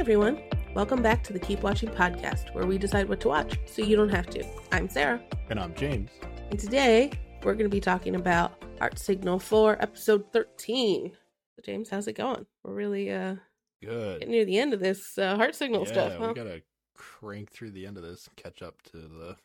[0.00, 0.40] everyone.
[0.74, 3.96] Welcome back to the Keep Watching podcast, where we decide what to watch so you
[3.96, 4.42] don't have to.
[4.72, 6.10] I'm Sarah, And I'm James.
[6.50, 7.10] and today
[7.42, 11.12] we're going to be talking about Heart Signal 4, episode 13.
[11.12, 12.46] So James, how's it going?
[12.64, 13.36] We're really uh
[13.82, 14.20] Good.
[14.20, 16.62] getting near the end of this uh, Heart Signal yeah, stuff, we gotta
[16.94, 19.36] crank through the end of this and catch up to the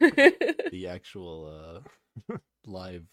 [0.72, 1.82] the actual
[2.28, 2.36] uh
[2.66, 3.04] live.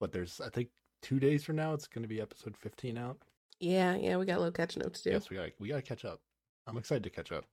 [0.00, 0.68] But there's, I think,
[1.00, 3.18] two days from now it's gonna be episode 15 out.
[3.60, 5.10] Yeah, yeah, we got a little catching up to do.
[5.10, 6.20] Yes, we gotta we gotta catch up.
[6.66, 7.44] I'm excited to catch up.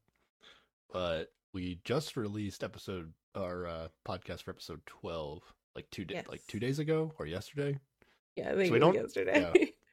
[0.91, 5.41] But we just released episode our uh, podcast for episode 12
[5.75, 6.27] like two days Yes.
[6.27, 7.79] like two days ago or yesterday.
[8.35, 9.73] Yeah, I think we don't- yesterday.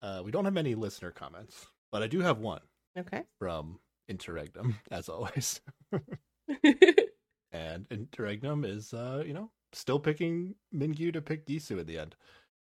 [0.00, 2.60] Uh, we don't have any listener comments, but I do have one
[2.96, 3.24] okay.
[3.36, 5.60] from Interregnum, as always.
[7.52, 12.14] and Interregnum is, uh, you know, still picking Mingyu to pick Yisu in the end,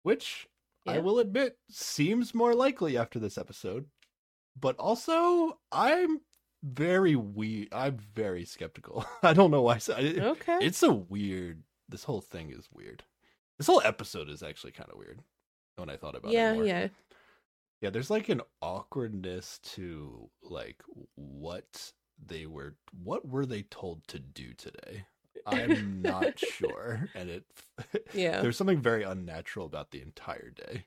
[0.03, 0.47] which
[0.85, 3.85] I will admit seems more likely after this episode.
[4.59, 6.21] But also, I'm
[6.63, 9.05] very we I'm very skeptical.
[9.23, 9.79] I don't know why.
[9.89, 10.57] Okay.
[10.61, 11.63] It's a weird.
[11.89, 13.03] This whole thing is weird.
[13.57, 15.19] This whole episode is actually kind of weird
[15.75, 16.55] when I thought about yeah, it.
[16.55, 16.65] more.
[16.65, 16.87] yeah.
[17.81, 20.81] Yeah, there's like an awkwardness to like
[21.15, 21.91] what
[22.25, 25.05] they were what were they told to do today?
[25.45, 27.09] I'm not sure.
[27.15, 27.45] And it
[28.13, 28.41] Yeah.
[28.41, 30.85] there's something very unnatural about the entire day.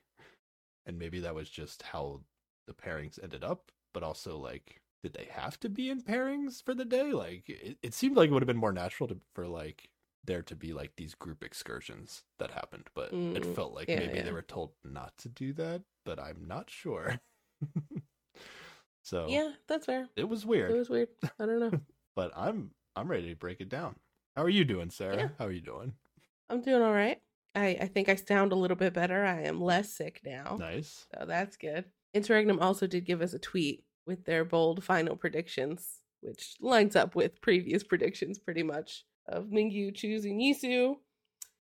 [0.87, 2.23] And maybe that was just how
[2.67, 6.75] the pairings ended up, but also like did they have to be in pairings for
[6.75, 7.13] the day?
[7.13, 9.91] Like it, it seemed like it would have been more natural to for like
[10.25, 14.01] there to be like these group excursions that happened, but it Mm, felt like yeah,
[14.01, 14.25] maybe yeah.
[14.25, 17.21] they were told not to do that, but I'm not sure.
[19.03, 20.09] so Yeah, that's fair.
[20.17, 20.75] it was weird.
[20.75, 21.09] It was weird.
[21.39, 21.81] I don't know.
[22.15, 23.97] but I'm I'm ready to break it down.
[24.39, 25.17] How are you doing, Sarah?
[25.17, 25.29] Yeah.
[25.37, 25.95] How are you doing?
[26.49, 27.19] I'm doing all right.
[27.57, 29.25] I, I think I sound a little bit better.
[29.25, 30.57] I am less sick now.
[30.61, 31.09] Nice.
[31.13, 31.87] So that's good.
[32.15, 37.17] Interregnum also did give us a tweet with their bold final predictions, which lines up
[37.17, 40.95] with previous predictions pretty much of Mingyu choosing Yisu.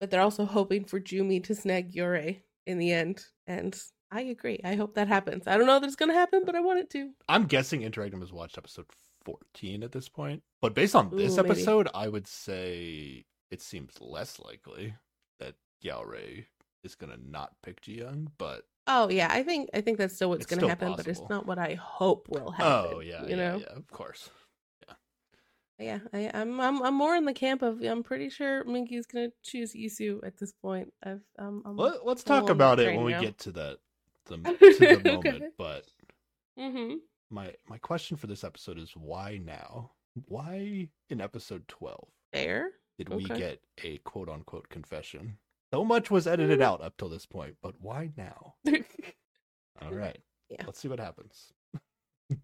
[0.00, 3.22] But they're also hoping for Jumi to snag Gyaore in the end.
[3.46, 3.78] And
[4.10, 4.62] I agree.
[4.64, 5.46] I hope that happens.
[5.46, 7.10] I don't know that it's going to happen, but I want it to.
[7.28, 8.86] I'm guessing Interregnum has watched episode
[9.24, 10.42] 14 at this point.
[10.60, 11.54] But based on this Ooh, maybe.
[11.54, 14.94] episode, I would say it seems less likely
[15.38, 16.46] that Gyaore
[16.84, 20.30] is going to not pick Jiyoung, but Oh yeah, I think I think that's still
[20.30, 22.96] what's going to still happen, but it's not what I hope will happen.
[22.96, 23.58] oh yeah, you yeah, know.
[23.60, 24.30] yeah, of course.
[25.78, 29.30] Yeah, I, I'm I'm I'm more in the camp of I'm pretty sure Mingyu's gonna
[29.42, 30.92] choose Yisu at this point.
[31.02, 33.78] I've um I'm Let, let's talk about it when we get to that
[34.26, 35.38] the, to the moment.
[35.38, 35.48] Okay.
[35.58, 35.84] But
[36.56, 36.94] hmm
[37.32, 39.92] my my question for this episode is why now?
[40.26, 42.72] Why in episode 12 fair.
[42.98, 43.36] did we Okay.
[43.36, 45.38] get a quote unquote confession?
[45.72, 46.64] So much was edited Mm.
[46.64, 48.56] out up till this point, but why now?
[49.80, 50.22] All right.
[50.50, 50.64] Yeah.
[50.66, 51.52] Let's see what happens.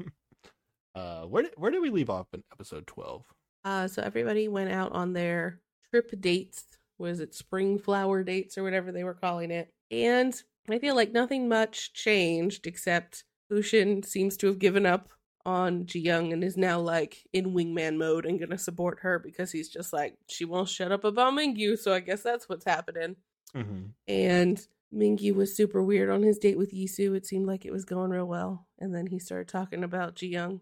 [0.95, 3.25] uh where did where did we leave off in episode 12?
[3.65, 5.61] uh, so everybody went out on their
[5.91, 6.65] trip dates.
[6.99, 9.71] Was it spring flower dates or whatever they were calling it?
[9.91, 10.35] And
[10.71, 15.09] I feel like nothing much changed except Hushin seems to have given up
[15.47, 19.51] on Ji Young and is now like in wingman mode and gonna support her because
[19.51, 23.17] he's just like she won't shut up about Mingyu, so I guess that's what's happening.
[23.55, 23.87] Mm-hmm.
[24.07, 27.15] And Mingyu was super weird on his date with Yisu.
[27.17, 28.67] It seemed like it was going real well.
[28.79, 30.61] And then he started talking about Ji Young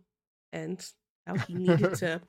[0.53, 0.85] and
[1.27, 2.21] how he needed to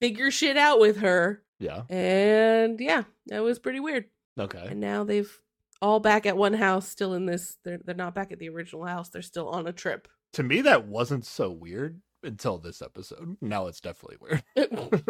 [0.00, 1.42] figure shit out with her.
[1.58, 1.82] Yeah.
[1.88, 4.06] And yeah, that was pretty weird.
[4.38, 4.66] Okay.
[4.70, 5.40] And now they've
[5.84, 7.58] all back at one house, still in this.
[7.64, 9.10] They're they're not back at the original house.
[9.10, 10.08] They're still on a trip.
[10.32, 13.36] to me that wasn't so weird until this episode.
[13.40, 14.42] Now it's definitely weird.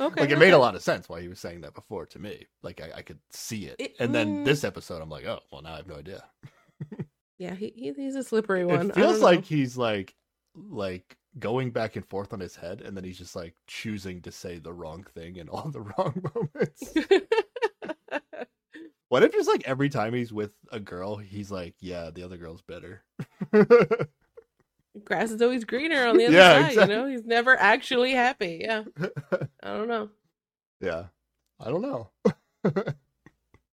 [0.00, 2.18] okay, like it made a lot of sense why he was saying that before to
[2.18, 2.46] me.
[2.62, 3.76] Like I, I could see it.
[3.78, 4.44] It- and then mm.
[4.44, 6.24] this episode I'm like, oh well now I have no idea.
[7.38, 8.90] Yeah, he, he he's a slippery one.
[8.90, 10.14] It feels like he's like
[10.54, 14.30] like going back and forth on his head and then he's just like choosing to
[14.30, 16.94] say the wrong thing in all the wrong moments.
[19.08, 22.36] What if just like every time he's with a girl, he's like, Yeah, the other
[22.36, 23.04] girl's better.
[25.04, 26.68] grass is always greener on the other Yeah, side.
[26.72, 26.94] exactly.
[26.94, 28.60] You know, he's never actually happy.
[28.62, 28.84] Yeah,
[29.62, 30.08] I don't know.
[30.80, 31.04] yeah.
[31.60, 32.10] I don't know.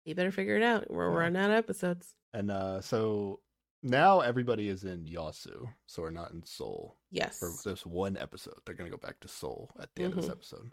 [0.04, 0.90] You better figure it out.
[0.90, 1.18] We're Yeah.
[1.18, 2.14] running out of episodes.
[2.32, 3.40] And uh so
[3.82, 6.96] now everybody is in Yasu, so we're not in Seoul.
[7.10, 7.38] Yes.
[7.38, 8.54] For this one episode.
[8.64, 10.70] They're gonna go back to Seoul at the end of this episode.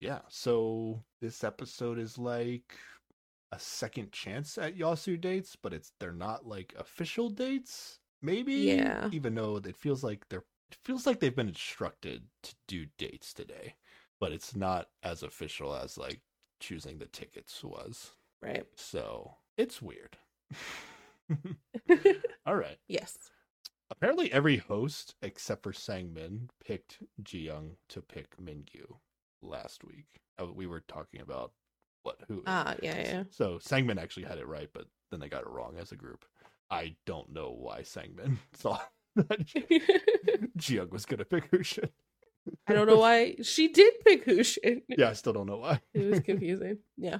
[0.00, 2.74] Yeah, so this episode is like
[3.52, 8.54] a second chance at Yasu dates, but it's they're not like official dates, maybe.
[8.54, 9.10] Yeah.
[9.12, 13.34] Even though it feels like they're it feels like they've been instructed to do dates
[13.34, 13.76] today,
[14.20, 16.20] but it's not as official as like
[16.60, 18.12] choosing the tickets was.
[18.42, 18.66] Right.
[18.76, 20.18] So it's weird.
[22.46, 22.78] All right.
[22.88, 23.30] yes.
[23.90, 28.96] apparently every host except for Sangmin picked Jiyoung to pick Mingyu
[29.42, 30.20] last week.
[30.40, 31.52] Uh, We were talking about
[32.02, 32.42] what who.
[32.46, 33.22] Ah, yeah, yeah.
[33.30, 36.24] So Sangmin actually had it right, but then they got it wrong as a group.
[36.70, 39.46] I don't know why Sangmin thought that
[40.58, 41.90] Jiyoung was gonna pick Hushin.
[42.66, 44.82] I don't know why she did pick Hushin.
[44.88, 45.80] Yeah, I still don't know why.
[45.94, 46.78] It was confusing.
[46.96, 47.18] Yeah.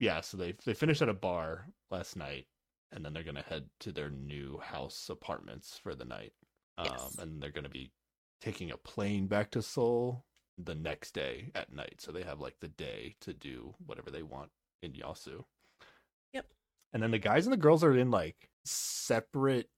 [0.00, 2.46] yeah, so they they finished at a bar last night,
[2.92, 6.32] and then they're gonna head to their new house apartments for the night.
[6.78, 7.16] Um, Yes.
[7.18, 7.92] and they're gonna be
[8.40, 10.24] taking a plane back to Seoul
[10.64, 11.96] the next day at night.
[12.00, 14.50] So they have like the day to do whatever they want
[14.82, 15.44] in Yasu.
[16.32, 16.46] Yep.
[16.92, 19.68] And then the guys and the girls are in like separate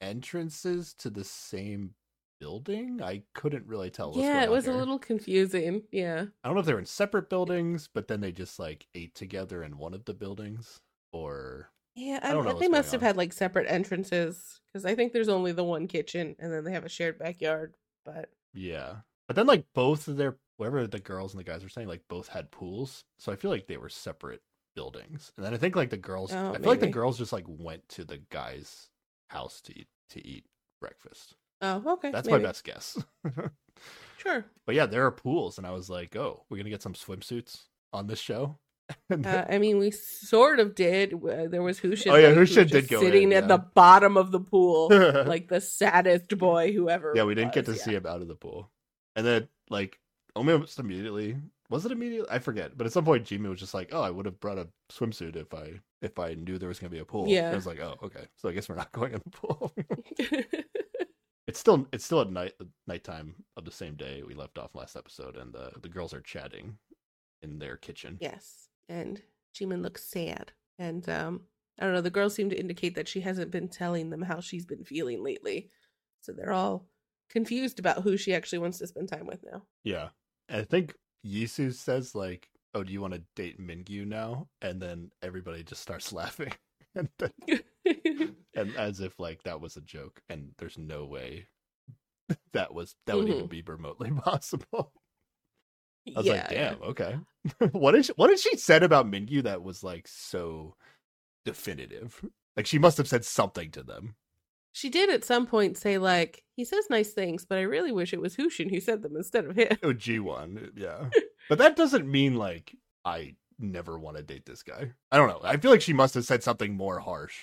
[0.00, 1.94] entrances to the same
[2.40, 3.00] building.
[3.02, 4.12] I couldn't really tell.
[4.16, 5.82] yeah, it was a little confusing.
[5.92, 6.26] Yeah.
[6.42, 9.14] I don't know if they were in separate buildings, but then they just like ate
[9.14, 10.80] together in one of the buildings,
[11.12, 13.06] or Yeah, I I, don't know they must have on.
[13.06, 16.72] had like separate entrances because I think there's only the one kitchen and then they
[16.72, 17.74] have a shared backyard.
[18.04, 18.96] But yeah.
[19.26, 22.02] But then like both of their whatever the girls and the guys were saying, like
[22.08, 24.42] both had pools, so I feel like they were separate
[24.74, 25.32] buildings.
[25.36, 27.44] And then I think like the girls, Oh, I feel like the girls just like
[27.46, 28.88] went to the guy's
[29.28, 30.44] house to eat to eat
[30.80, 31.36] breakfast.
[31.62, 32.42] oh, okay, That's maybe.
[32.42, 32.98] my best guess.
[34.18, 34.44] Sure.
[34.66, 37.62] but yeah, there are pools, and I was like, oh, we're gonna get some swimsuits
[37.92, 38.58] on this show.
[39.10, 41.14] Uh, I mean, we sort of did.
[41.14, 42.12] Uh, There was Hushin.
[42.12, 43.56] Oh, yeah, like, who was Hushin did go sitting in, at yeah.
[43.56, 44.88] the bottom of the pool,
[45.26, 47.12] like the saddest boy who ever.
[47.16, 48.70] yeah, we didn't get to was, see him out of the pool.
[49.16, 49.98] And then like
[50.34, 51.36] almost immediately
[51.70, 52.28] was it immediately?
[52.30, 52.76] I forget.
[52.76, 55.36] But at some point Jimmy was just like, Oh, I would have brought a swimsuit
[55.36, 57.28] if I if I knew there was gonna be a pool.
[57.28, 57.50] Yeah.
[57.50, 58.26] I was like, Oh, okay.
[58.36, 59.72] So I guess we're not going in the pool.
[61.46, 62.54] it's still it's still at night
[62.86, 66.20] nighttime of the same day we left off last episode and the the girls are
[66.20, 66.78] chatting
[67.42, 68.18] in their kitchen.
[68.20, 69.20] yes, and
[69.54, 71.40] Jimin looks sad, and um,
[71.80, 72.00] I don't know.
[72.00, 75.24] The girls seem to indicate that she hasn't been telling them how she's been feeling
[75.24, 75.68] lately,
[76.20, 76.86] so they're all
[77.32, 79.62] confused about who she actually wants to spend time with now.
[79.82, 80.10] Yeah.
[80.48, 80.94] And I think
[81.26, 85.82] Yisu says like, "Oh, do you want to date Mingyu now?" And then everybody just
[85.82, 86.52] starts laughing,
[86.94, 87.32] and then,
[88.54, 91.46] and as if like that was a joke, and there's no way
[92.52, 93.50] that was that would even Mhm.
[93.50, 94.92] be remotely possible.
[96.14, 96.70] I was yeah, like, yeah.
[96.74, 97.16] "Damn, okay."
[97.72, 100.76] what did she, what did she said about Mingyu that was like so
[101.44, 102.24] definitive?
[102.56, 104.16] Like she must have said something to them.
[104.72, 108.12] She did at some point say like he says nice things, but I really wish
[108.12, 109.76] it was Hushin who said them instead of him.
[109.82, 111.10] Oh, G one, yeah.
[111.48, 112.74] but that doesn't mean like
[113.04, 114.92] I never want to date this guy.
[115.10, 115.40] I don't know.
[115.44, 117.36] I feel like she must have said something more harsh.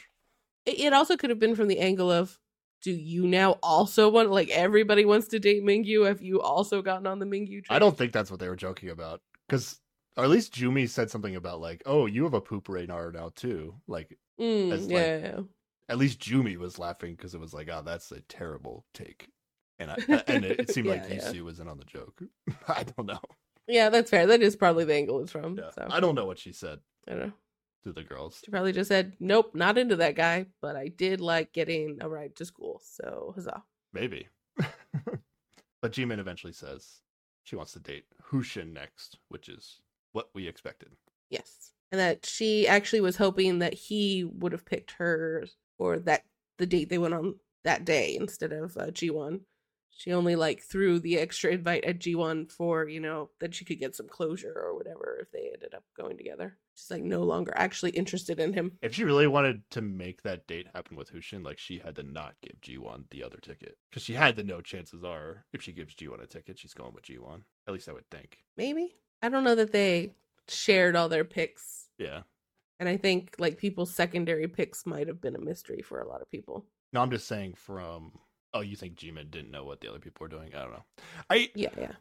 [0.65, 2.39] It it also could have been from the angle of,
[2.81, 6.07] do you now also want like everybody wants to date Mingyu?
[6.07, 7.75] Have you also gotten on the Mingyu train?
[7.75, 9.21] I don't think that's what they were joking about.
[9.47, 9.79] Because,
[10.17, 13.31] or at least Jumi said something about like, "Oh, you have a poop radar now
[13.35, 15.39] too." Like, Mm, as, like, yeah, yeah.
[15.89, 19.29] At least Jumi was laughing because it was like, "Oh, that's a terrible take,"
[19.79, 19.95] and I,
[20.27, 21.31] and it, it seemed like Yeah, yeah.
[21.31, 22.21] Yisu was in on the joke.
[22.67, 23.19] I don't know.
[23.67, 24.27] Yeah, that's fair.
[24.27, 25.57] That is probably the angle it's from.
[25.57, 25.71] Yeah.
[25.71, 27.33] So I don't know what she said I don't know.
[27.83, 28.41] to the girls.
[28.43, 32.07] She probably just said, "Nope, not into that guy," but I did like getting a
[32.07, 32.81] ride to school.
[32.83, 33.63] So huzzah!
[33.91, 34.27] Maybe.
[34.57, 37.01] but Jimin eventually says
[37.43, 40.89] she wants to date Hushin next, which is what we expected.
[41.29, 45.45] Yes, and that she actually was hoping that he would have picked her
[45.79, 46.25] or that
[46.57, 49.41] the date they went on that day instead of uh, G1.
[49.91, 53.79] She only like threw the extra invite at G1 for, you know, that she could
[53.79, 56.57] get some closure or whatever if they ended up going together.
[56.75, 58.77] She's like no longer actually interested in him.
[58.81, 62.03] If she really wanted to make that date happen with Hushin, like she had to
[62.03, 63.77] not give G1 the other ticket.
[63.89, 66.93] Because she had to know chances are if she gives G1 a ticket, she's going
[66.93, 67.41] with G1.
[67.67, 68.37] At least I would think.
[68.55, 68.95] Maybe.
[69.21, 70.13] I don't know that they
[70.47, 71.89] shared all their picks.
[71.97, 72.21] Yeah.
[72.79, 76.21] And I think like people's secondary picks might have been a mystery for a lot
[76.21, 76.65] of people.
[76.93, 78.13] No, I'm just saying from
[78.53, 80.55] oh, you think Jimin didn't know what the other people were doing?
[80.55, 80.85] I don't know.
[81.29, 81.91] I Yeah, yeah.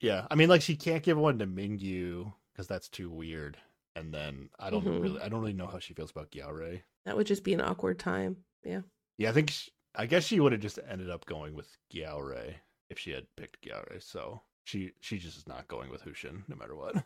[0.00, 3.56] yeah, I mean like she can't give one to Mingyu because that's too weird.
[3.96, 5.02] And then I don't Mhm.
[5.02, 6.82] really I don't really know how she feels about Gyaore.
[7.06, 8.36] That would just be an awkward time.
[8.62, 8.82] Yeah.
[9.18, 12.56] Yeah, I think she, I guess she would have just ended up going with Gyaore
[12.90, 14.02] if she had picked Gyaore.
[14.02, 17.02] So she she just is not going with Hushin no matter what.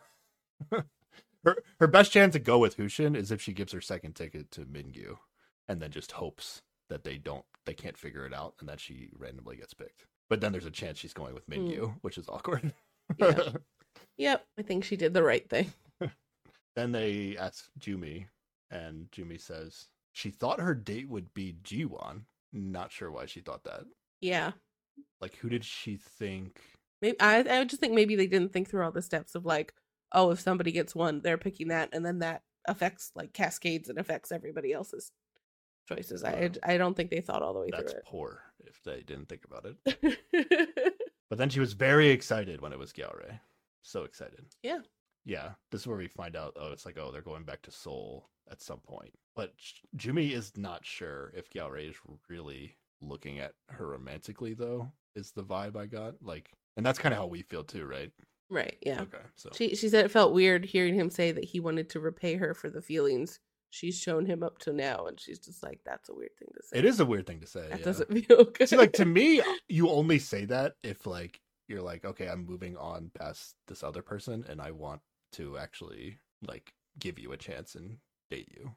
[1.43, 4.51] her her best chance to go with Hushin is if she gives her second ticket
[4.51, 5.17] to Mingyu
[5.67, 9.09] and then just hopes that they don't they can't figure it out and that she
[9.17, 10.05] randomly gets picked.
[10.29, 11.57] But then there's a chance she's going with mm.
[11.57, 12.73] Mingyu, which is awkward.
[13.17, 13.49] Yeah.
[14.17, 14.45] Yep.
[14.57, 15.73] I think she did the right thing.
[16.75, 18.27] then they ask Jumi
[18.69, 22.21] and Jumi says she thought her date would be Jiwon.
[22.53, 23.83] Not sure why she thought that.
[24.21, 24.51] Yeah.
[25.19, 26.61] like who did she think
[27.01, 29.73] Maybe I I just think maybe they didn't think through all the steps of like,
[30.11, 33.97] oh, if somebody gets one, they're picking that, and then that affects like cascades and
[33.97, 35.11] affects everybody else's.
[35.87, 36.23] choices.
[36.23, 36.49] I Wow.
[36.63, 39.29] I don't think they thought all the way That's through That's poor if they didn't
[39.29, 40.17] think about it.
[41.31, 43.39] But then she was very excited when it was Gyaore.
[43.83, 44.47] So excited.
[44.63, 44.79] Yeah.
[45.23, 45.51] Yeah.
[45.71, 48.29] This is where we find out, oh, it's like, oh, they're going back to Seoul
[48.51, 49.13] at some point.
[49.33, 49.53] But
[49.95, 51.95] Jumi is not sure if Gyaore is
[52.27, 56.15] really looking at her romantically, though, is the vibe I got.
[56.21, 58.11] Like, and that's kind of how we feel too, right?
[58.51, 58.77] Right.
[58.81, 59.01] Yeah.
[59.01, 59.23] Okay.
[59.35, 62.35] So, She she said it felt weird hearing him say that he wanted to repay
[62.35, 63.39] her for the feelings
[63.71, 66.63] she's shown him up to now, and she's just like, "That's a weird thing to
[66.63, 67.67] say." it is a weird thing to say.
[67.69, 67.85] That yeah.
[67.85, 68.69] doesn't feel good.
[68.69, 72.77] See, like to me, you only say that if like you're like, okay, I'm moving
[72.77, 75.01] on past this other person, and I want
[75.33, 77.97] to actually like give you a chance and
[78.29, 78.71] date you.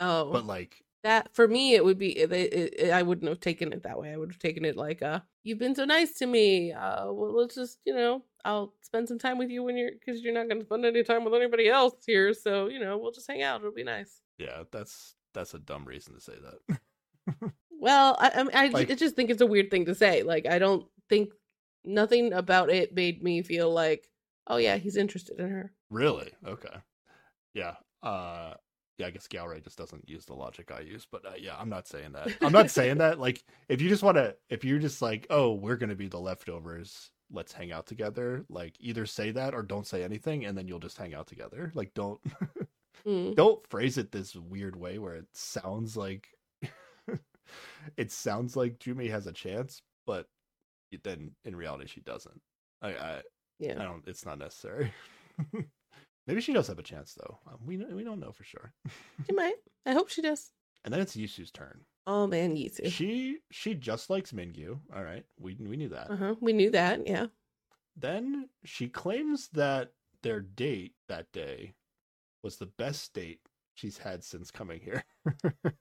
[0.00, 3.40] oh, But like, that for me it would be it, it, it- I wouldn't have
[3.40, 4.12] taken it that way.
[4.12, 6.72] I would have taken it like, "Uh, you've been so nice to me.
[6.72, 10.22] Uh, well, let's just you know, I'll spend some time with you when you're because
[10.22, 12.32] you're not going to spend any time with anybody else here.
[12.34, 13.60] So you know, we'll just hang out.
[13.60, 17.52] It'll be nice." yeah, that's that's a dumb reason to say that.
[17.80, 20.22] Well, I I, I, Like- I just think it's a weird thing to say.
[20.22, 21.30] Like, I don't think
[21.84, 24.10] nothing about it made me feel like,
[24.48, 25.72] oh yeah, he's interested in her.
[25.90, 26.30] really?
[26.46, 26.74] Okay.
[27.54, 27.74] Yeah.
[28.02, 28.54] Uh.
[28.98, 31.68] Yeah, I guess Gyaore just doesn't use the logic I use, but uh, yeah, I'm
[31.68, 32.30] not saying that.
[32.42, 33.18] I'm not saying that.
[33.28, 36.18] Like, if you just want to, if you're just like, oh, we're gonna be the
[36.18, 38.44] leftovers, let's hang out together.
[38.48, 41.72] Like, either say that or don't say anything, and then you'll just hang out together.
[41.74, 42.20] Like, don't
[43.06, 43.36] Mm.
[43.36, 46.28] don't phrase it this weird way where it sounds like
[47.96, 50.26] it sounds like Jumi has a chance, but
[51.04, 52.40] then in reality she doesn't.
[52.82, 53.22] I I,
[53.80, 54.02] I don't.
[54.08, 54.92] It's not necessary.
[56.28, 57.38] Maybe she does have a chance though.
[57.48, 58.72] Um, we we don't know for sure.
[59.26, 59.56] She might.
[59.86, 60.50] I hope she does.
[60.84, 61.80] And then it's Yisu's turn.
[62.06, 62.90] Oh man, Yisu.
[62.92, 64.78] She she just likes Mingyu.
[64.94, 66.10] All right, we we knew that.
[66.10, 66.34] Uh huh.
[66.40, 67.06] We knew that.
[67.06, 67.26] Yeah.
[67.96, 69.92] Then she claims that
[70.22, 71.74] their date that day
[72.44, 73.40] was the best date
[73.74, 75.04] she's had since coming here.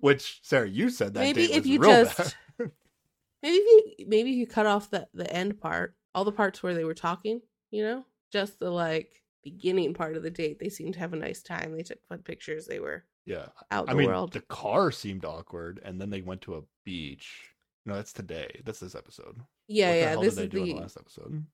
[0.00, 2.70] Which Sarah, you said that Maybe date if was you real just- bad.
[3.42, 6.62] Maybe if you maybe if you cut off the the end part, all the parts
[6.62, 10.58] where they were talking, you know, just the like beginning part of the date.
[10.58, 11.76] They seemed to have a nice time.
[11.76, 12.66] They took fun pictures.
[12.66, 14.32] They were yeah, out in I the mean world.
[14.32, 17.50] the car seemed awkward, and then they went to a beach.
[17.86, 18.60] No, that's today.
[18.64, 19.36] That's this episode.
[19.68, 20.16] yeah, what yeah.
[20.16, 21.46] This did they is do in the the last episode?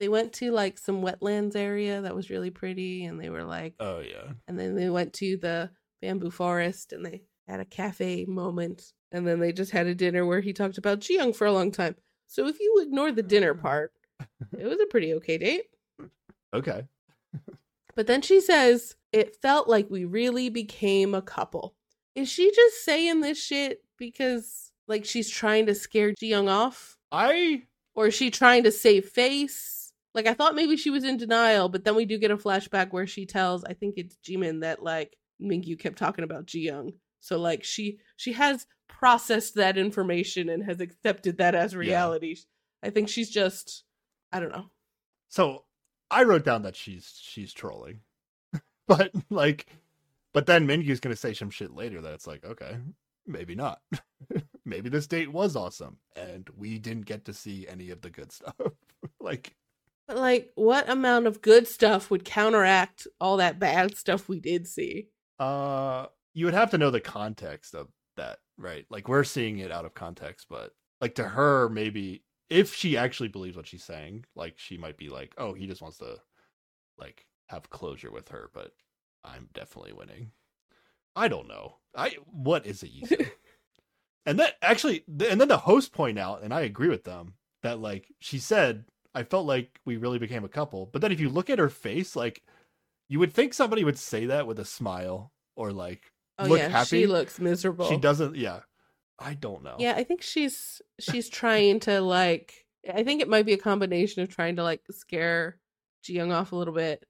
[0.00, 3.74] they went to like some wetlands area that was really pretty and they were like
[3.78, 8.24] Oh yeah, and then they went to the bamboo forest and they had a cafe
[8.24, 11.52] moment and then they just had a dinner where he talked about Jiyoung for a
[11.52, 11.94] long time.
[12.26, 13.92] So if you ignore the dinner part,
[14.58, 15.66] it was a pretty okay date.
[16.54, 16.84] Okay.
[17.94, 21.74] But then she says it felt like we really became a couple.
[22.14, 27.62] Is she just saying this shit because like she's trying to scare Jiyoung off I
[27.94, 29.92] or is she trying to save face?
[30.14, 32.92] Like I thought maybe she was in denial, but then we do get a flashback
[32.92, 36.94] where she tells I think it's Jimin that like Mingyu kept talking about Jiyoung.
[37.20, 42.36] So like she she has processed that information and has accepted that as reality.
[42.82, 43.84] I think she's just
[44.32, 44.70] I don't know.
[45.28, 45.64] so
[46.12, 48.00] I wrote down that she's she's trolling,
[48.86, 49.66] but like,
[50.32, 52.76] but then Mingyu's gonna say some shit later that it's like, okay,
[53.26, 53.80] maybe not.
[54.64, 58.30] maybe this date was awesome, and we didn't get to see any of the good
[58.32, 58.54] stuff.
[59.20, 59.56] like,
[60.06, 64.66] But like what amount of good stuff would counteract all that bad stuff we did
[64.68, 65.08] see?
[65.38, 68.86] uh, you would have to know the context of that, right?
[68.90, 72.22] Like, we're seeing it out of context, but like to her, maybe
[72.52, 75.82] if she actually believes what she's saying, like she might be like, oh, he just
[75.82, 76.18] wants to
[76.98, 78.72] like have closure with her, but
[79.24, 80.32] I'm definitely winning.
[81.16, 81.76] I don't know.
[81.96, 83.32] I what is it you say?
[84.26, 87.80] and that actually, and then the host point out, and I agree with them that
[87.80, 90.86] like she said, I felt like we really became a couple.
[90.86, 92.42] But then if you look at her face, like
[93.08, 96.68] you would think somebody would say that with a smile or like Oh look yeah,
[96.68, 97.02] happy.
[97.02, 97.88] she looks miserable.
[97.88, 98.36] She doesn't.
[98.36, 98.60] Yeah,
[99.22, 99.76] I don't know.
[99.78, 104.22] Yeah, I think she's she's trying to like I think it might be a combination
[104.22, 105.58] of trying to like scare
[106.04, 107.04] Jiyoung off a little bit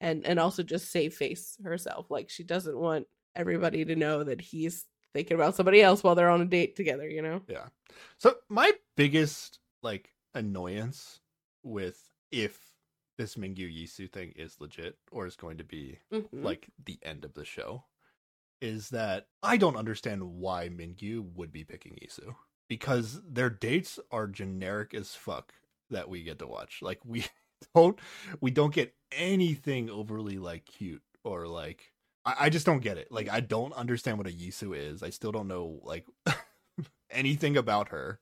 [0.00, 2.10] and and also just save face herself.
[2.10, 6.30] Like she doesn't want everybody to know that he's thinking about somebody else while they're
[6.30, 7.40] on a date together, you know?
[7.48, 7.66] Yeah.
[8.18, 11.20] So my biggest like annoyance
[11.62, 12.58] with if
[13.18, 16.44] this Mingyu Yisu thing is legit or is going to be Mhm.
[16.44, 17.84] like the end of the show
[18.60, 22.34] is that I don't understand why Mingyu would be picking Yisu
[22.68, 25.52] because their dates are generic as fuck
[25.90, 26.80] that we get to watch.
[26.82, 27.26] Like we
[27.74, 27.98] don't
[28.40, 31.92] we don't get anything overly like cute or like
[32.24, 33.10] I, I just don't get it.
[33.10, 35.02] Like I don't understand what a Yisu is.
[35.02, 36.06] I still don't know like
[37.10, 38.20] anything about her.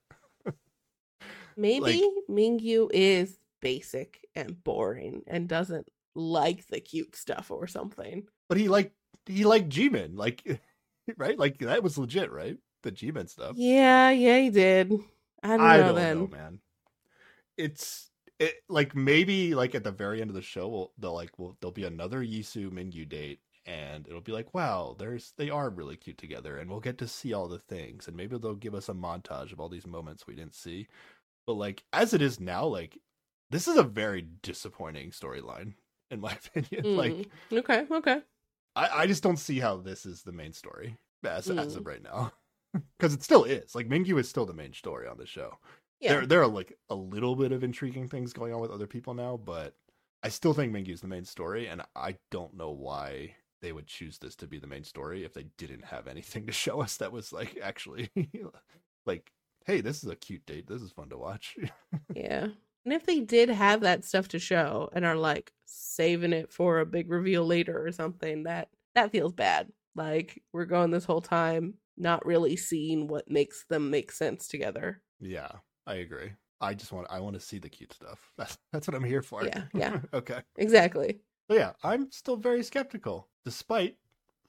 [1.57, 8.25] Maybe Mingyu is basic and boring and doesn't like the cute stuff or something.
[8.49, 8.93] But he like
[9.27, 10.43] he liked Jimin, Like
[11.17, 11.39] right?
[11.39, 12.59] Like that was legit, right?
[12.83, 13.57] The Jimin stuff.
[13.57, 14.93] Yeah, yeah, he did.
[15.43, 16.19] I don't I know don't then.
[16.19, 16.61] know, man.
[17.57, 21.39] It's it like maybe like at the very end of the show, we'll, they'll like
[21.39, 25.71] will there'll be another Yisu Mingyu date, and it'll be like, wow, there's they are
[25.71, 28.75] really cute together, and we'll get to see all the things, and maybe they'll give
[28.75, 30.89] us a montage of all these moments we didn't see.
[31.47, 32.99] But like as it is now, like
[33.51, 35.75] this is a very disappointing storyline,
[36.11, 36.89] in my opinion.
[36.95, 37.31] Like Mm.
[37.53, 38.23] okay, okay.
[38.77, 41.77] I, I just don't see how this is the main story as as Mm.
[41.79, 42.33] of right now.
[42.99, 43.73] Because it still is.
[43.77, 45.59] Like Mingyu is still the main story on the show
[46.01, 46.15] Yeah.
[46.15, 49.15] there there are like a little bit of intriguing things going on with other people
[49.15, 49.75] now, but
[50.25, 54.19] I still think Mingyu's the main story, and I don't know why they would choose
[54.19, 57.13] this to be the main story if they didn't have anything to show us that
[57.13, 58.11] was like actually
[59.07, 59.31] like,
[59.67, 60.67] hey, this is a cute date.
[60.67, 61.57] This is fun to watch.
[62.15, 62.49] Yeah.
[62.85, 66.81] And if they did have that stuff to show and are like saving it for
[66.81, 69.69] a big reveal later or something, that that feels bad.
[69.97, 75.01] Like we're going this whole time not really seeing what makes them make sense together.
[75.21, 75.51] yeah,
[75.87, 76.33] I agree.
[76.61, 78.31] I just want I want to see the cute stuff.
[78.39, 79.45] That's that's what I'm here for.
[79.45, 80.01] Yeah, yeah.
[80.15, 80.41] okay.
[80.57, 81.21] Exactly.
[81.49, 83.97] But yeah, I'm still very skeptical, despite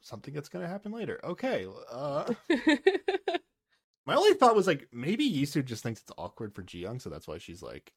[0.01, 1.19] something that's going to happen later.
[1.23, 1.67] Okay.
[1.91, 2.31] Uh,
[4.05, 7.27] My only thought was like maybe Yisu just thinks it's awkward for Jiyoung, so that's
[7.27, 7.91] why she's like,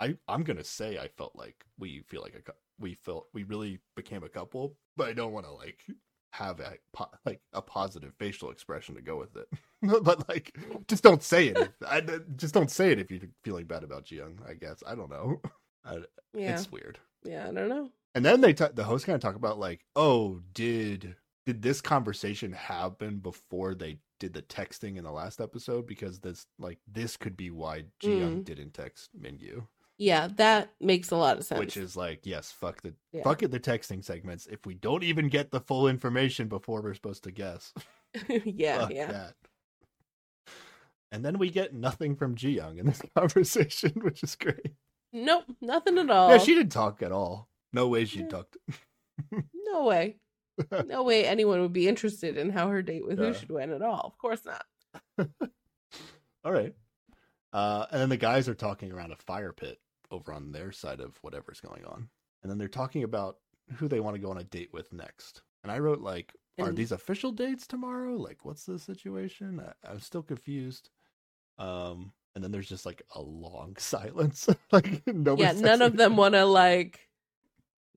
[0.00, 3.78] I I'm gonna say I felt like we feel like a we felt we really
[3.96, 5.84] became a couple, but I don't want to like
[6.32, 9.48] have a po- like a positive facial expression to go with it.
[10.02, 10.56] but like,
[10.88, 11.70] just don't say it.
[11.86, 12.02] I,
[12.36, 14.38] just don't say it if you're feeling bad about Jiyoung.
[14.48, 15.40] I guess I don't know.
[15.84, 15.98] I,
[16.34, 16.52] yeah.
[16.54, 16.98] It's weird.
[17.24, 17.90] Yeah, I don't know.
[18.14, 21.16] And then they t- the host kind of talk about like, oh, did
[21.46, 25.86] did this conversation happen before they did the texting in the last episode?
[25.86, 28.44] Because this like this could be why Jiyoung Mm.
[28.44, 29.66] didn't text Mingyu,
[30.02, 31.58] Yeah, that makes a lot of sense.
[31.60, 33.22] which is like, yes, fuck the Yeah.
[33.22, 34.46] fuck it, the texting segments.
[34.46, 37.74] If we don't even get the full information before we're supposed to guess,
[38.28, 39.12] yeah, fuck yeah.
[39.12, 39.34] that.
[41.12, 44.72] And then we get nothing from Jiyoung in this conversation, which is great.
[45.12, 46.30] Nope, nothing at all.
[46.30, 47.50] Yeah, she didn't talk at all.
[47.74, 48.56] No way she talked.
[49.54, 50.16] No way.
[50.86, 53.26] No way anyone would be interested in how her date with Yeah.
[53.26, 54.00] Hushin at all.
[54.00, 54.64] Of course not.
[56.42, 56.74] All right.
[57.52, 59.78] Uh, and then the guys are talking around a fire pit
[60.10, 62.08] over on their side of whatever's going on.
[62.42, 63.36] And then they're talking about
[63.76, 65.42] who they want to go on a date with next.
[65.62, 68.16] And I wrote, like, are these official dates tomorrow?
[68.16, 69.60] Like, what's the situation?
[69.60, 70.90] I, I'm still confused.
[71.58, 74.48] Um, and then there's just like a long silence.
[74.72, 77.00] like, nobody yeah, none of them want to like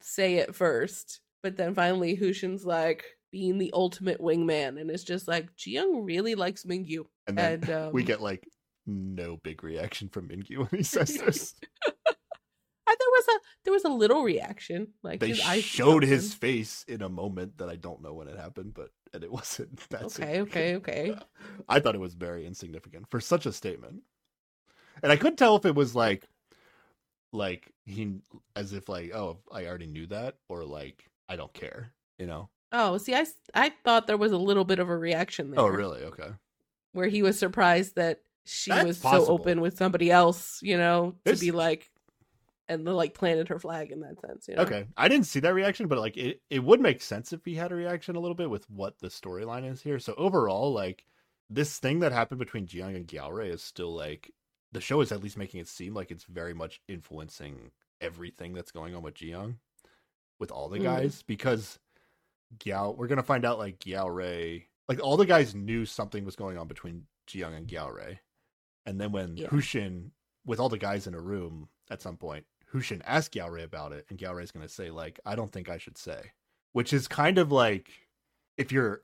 [0.01, 1.21] say it first.
[1.41, 6.35] But then finally, Hushin's like being the ultimate wingman, and it's just like Jiyoung really
[6.35, 8.47] likes Mingyu, And then and um, we get like
[8.85, 11.55] no big reaction from Mingyu when he says this.
[13.27, 17.57] Was a there was a little reaction, like they showed his face in a moment
[17.57, 21.15] that I don't know when it happened, but and it wasn't that Okay, okay, okay.
[21.69, 24.03] I thought it was very insignificant for such a statement.
[25.01, 26.27] And I couldn't tell if it was like
[27.31, 28.15] like he
[28.55, 32.49] as if like, oh, I already knew that or like I don't care, you know.
[32.71, 35.73] Oh, see, I I thought there was a little bit of a reaction oh, there.
[35.73, 36.03] Oh, really?
[36.03, 36.29] Okay.
[36.93, 39.25] Where he was surprised that she That's was possible.
[39.25, 41.89] so open with somebody else, you know, to be like,
[42.69, 44.47] and the, like planted her flag in that sense.
[44.47, 44.63] You know?
[44.63, 44.85] Okay.
[44.97, 47.71] I didn't see that reaction, but like it it would make sense if he had
[47.71, 49.99] a reaction a little bit with what the storyline is here.
[49.99, 51.05] So overall, like
[51.49, 54.31] this thing that happened between Jiyoung and Gyaore is still like
[54.71, 57.71] the show is at least making it seem like it's very much influencing
[58.01, 59.55] everything that's going on with Jiyoung
[60.39, 60.83] with all the Mm.
[60.83, 61.79] guys because
[62.63, 66.57] Giao we're gonna find out like Gyaore like all the guys knew something was going
[66.57, 68.19] on between Jiyoung and Gyaore.
[68.85, 69.47] And then when Yeah.
[69.47, 70.11] Hushin
[70.45, 74.05] with all the guys in a room at some point, Hushin ask Gyaore about it,
[74.09, 76.31] and Gyaore's gonna say, like, I don't think I should say.
[76.71, 77.91] Which is kind of like
[78.57, 79.03] if you're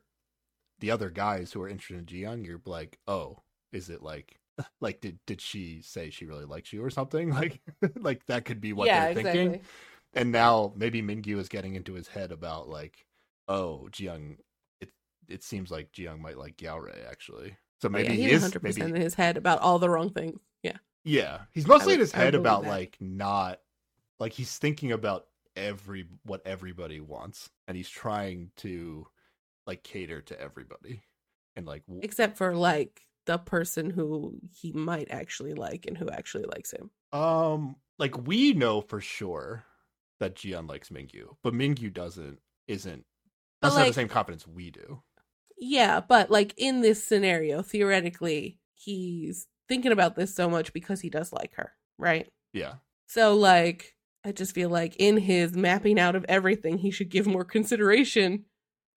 [0.80, 4.38] the other guys who are interested in Jiyoung, you're like, oh, is it like
[4.80, 7.30] like did did she say she really likes you or something?
[7.34, 7.60] Like
[7.96, 9.42] like that could be what yeah, they're exactly.
[9.42, 9.60] thinking.
[10.12, 13.06] And now maybe Mingyu is getting into his head about like,
[13.48, 14.38] oh, Jiyoung
[14.80, 14.90] it
[15.28, 17.56] it seems like Jiyoung might like Gyaore actually.
[17.80, 19.88] So Oh, maybe yeah, he he's is 100 maybe in his head about all the
[19.88, 20.40] wrong things.
[20.62, 22.68] Yeah, yeah, he's mostly would- in his head about that.
[22.70, 23.60] like not
[24.18, 29.06] like he's thinking about every what everybody wants, and he's trying to
[29.66, 31.00] like cater to everybody,
[31.56, 36.08] and like w- except for like the person who he might actually like and who
[36.10, 36.90] actually likes him.
[37.12, 39.64] um like we know for sure
[40.20, 43.04] that Jiyoung likes Mingyu, but Mingyu doesn't isn't
[43.60, 45.02] But, doesn't have like- the same confidence we do.
[45.58, 51.08] Yeah, but like in this scenario, theoretically, he's thinking about this so much because he
[51.08, 52.28] does like her, right?
[52.52, 52.74] Yeah,
[53.06, 57.26] So like I just feel like in his mapping out of everything, he should give
[57.26, 58.44] more consideration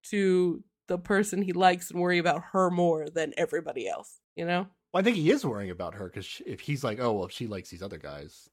[0.10, 4.20] to the person he likes and worry about her more than everybody else.
[4.36, 4.68] You know?
[4.92, 7.32] Well, I think he is worrying about her because if he's like, oh well, if
[7.32, 8.50] she likes these other guys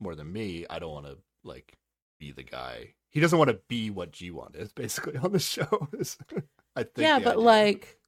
[0.00, 1.76] more than me, I don't want to like
[2.20, 2.94] be the guy.
[3.10, 5.88] He doesn't want to be what G1 is basically on the show.
[6.76, 6.98] I think.
[6.98, 7.40] Yeah, but idea.
[7.40, 7.98] like,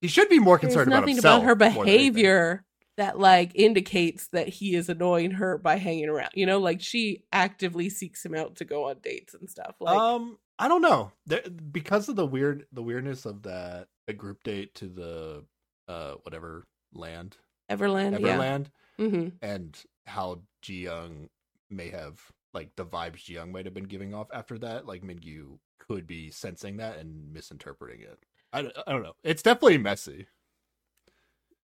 [0.00, 2.12] he should be more concerned about nothing himself about her more than anything.
[2.12, 2.64] behavior
[2.96, 6.30] that like indicates that he is annoying her by hanging around.
[6.34, 9.74] You know, like she actively seeks him out to go on dates and stuff.
[9.80, 11.12] Like, um, I don't know.
[11.26, 11.42] There,
[11.72, 15.44] because of the weird, the weirdness of that a group date to the
[15.88, 17.36] uh whatever land,
[17.70, 18.36] Everland, yeah.
[18.36, 18.66] Everland,
[18.98, 21.28] hmm and how Ji Young
[21.70, 22.20] may have
[22.52, 24.86] like the vibes Ji Young might have been giving off after that.
[24.86, 28.18] Like Mingyu could be sensing that and misinterpreting it.
[28.52, 29.14] I, don't- I don't know.
[29.24, 30.26] It's definitely messy.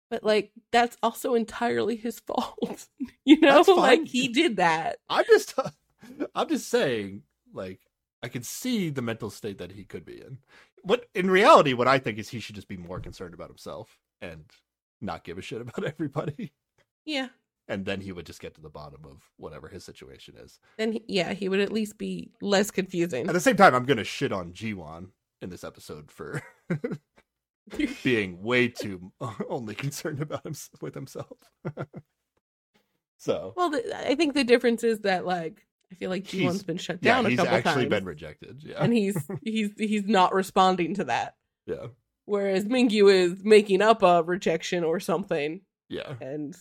[0.10, 2.88] But like, that's also entirely his fault.
[3.26, 4.98] you know, like he did that.
[5.10, 5.56] I'm just,
[6.36, 7.80] I'm just saying, like,
[8.22, 10.38] I can see the mental state that he could be in.
[10.84, 13.98] What in reality, what I think is he should just be more concerned about himself
[14.22, 14.46] and
[15.02, 16.54] not give a shit about everybody,
[17.06, 17.30] Yeah.
[17.68, 20.60] and then he would just get to the bottom of whatever his situation is.
[20.78, 23.28] Then he, yeah, he would at least be less confusing.
[23.28, 25.08] At the same time, I'm gonna shit on G1
[25.46, 26.42] in this episode for
[28.04, 29.14] being way too
[29.50, 31.38] only concerned about him with himself.
[33.18, 36.78] so Well, the, I think the difference is that like I feel like G1's been
[36.78, 38.62] shut yeah, down a he's actually been rejected.
[38.66, 41.36] Yeah, and he's he's he's not responding to that.
[41.66, 41.88] yeah,
[42.26, 46.56] Whereas Mingyu is making up a rejection or something yeah, and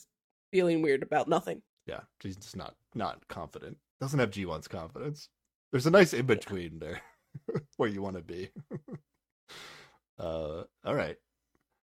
[0.52, 1.62] feeling weird about nothing.
[1.86, 2.00] yeah.
[2.22, 3.78] He's just not not confident.
[4.00, 5.30] Doesn't have G1's confidence.
[5.72, 7.00] There's a nice in between there
[7.76, 8.50] where you want to be.
[10.18, 11.16] uh, all right.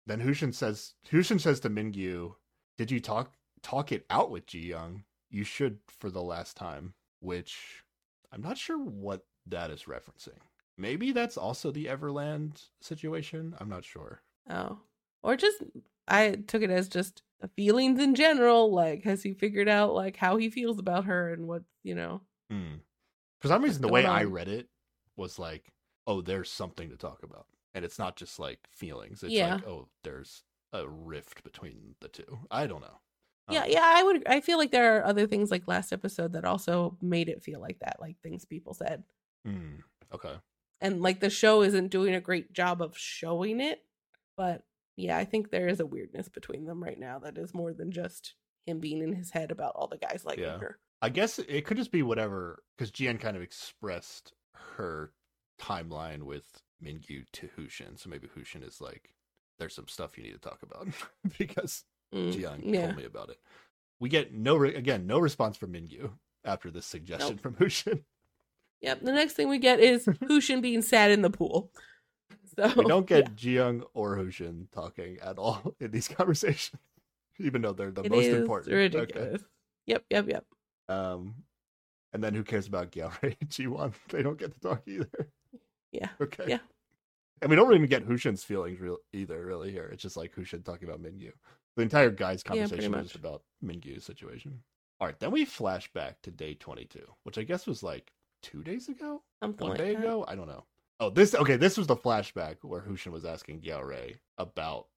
[0.05, 2.35] Then Hushin says Hushin says to Mingyu,
[2.77, 5.03] "Did you talk talk it out with Ji Young?
[5.29, 7.83] You should for the last time." Which
[8.33, 10.39] I'm not sure what that is referencing.
[10.77, 13.55] Maybe that's also the Everland situation.
[13.59, 14.21] I'm not sure.
[14.49, 14.79] Oh,
[15.21, 15.63] or just
[16.07, 17.21] I took it as just
[17.55, 18.73] feelings in general.
[18.73, 22.21] Like, has he figured out like how he feels about her and what you know?
[22.49, 22.75] Hmm.
[23.39, 24.67] For some reason, the way I read it
[25.15, 25.71] was like,
[26.07, 29.23] "Oh, there's something to talk about," and it's not just like feelings.
[29.23, 29.55] It's Yeah.
[29.55, 32.39] like, "Oh, there's a rift between the two.
[32.49, 32.99] I don't know.
[33.51, 33.83] Yeah, Um, yeah.
[33.83, 34.27] I would.
[34.27, 37.59] I feel like there are other things like last episode that also made it feel
[37.59, 39.03] like that, like things people said.
[39.45, 39.75] hmm,
[40.13, 40.35] Okay.
[40.81, 43.83] and like the show isn't doing a great job of showing it
[44.37, 44.63] but
[44.95, 47.91] yeah i think there is a weirdness between them right now that is more than
[47.91, 50.57] just him being in his head about all the guys liking Yeah.
[50.59, 54.31] her I guess it could just be whatever because Jiyoung kind of expressed
[54.77, 55.11] her
[55.61, 59.13] timeline with Mingyu to Hushin, so maybe Hushin is like,
[59.59, 60.87] "There's some stuff you need to talk about,"
[61.37, 63.39] because Mm, Jiyoung yeah told me about it.
[63.99, 66.11] We get no re- again no response from Mingyu
[66.45, 67.41] after this suggestion Nope.
[67.41, 68.03] from Hushin.
[68.81, 71.71] yep the next thing we get is hushin being sad in the pool
[72.55, 73.63] so We don't get yeah.
[73.63, 76.79] Jiyoung or Hushin talking at all in these conversations,
[77.39, 78.67] even though they're the It most important.
[78.73, 78.77] Okay.
[78.83, 79.41] ridiculous
[79.87, 80.45] yep yep yep
[80.89, 81.33] Um,
[82.13, 83.93] and then who cares about Gyaorei and Jiwon?
[84.09, 85.09] They don't get to talk either.
[85.91, 86.09] Yeah.
[86.21, 86.45] Okay.
[86.47, 86.59] Yeah.
[87.41, 89.71] And we don't even get Hushin's feelings real either, really.
[89.71, 91.31] Here, it's just like Hushin talking about Mingyu.
[91.75, 93.15] The entire guy's Yeah, conversation is much.
[93.15, 94.63] about Mingyu's situation.
[95.01, 98.63] All right, then we flash back to day twenty-two, which I guess was like two
[98.63, 99.99] days ago, something one like day that.
[99.99, 100.23] ago.
[100.27, 100.63] I don't know.
[101.01, 101.57] Oh, this okay.
[101.57, 104.87] This was the flashback where Hushin was asking Gyaorei about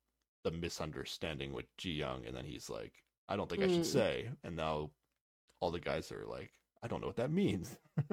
[0.44, 2.92] the misunderstanding with Ji Young, and then he's like,
[3.29, 3.87] "I don't think I should Mm.
[3.87, 4.90] say." And now
[5.61, 6.52] all the guys are like,
[6.87, 7.77] "I don't know what that means."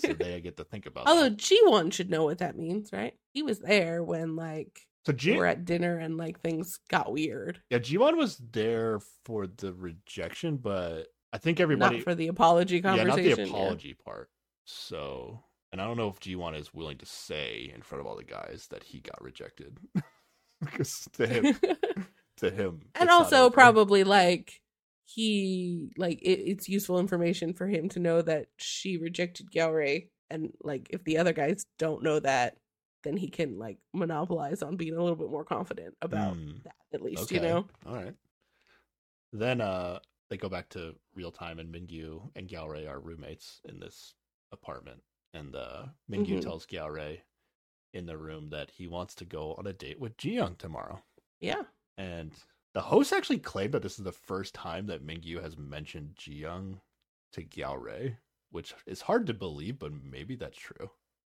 [0.00, 1.06] so they get to think about.
[1.06, 5.36] although g1 should know what that means right he was there when like so Ji-
[5.36, 9.72] were at dinner and like things got weird yeah, G one was there for the
[9.72, 13.48] rejection, but I think everybody not for the apology yeah, conversation not the yeah.
[13.48, 14.30] apology part.
[14.64, 18.16] So, and I don't know if G1 is willing to say in front of all
[18.16, 19.78] the guys that he got rejected.
[20.60, 21.56] because to him,
[22.38, 24.60] to him, and also probably like
[25.06, 30.52] he like it, it's useful information for him to know that she rejected Gyaorei and
[30.62, 32.56] like if the other guys don't know that
[33.04, 36.74] then he can like monopolize on being a little bit more confident about Mm, that
[36.92, 37.36] at least okay.
[37.36, 38.14] you know All right.
[39.32, 43.78] Then uh they go back to real time and Mingyu and Gyaorei are roommates in
[43.78, 44.14] this
[44.52, 45.00] apartment.
[45.34, 46.42] And uh Mingyu Mhm.
[46.42, 47.20] tells Gyaorei
[47.92, 51.00] in the room that he wants to go on a date with Jiyoung tomorrow.
[51.40, 51.62] yeah
[51.96, 52.32] And
[52.76, 56.80] the host actually claimed that this is the first time that Mingyu has mentioned Jiyoung
[57.32, 58.16] to Gyaorei,
[58.50, 60.90] which is hard to believe, but maybe that's true.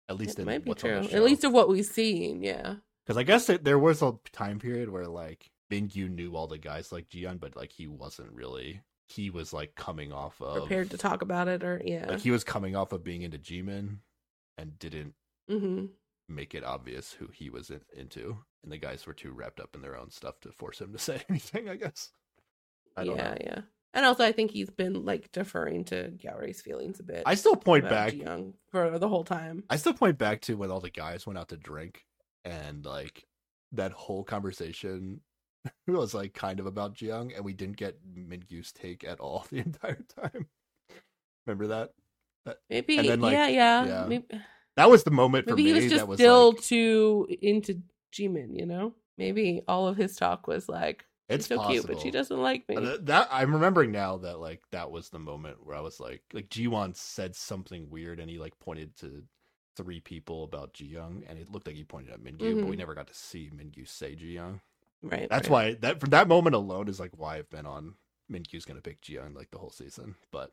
[0.08, 1.18] At least it in might be true on the show.
[1.18, 2.76] at least of what we've seen yeah
[3.06, 6.58] Because I guess it, there was a time period where like Mingyu knew all the
[6.58, 8.80] guys like Jiyoung, but like he wasn't really.
[9.10, 12.32] He was like coming off of prepared to talk about it or yeah Like he
[12.32, 13.98] was coming off of being into Jimin,
[14.58, 15.14] and didn't
[15.50, 15.88] hmm
[16.30, 19.76] make it obvious who he was in, into, and the guys were too wrapped up
[19.76, 21.70] in their own stuff to force him to say anything.
[21.70, 22.12] I guess.
[22.96, 23.38] I don't yeah, know.
[23.42, 23.62] yeah.
[23.96, 27.24] And also, I think he's been like deferring to Gyaore's feelings a bit.
[27.26, 28.12] I still point back.
[28.12, 29.64] Ji-young for the whole time.
[29.70, 32.06] I still point back to when all the guys went out to drink,
[32.44, 33.26] and like
[33.74, 35.22] that whole conversation
[35.88, 39.60] was like kind of about Jiyoung, and we didn't get Mingyu's take at all the
[39.60, 40.48] entire time.
[41.46, 41.92] Remember that?
[42.70, 43.86] Maybe, then, like, yeah, yeah.
[43.86, 44.06] yeah.
[44.06, 44.26] Maybe,
[44.76, 45.70] That was the moment for maybe me.
[45.70, 47.82] he was just that was still like, too into
[48.12, 48.94] Jimin, you know?
[49.18, 52.78] Maybe all of his talk was like, it's so cute, but she doesn't like me.
[52.78, 56.22] Uh, That I'm remembering now that like that was the moment where I was like,
[56.34, 59.24] like Jiwon said something weird, and he like pointed to
[59.76, 62.78] three people about Jiyoung, and it looked like he pointed at Mingyu, but we Mhm.
[62.80, 64.60] never got to see Mingyu say Jiyoung.
[65.02, 65.30] right.
[65.30, 65.74] That's right.
[65.74, 67.96] why that from that moment alone is like why I've been on
[68.32, 70.16] Minkyu's gonna pick Jiyoung like the whole season.
[70.32, 70.52] But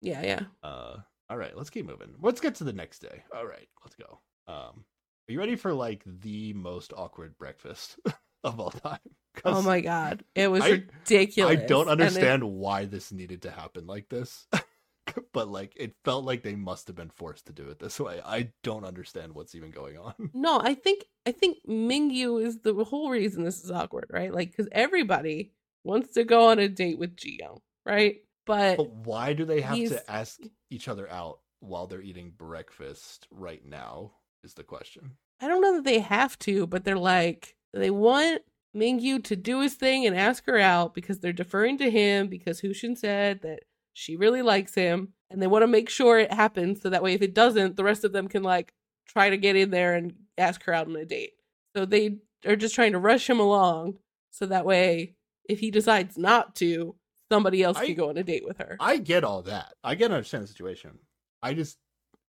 [0.00, 0.40] Yeah, yeah.
[0.62, 0.98] uh
[1.30, 2.14] all right, let's keep moving.
[2.20, 3.22] Let's get to the next day.
[3.34, 4.20] All right, let's go.
[4.46, 4.84] Um
[5.28, 7.98] are you ready for like the most awkward breakfast
[8.44, 8.98] of all time?
[9.44, 10.22] Oh my god.
[10.34, 11.60] It was I- ridiculous.
[11.60, 14.46] I don't And it- understand why this needed to happen like this.
[15.32, 18.20] but like it felt like they must have been forced to do it this way.
[18.24, 20.14] I don't understand what's even going on.
[20.34, 24.32] No, I think I think Mingyu is the whole reason this is awkward, right?
[24.32, 25.52] Like because everybody
[25.84, 28.16] wants to go on a date with Jiyoung, right?
[28.46, 32.30] But But why do they have He's- to ask each other out while they're eating
[32.36, 34.12] breakfast right now?
[34.42, 35.16] Is the question.
[35.40, 38.42] I don't know that they have to, but they're like they want
[38.76, 42.60] Mingyu to do his thing and ask her out because they're deferring to him because
[42.60, 43.60] Hushin said that
[43.94, 47.14] she really likes him and they want to make sure it happens so that way
[47.14, 48.74] if it doesn't, the rest of them can like
[49.08, 51.32] try to get in there and ask her out on a date.
[51.74, 53.98] So they are just trying to rush him along
[54.30, 55.14] so that way
[55.48, 56.96] if he decides not to,
[57.34, 58.76] somebody else I- can go on a date with her.
[58.80, 59.74] I get all that.
[59.82, 60.98] I get understand the situation.
[61.42, 61.78] I just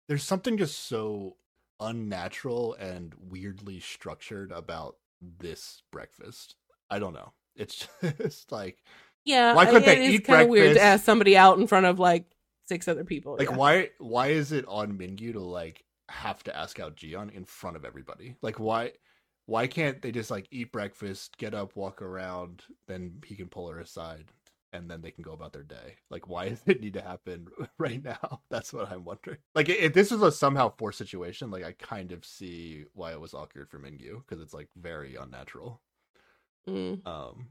[0.07, 1.35] there's something just so
[1.79, 6.55] unnatural and weirdly structured about this breakfast.
[6.89, 7.33] I don't know.
[7.55, 8.83] It's just like
[9.25, 10.79] yeah, Why couldn't I- they eat of weird to breakfast?
[10.83, 12.25] ask somebody out in front of like
[12.67, 13.35] six other people.
[13.37, 13.55] like yeah.
[13.55, 17.75] why why is it on Mingyu to like have to ask out Jiyoung in front
[17.75, 18.35] of everybody?
[18.41, 18.93] Like why
[19.45, 23.67] why can't they just like eat breakfast, get up, walk around, then he can pull
[23.69, 24.25] her aside
[24.73, 25.95] and then they can go about their day.
[26.09, 28.41] Like why does it need to happen right now?
[28.49, 29.37] That's what I'm wondering.
[29.55, 33.21] Like if this was a somehow forced situation, like I kind of see why it
[33.21, 35.81] was awkward for Mingyu because it's like very unnatural.
[36.67, 37.05] Mm.
[37.07, 37.47] Um,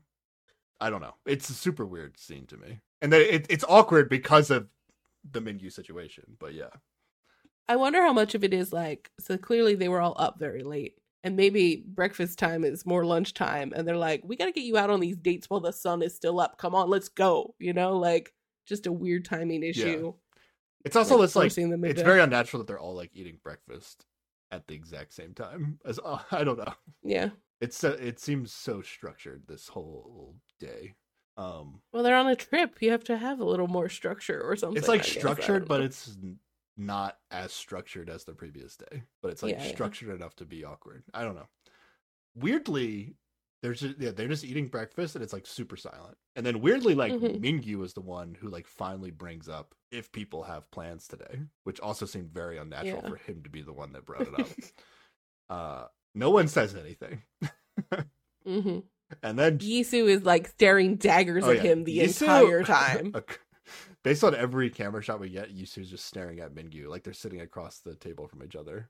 [0.81, 1.14] I don't know.
[1.26, 4.68] It's a super weird scene to me, and then it, it's awkward because of
[5.28, 6.37] the Mingyu situation.
[6.38, 6.70] But yeah,
[7.68, 10.62] I wonder how much of it is like so clearly they were all up very
[10.62, 10.98] late.
[11.24, 14.90] And maybe breakfast time is more lunchtime and they're like, We gotta get you out
[14.90, 16.59] on these dates while the sun is still up.
[16.59, 17.54] Come on, let's go.
[17.59, 18.33] You know, like
[18.66, 20.12] just a weird timing issue.
[20.85, 24.07] it's also like, it's like it's very unnatural that they're all like eating breakfast
[24.50, 25.78] at the exact same time.
[25.85, 27.31] As uh, I don't know, Yeah.
[27.61, 30.94] it's so, it seems so structured this whole day.
[31.37, 32.81] Um, Well, they're on a trip.
[32.81, 34.78] You have to have a little more structure or something.
[34.78, 36.16] it's like I structured, but it's
[36.79, 39.03] not as structured as the previous day.
[39.21, 39.73] But it's like Yeah, yeah.
[39.73, 41.03] structured enough to be awkward.
[41.12, 41.49] I don't know.
[42.35, 43.17] Weirdly,
[43.62, 46.17] there's just, yeah, they're just eating breakfast and it's like super silent.
[46.37, 47.41] And then weirdly, like Mhm.
[47.41, 51.81] Mingyu is the one who like finally brings up if people have plans today, which
[51.81, 53.09] also seemed very unnatural Yeah.
[53.09, 54.49] for him to be the one that brought it up.
[55.51, 57.23] uh, no one says anything,
[58.47, 58.85] Mhm.
[59.23, 61.62] and then Yisu is like staring daggers Oh, at yeah.
[61.62, 63.12] him the Yisu- entire time.
[64.09, 67.42] Based on every camera shot we get, Yisu's just staring at Mingyu like they're sitting
[67.42, 68.88] across the table from each other,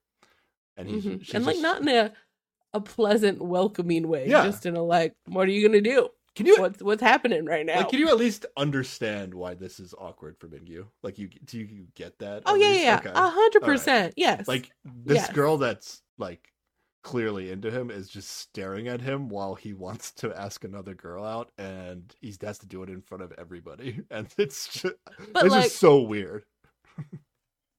[0.77, 1.25] and he's Mhm.
[1.25, 2.13] she's And like just- not in a
[2.73, 4.29] a pleasant, welcoming way.
[4.29, 4.45] Yeah.
[4.45, 6.09] Just in a like, what are you gonna do?
[6.37, 7.79] Can you What's what's happening right now?
[7.79, 7.89] like?
[7.89, 10.87] Can you at least understand why this is awkward for Mingyu?
[11.03, 12.45] Like, you do you get that?
[12.47, 12.85] oh yeah, least?
[12.85, 14.15] yeah, A hundred percent.
[14.17, 14.47] Yes.
[14.47, 15.33] Like this Yes.
[15.33, 16.53] girl that's like
[17.03, 21.25] clearly into him is just staring at him while he wants to ask another girl
[21.25, 24.95] out, and he has to do it in front of everybody, and it's just
[25.33, 26.45] But, this like- is so weird.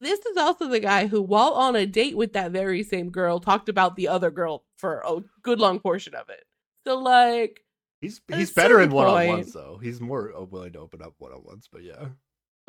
[0.01, 3.39] this is also the guy who, while on a date with that very same girl,
[3.39, 6.43] talked about the other girl for a good long portion of it.
[6.87, 7.61] So like
[8.01, 9.77] He's he's better in point- ones though.
[9.83, 12.05] He's more uh, willing to open up one on ones, but yeah.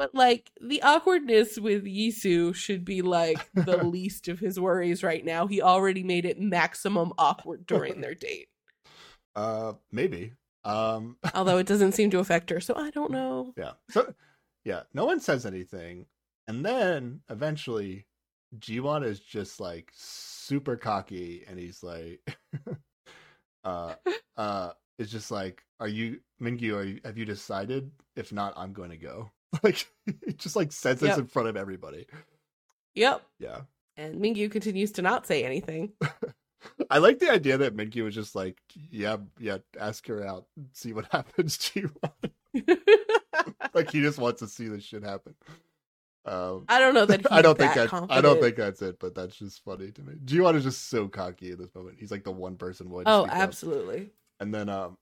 [0.00, 5.22] But like the awkwardness with Yisu should be like the least of his worries right
[5.22, 5.46] now.
[5.46, 8.48] He already made it maximum awkward during their date.
[9.36, 10.32] Uh, maybe.
[10.64, 13.52] Um, Although it doesn't seem to affect her, so I don't know.
[13.58, 13.72] yeah.
[13.90, 14.14] So,
[14.64, 16.06] yeah, no one says anything,
[16.48, 18.06] and then eventually,
[18.58, 22.26] Jiwon is just like super cocky, and he's like,
[23.64, 23.96] uh,
[24.38, 26.74] uh, it's just like, are you Mingyu?
[26.74, 27.00] Are you?
[27.04, 27.90] Have you decided?
[28.16, 29.30] If not, I'm going to go.
[29.64, 29.86] Like,
[30.26, 31.18] he just like says this Yep.
[31.18, 32.06] in front of everybody.
[32.94, 33.22] Yep.
[33.38, 33.60] Yeah.
[33.96, 35.92] And Mingyu continues to not say anything.
[36.90, 38.58] I like the idea that Mingyu was just like,
[38.90, 41.58] yeah, yeah, ask her out, see what happens.
[41.58, 41.90] G1.
[43.74, 45.34] like he just wants to see this shit happen.
[46.26, 48.98] Um, I don't know that I don't think that that, I don't think that's it,
[49.00, 50.14] but that's just funny to me.
[50.24, 51.96] G1 is just so cocky in this moment.
[51.98, 53.38] He's like the one person willing Oh, speak up.
[53.42, 54.10] absolutely.
[54.38, 54.98] And then um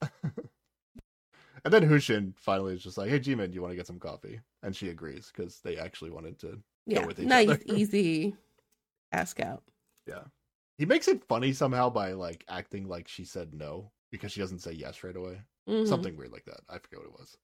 [1.64, 3.98] and then Hushin finally is just like, "Hey, Jimin, do you want to get some
[3.98, 6.60] coffee?" And she agrees because they actually wanted to.
[6.86, 7.60] Yeah, with each nice, other.
[7.66, 8.34] easy
[9.12, 9.62] ask out.
[10.06, 10.24] Yeah,
[10.78, 14.60] he makes it funny somehow by like acting like she said no because she doesn't
[14.60, 15.42] say yes right away.
[15.68, 15.86] Mhm.
[15.86, 16.60] Something weird like that.
[16.68, 17.36] I forget what it was.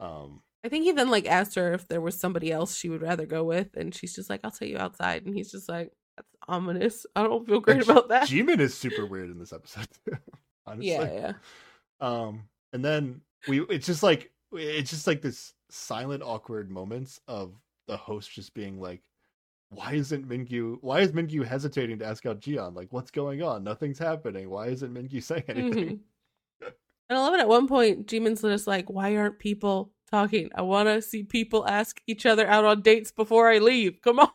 [0.00, 3.02] Um, I think he then like asked her if there was somebody else she would
[3.02, 5.92] rather go with, and she's just like, "I'll tell you outside," and he's just like,
[6.16, 7.04] "That's ominous.
[7.14, 9.88] I don't feel great about that." Jimin is super weird in this episode.
[10.66, 10.88] Honestly.
[10.90, 11.32] yeah, yeah.
[12.00, 17.54] Um, and then we it's just like it's just like this silent, awkward moments of
[17.86, 19.02] the host just being like,
[19.70, 20.78] "Why isn't Mingyu?
[20.80, 22.74] Why is Mingyu hesitating to ask out Jiyoung?
[22.74, 23.64] Like, what's going on?
[23.64, 24.48] Nothing's happening.
[24.50, 26.00] Why isn't Mingyu saying anything?"
[26.62, 26.72] Mhm.
[27.10, 27.40] And I love it.
[27.40, 30.50] At one point, Jimin's just like, "Why aren't people talking?
[30.54, 34.00] I want to see people ask each other out on dates before I leave.
[34.02, 34.30] Come on."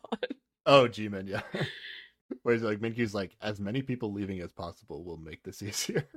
[0.66, 1.42] Oh, Jimin, yeah.
[2.42, 6.08] Whereas like Mingyu's like, as many people leaving as possible will make this easier.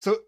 [0.00, 0.18] So,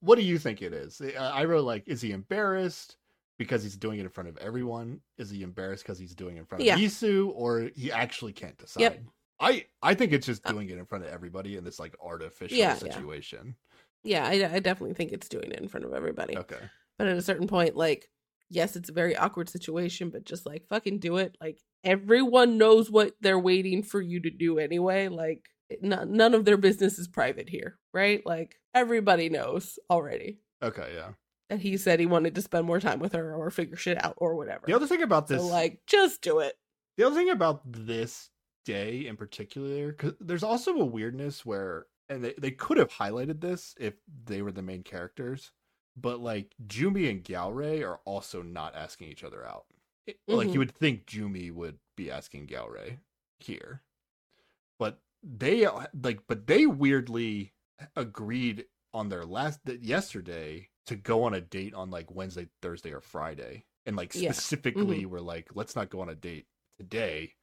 [0.00, 1.00] what do you think it is?
[1.00, 2.96] Eh, I I wrote like, is he embarrassed
[3.38, 5.00] because he's doing it in front of everyone?
[5.18, 6.74] Is he embarrassed because he's doing it in front Yeah.
[6.74, 8.80] of Yisu, or he actually can't decide?
[8.82, 9.02] Yep.
[9.40, 11.96] I I think it's just uh doing it in front of everybody in this like
[12.02, 12.74] artificial Yeah, yeah.
[12.76, 13.56] situation.
[14.04, 16.36] yeah, I, I definitely think it's doing it in front of everybody.
[16.36, 16.58] Okay.
[16.98, 18.10] But at a certain point, like,
[18.50, 21.36] yes, it's a very awkward situation, but just like fucking do it.
[21.40, 25.08] Like everyone knows what they're waiting for you to do anyway.
[25.08, 28.24] Like it- none, of their business is private here, right?
[28.26, 30.92] Like everybody knows already Okay.
[30.94, 31.10] Yeah.
[31.48, 34.14] And he said he wanted to spend more time with her or figure shit out
[34.18, 34.62] or whatever.
[34.66, 36.54] The other thing about this, so like, just do it.
[36.96, 38.30] The other thing about this
[38.64, 43.40] day in particular, because there's also a weirdness where, and they, they could have highlighted
[43.40, 43.94] this if
[44.26, 45.50] they were the main characters,
[45.96, 49.64] but like Jumi and Gyaore are also not asking each other out.
[50.06, 50.58] It- Like you mm-hmm.
[50.60, 52.98] would think Jumi would be asking Gyaore
[53.40, 53.82] here,
[54.78, 57.52] but they like, but they weirdly
[57.96, 63.00] agreed on their last yesterday to go on a date on like Wednesday, Thursday, or
[63.00, 64.32] Friday, and like Yeah.
[64.32, 66.46] specifically were like, let's not go on a date
[66.78, 67.34] today.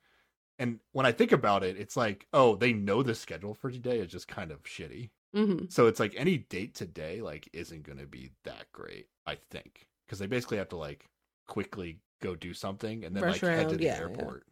[0.60, 4.00] And when I think about it, it's like, oh, they know the schedule for today
[4.00, 5.12] is just kind of shitty.
[5.34, 9.38] hmm So it's like any date today like isn't going to be that great, I
[9.52, 11.06] think, because they basically have to like
[11.48, 13.98] quickly go do something and then Rush like head to the yeah.
[13.98, 14.46] airport.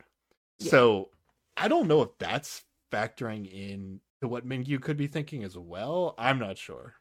[0.60, 0.70] Yeah.
[0.70, 1.10] So
[1.58, 2.64] I don't know if that's
[2.96, 6.16] factoring in to what Mingyu could be thinking as well.
[6.18, 6.96] I'm not sure.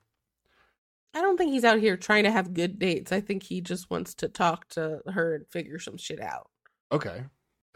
[1.15, 3.13] I don't think he's out here trying to have good dates.
[3.13, 6.51] I think he just wants to talk to her and figure some shit out.
[6.91, 7.25] Okay.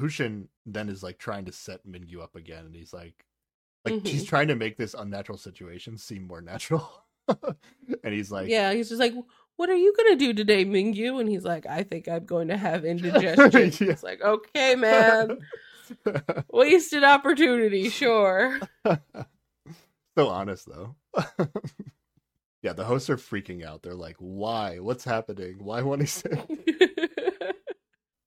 [0.01, 3.25] Hushin then is like trying to set Mingyu up again, and he's like,
[3.85, 4.07] like Mhm.
[4.07, 6.89] he's trying to make this unnatural situation seem more natural.
[7.29, 9.15] and he's like, yeah, he's just like,
[9.57, 12.57] "What are you gonna do today, Mingyu?" And he's like, "I think I'm going to
[12.57, 13.93] have indigestion." Yeah.
[13.93, 15.39] It's like, okay, man,
[16.51, 18.61] wasted opportunity, sure.
[20.17, 20.97] so honest though.
[22.63, 23.83] yeah, the hosts are freaking out.
[23.83, 24.79] They're like, "Why?
[24.79, 25.57] What's happening?
[25.59, 26.45] Why won't he say?"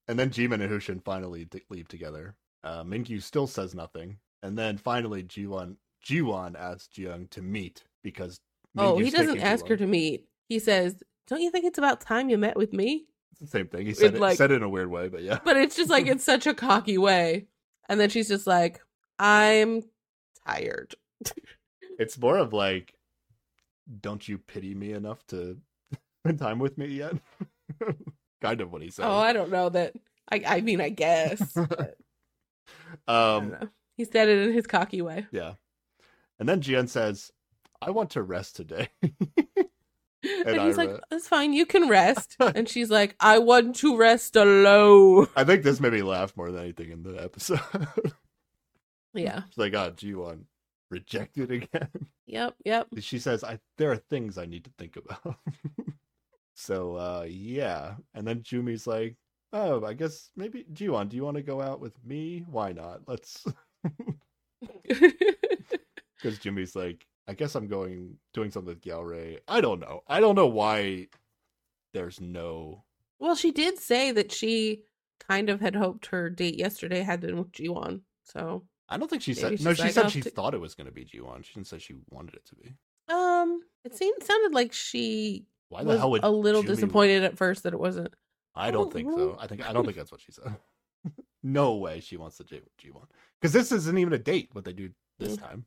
[0.08, 2.34] And then Jimin and Hushin finally d- leave together.
[2.64, 8.40] Uh, Mingyu still says nothing, and then finally Jiwon Jiwon asks Jiyoung to meet because
[8.76, 10.26] oh, he doesn't ask her to meet.
[10.48, 10.96] He says,
[11.28, 13.86] "Don't you think it's about time you met with me?" It's the same thing.
[13.86, 15.38] He said it, like- said it in a weird way, but yeah.
[15.42, 17.46] But it's just like it's such a cocky way.
[17.88, 18.80] And then she's just like,
[19.18, 19.82] "I'm
[20.46, 20.94] tired."
[21.98, 22.94] It's more of like,
[24.00, 25.58] don't you pity me enough to
[26.24, 27.14] spend time with me yet?
[28.40, 29.04] kind of what he said.
[29.04, 29.94] Oh, I don't know that.
[30.30, 31.52] I I mean, I guess.
[31.54, 31.96] but
[33.06, 33.68] um, know.
[33.96, 35.26] He said it in his cocky way.
[35.30, 35.54] yeah.
[36.40, 37.30] And then Jiyoung says,
[37.80, 38.88] "I want to rest today."
[40.46, 41.52] And, he's like, Ira- "That's fine.
[41.52, 45.92] You can rest." and she's like, "I want to rest alone." I think this made
[45.92, 47.60] me laugh more than anything in the episode.
[49.14, 49.42] Yeah.
[49.46, 50.44] It's like, oh, Jiwon
[50.90, 51.88] rejected again.
[52.26, 52.54] Yep.
[52.64, 52.86] Yep.
[53.00, 55.36] she says, "I there are things I need to think about."
[56.54, 57.96] so, uh, yeah.
[58.14, 59.16] And then Jumi's like,
[59.52, 62.46] "Oh, I guess maybe Jiwon, do you want to go out with me?
[62.50, 63.02] Why not?
[63.06, 63.44] Let's."
[64.88, 69.38] Because Jumi's like, I guess I'm going doing something with Gyaore.
[69.48, 70.02] I don't know.
[70.08, 71.08] I don't know why
[71.94, 72.84] there's no.
[73.18, 74.82] well, she did say that she
[75.28, 78.00] kind of had hoped her date yesterday had been with G1.
[78.24, 79.60] So, I don't think she said.
[79.62, 81.44] No, she like, said she t- thought it was going to be G1.
[81.44, 82.74] She didn't say she wanted it to be.
[83.08, 87.62] um, it seemed sounded like she Why the was a little Jumi- disappointed at first
[87.64, 88.14] that it wasn't.
[88.54, 89.36] I don't think so.
[89.40, 90.56] I think I don't think that's what she said.
[91.42, 93.04] no way she wants to date G1
[93.40, 94.50] because this isn't even a date.
[94.52, 95.40] What they do this Mm.
[95.40, 95.64] time,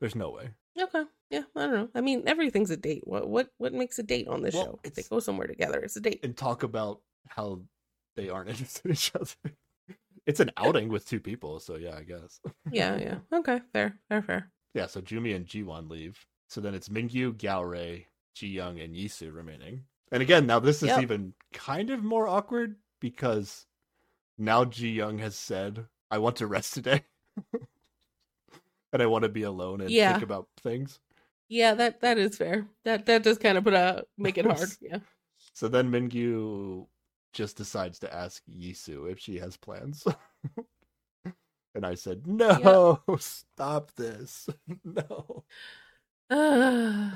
[0.00, 0.50] there's no way.
[0.80, 1.04] Okay.
[1.30, 1.88] Yeah, I don't know.
[1.94, 3.02] I mean, everything's a date.
[3.06, 4.90] What what what makes a date on this Well, show?
[4.90, 5.78] They go somewhere together.
[5.80, 6.20] It's a date.
[6.24, 7.60] And talk about how
[8.16, 9.54] they aren't interested in each other.
[10.26, 12.40] It's an outing with two people, so yeah, I guess.
[12.72, 13.18] Yeah, yeah.
[13.32, 14.50] Okay, fair, fair, fair.
[14.72, 16.24] Yeah, so Jumi and G1 leave.
[16.48, 19.84] So then it's Mingyu, Gyaore, Ji Young, and Yisu remaining.
[20.10, 21.02] And again, now this is Yep.
[21.02, 23.66] even kind of more awkward because
[24.38, 27.04] now Ji Young has said, I want to rest today.
[28.94, 30.12] and I want to be alone and Yeah.
[30.12, 31.00] think about things.
[31.48, 32.66] Yeah, that that is fair.
[32.84, 34.70] That that does kind of put a make it hard.
[34.80, 34.98] Yeah.
[35.52, 36.86] So then Mingyu
[37.34, 40.06] just decides to ask Yisu if she has plans.
[41.74, 44.48] and I said, No, stop this.
[44.84, 45.44] no.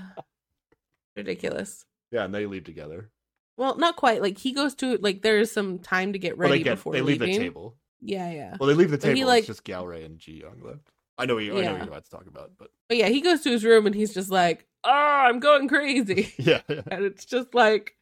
[1.16, 1.84] Ridiculous.
[2.10, 3.10] Yeah, and they leave together.
[3.56, 4.20] Well, not quite.
[4.22, 6.74] Like he goes to like there is some time to get Well, ready they get
[6.76, 7.76] before they leave the table.
[8.00, 8.56] Yeah, yeah.
[8.60, 9.28] Well, they leave the But he, table.
[9.28, 10.92] like- it's just Gyaore and Ji Young left.
[11.18, 11.52] I know you.
[11.52, 11.76] I know Yeah.
[11.78, 14.14] you're about to talk about, but But yeah, he goes to his room and he's
[14.14, 16.82] just like, "Oh, I'm going crazy," yeah, yeah.
[16.90, 17.96] and it's just like,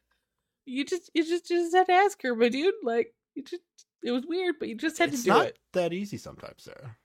[0.65, 3.63] you just you just you just had to ask her, but dude, like, you just
[4.03, 5.33] it was weird, but you just had it's to do it.
[5.35, 5.59] Not it.
[5.73, 6.95] that easy sometimes, Sarah.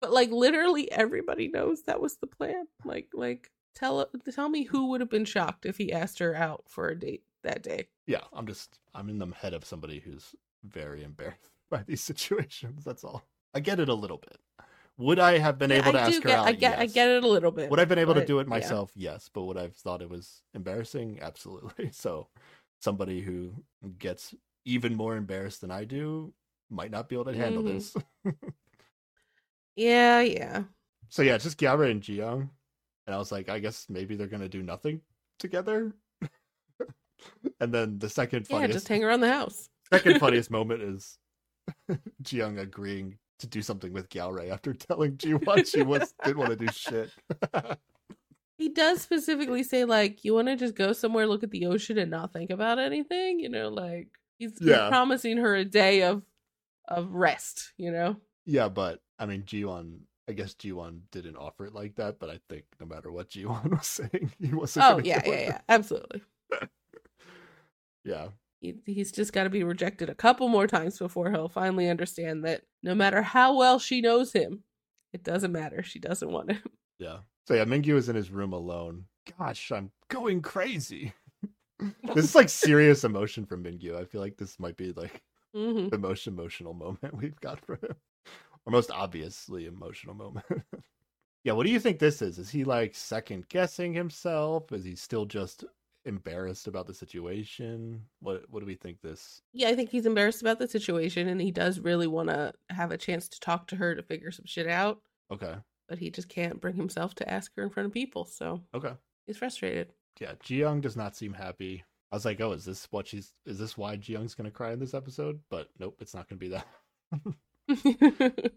[0.00, 2.66] But like, literally, everybody knows that was the plan.
[2.84, 6.64] Like, like tell tell me who would have been shocked if he asked her out
[6.68, 7.86] for a date that day.
[8.08, 10.34] Yeah, I'm just I'm in the head of somebody who's
[10.64, 12.84] very embarrassed by these situations.
[12.84, 13.22] That's all.
[13.54, 14.38] I get it a little bit.
[14.98, 16.46] Would I have been Yeah, able to I ask her get, out?
[16.46, 17.70] I get, I get it a little bit.
[17.70, 18.50] Would I have been able to do it yeah.
[18.50, 18.92] myself?
[18.94, 21.18] Yes, but would I have thought it was embarrassing?
[21.20, 21.90] Absolutely.
[21.92, 22.28] So,
[22.80, 23.52] somebody who
[23.98, 24.34] gets
[24.64, 26.32] even more embarrassed than I do
[26.70, 27.74] might not be able to handle Mhm.
[27.74, 27.96] this.
[29.76, 30.64] Yeah, yeah.
[31.08, 32.50] So yeah, just Gyaore and Jiyoung,
[33.06, 35.00] and I was like, I guess maybe they're gonna do nothing
[35.38, 35.94] together.
[37.60, 39.70] and then the second funniest Yeah, just hang around the house.
[39.90, 41.18] second funniest moment is
[42.22, 46.56] Jiyoung agreeing to do something with Gyaore after telling Jiwon she was didn't want to
[46.56, 47.10] do shit.
[48.58, 51.98] He does specifically say like, "You want to just go somewhere, look at the ocean,
[51.98, 54.06] and not think about anything." You know, like
[54.38, 56.22] he's, he's promising her a day of
[56.86, 57.72] of rest.
[57.76, 58.16] You know,
[58.46, 60.02] yeah, but I mean, Jiwon.
[60.28, 63.70] I guess Jiwon didn't offer it like that, but I think no matter what Jiwon
[63.76, 64.86] was saying, he wasn't.
[64.86, 66.22] oh yeah, yeah, yeah, absolutely.
[68.04, 68.28] yeah.
[68.62, 72.44] He, he's just got to be rejected a couple more times before he'll finally understand
[72.44, 74.62] that no matter how well she knows him,
[75.12, 75.82] it doesn't matter.
[75.82, 76.62] She doesn't want him.
[76.98, 77.18] Yeah.
[77.48, 79.06] So yeah, Mingyu is in his room alone.
[79.36, 81.12] Gosh, I'm going crazy.
[82.14, 83.96] this is like serious emotion from Mingyu.
[84.00, 85.20] I feel like this might be like
[85.54, 87.96] hmm the most emotional moment we've got for him.
[88.64, 90.46] Or most obviously emotional moment.
[91.44, 92.38] yeah, what do you think this is?
[92.38, 94.70] Is he like second guessing himself?
[94.72, 95.64] Is he still just
[96.04, 98.02] embarrassed about the situation?
[98.20, 101.40] What what do we think this Yeah, I think he's embarrassed about the situation, and
[101.40, 104.46] he does really want to have a chance to talk to her to figure some
[104.46, 105.00] shit out.
[105.32, 105.54] Okay.
[105.88, 108.92] But he just can't bring himself to ask her in front of people, so Okay.
[109.26, 109.92] he's frustrated.
[110.20, 111.84] Yeah, Jiyoung does not seem happy.
[112.10, 114.78] I was like, oh, is this what she's is this why Jiyoung's gonna cry in
[114.80, 115.40] this episode?
[115.50, 116.66] But nope, it's not gonna be that.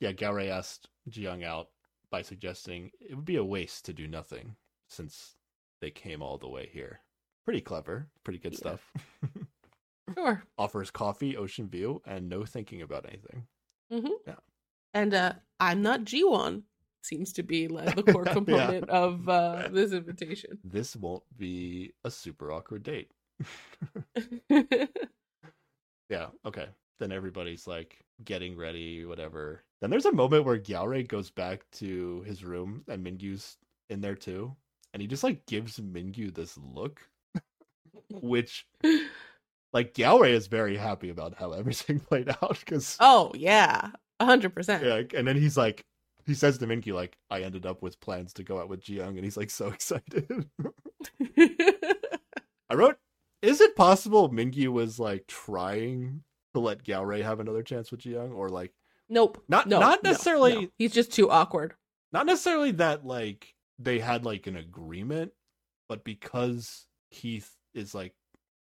[0.00, 1.68] yeah, Gyaore asked Jiyoung out
[2.10, 4.54] by suggesting it would be a waste to do nothing
[4.88, 5.34] since
[5.84, 7.00] they came all the way here.
[7.44, 8.58] Pretty clever, pretty good Yeah.
[8.58, 8.92] stuff.
[10.14, 10.42] sure.
[10.56, 13.46] Offers coffee, ocean view, and no thinking about anything.
[14.26, 14.36] Yeah.
[14.94, 16.62] And uh I'm not G1
[17.02, 18.32] seems to be like the core Yeah.
[18.32, 20.58] component of uh this invitation.
[20.64, 23.10] This won't be a super awkward date.
[26.10, 26.68] Yeah, okay.
[26.98, 29.62] Then everybody's like getting ready, whatever.
[29.80, 33.56] Then there's a moment where Gyaore goes back to his room and Mingyu's
[33.90, 34.56] in there too.
[34.94, 37.00] And he just like gives Mingyu this look,
[38.10, 38.64] which
[39.72, 43.90] like Gyaore is very happy about how everything played out because oh yeah.
[44.20, 44.84] a hundred percent.
[44.84, 45.84] yeah, and then he's like
[46.26, 49.16] he says to Mingyu like I ended up with plans to go out with Jiyoung
[49.16, 50.48] and he's like so excited.
[52.70, 52.96] I wrote
[53.42, 56.22] is it possible Mingyu was like trying
[56.54, 58.72] to let Gyaore have another chance with Jiyoung or like
[59.08, 59.42] nope.
[59.48, 60.68] Not- no, not no, necessarily- no.
[60.78, 61.74] He's just too awkward.
[62.12, 65.32] not necessarily that like they had like an agreement,
[65.88, 68.14] but because Keith is like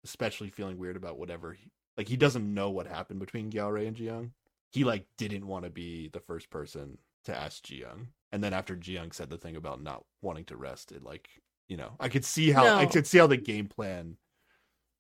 [0.04, 3.96] especially feeling weird about whatever he, like he doesn't know what happened between Gyaore and
[3.96, 4.32] Jiyoung.
[4.72, 8.08] He like didn't want to be the first person to ask Jiyoung.
[8.32, 11.30] And then after Jiyoung said the thing about not wanting to rest, it like
[11.68, 14.18] you know, I could see how I could see how the game plan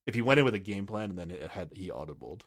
[0.07, 2.41] if he went in with a game plan and then it had he audibled.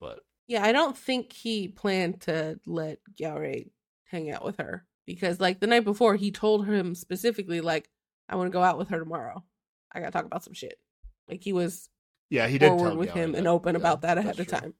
[0.00, 3.70] But Yeah, I don't think he planned to let Gyaore
[4.06, 7.88] hang out with her because, like, the night before, he told him specifically, like,
[8.28, 9.44] I want to go out with her tomorrow.
[9.92, 10.78] I got to talk about some shit.
[11.28, 11.88] Like, he was
[12.30, 14.58] yeah, he did forward with him and open Yeah, about that ahead of true.
[14.58, 14.74] time.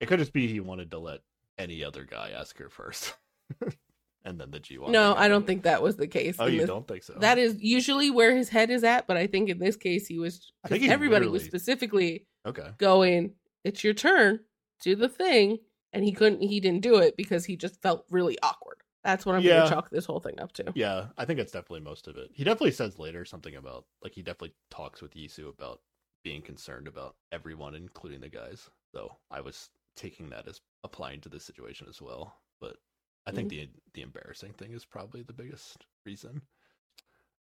[0.00, 1.20] It could just be he wanted to let
[1.58, 3.14] any other guy ask her first,
[4.24, 4.92] and then the G one.
[4.92, 6.36] No, I don't think that was the case.
[6.38, 7.14] Oh, you this- don't think so?
[7.18, 10.18] That is usually where his head is at, but I think in this case he
[10.18, 10.52] was.
[10.64, 12.70] I think everybody was specifically okay.
[12.78, 14.40] going, "It's your turn,
[14.82, 15.58] do the thing,"
[15.92, 16.42] and he couldn't.
[16.42, 18.75] He didn't do it because he just felt really awkward.
[19.06, 19.58] That's what I'm Yeah.
[19.60, 20.72] gonna chalk this whole thing up to.
[20.74, 22.30] Yeah, I think it's definitely most of it.
[22.34, 25.80] He definitely says later something about like he definitely talks with Yisu about
[26.24, 28.68] being concerned about everyone, including the guys.
[28.92, 32.40] So I was taking that as applying to this situation as well.
[32.60, 32.78] But
[33.26, 33.72] I think mm-hmm.
[33.72, 36.42] the the embarrassing thing is probably the biggest reason.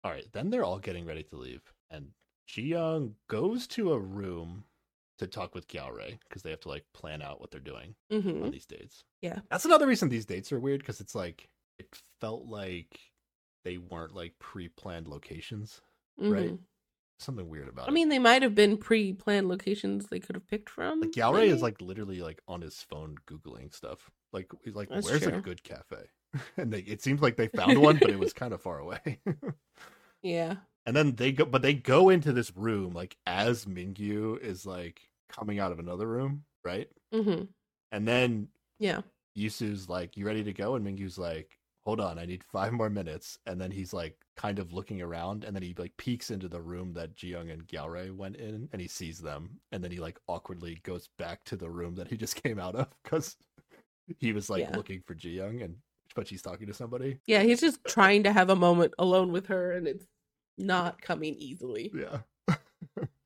[0.04, 2.08] All right, then they're all getting ready to leave, and
[2.50, 4.64] Jiyoung goes to a room
[5.22, 8.44] to talk with Gyaore because they have to like plan out what they're doing hmm
[8.44, 9.04] on these dates.
[9.22, 9.40] Yeah.
[9.50, 11.48] That's another reason these dates are weird because it's like
[11.80, 11.88] it
[12.20, 13.00] felt like
[13.64, 15.82] they weren't like pre-planned locations.
[16.20, 16.58] Right.
[17.20, 17.92] Something weird about Mm-hmm.
[17.92, 21.02] I mean, they might have been pre-planned locations they could have picked from.
[21.02, 24.10] like Gyaore is like literally like on his phone googling stuff.
[24.34, 25.98] Like he's like, That's where's a good cafe?
[26.58, 29.20] and they, it seems like they found one, but it was kind of far away.
[30.24, 30.56] yeah,
[30.86, 35.02] and then they go, but they go into this room like as Mingyu is like
[35.32, 36.90] coming out of another room, right?
[37.12, 37.44] hmm
[37.92, 38.48] And then
[38.80, 39.02] yeah,
[39.38, 42.90] Yisu's like, "You ready to go?" And Mingyu's like, "Hold on, I need five more
[42.90, 46.48] minutes." And then he's like, kind of looking around, and then he like peeks into
[46.48, 50.00] the room that Jiyoung and Gyaore went in, and he sees them, and then he
[50.00, 53.38] like awkwardly goes back to the room that he just came out of because
[54.20, 54.78] he was like Yeah.
[54.78, 55.76] looking for Jiyoung, and
[56.16, 57.20] but she's talking to somebody.
[57.28, 57.44] yeah.
[57.44, 60.06] He's just trying to have a moment alone with her, and it's
[60.58, 61.92] not coming easily.
[61.96, 62.20] Yeah,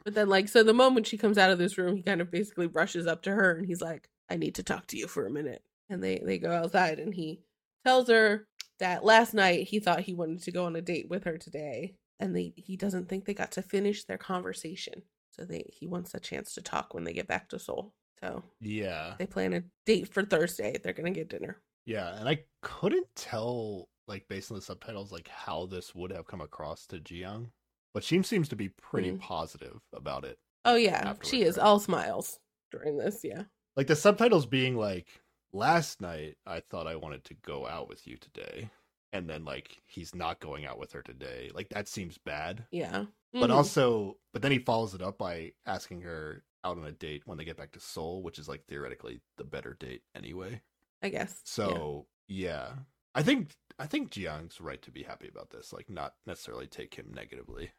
[0.06, 2.32] But then, like, so the moment she comes out of this room, he kind of
[2.32, 5.26] basically rushes up to her, and he's like, "I need to talk to you for
[5.26, 7.42] a minute." And they they go outside, and he
[7.86, 8.48] tells her
[8.80, 11.96] that last night he thought he wanted to go on a date with her today,
[12.20, 15.02] and they he doesn't think they got to finish their conversation.
[15.32, 17.94] So they he wants a chance to talk when they get back to Seoul.
[18.22, 20.78] So yeah, they plan a date for Thursday.
[20.82, 21.62] They're gonna get dinner.
[21.86, 22.16] yeah.
[22.20, 26.42] And I couldn't tell like based on the subtitles like how this would have come
[26.42, 27.50] across to Jiyoung,
[27.96, 29.20] but she seems to be pretty Mm.
[29.20, 30.38] positive about it.
[30.66, 32.40] Oh yeah, Afterwards, she is all smiles
[32.72, 33.24] during this.
[33.24, 33.46] Yeah.
[33.76, 35.08] like the subtitles being like
[35.54, 38.70] last night i thought i wanted to go out with you today
[39.14, 43.06] and then like he's not going out with her today like that seems bad Yeah.
[43.34, 43.54] but Mhm.
[43.54, 47.38] also but then he follows it up by asking her out on a date when
[47.38, 50.62] they get back to seoul which is like theoretically the better date anyway
[51.02, 51.40] I guess.
[51.46, 52.74] so yeah,
[53.14, 56.96] i think i think jiyoung's right to be happy about this like not necessarily take
[56.96, 57.72] him negatively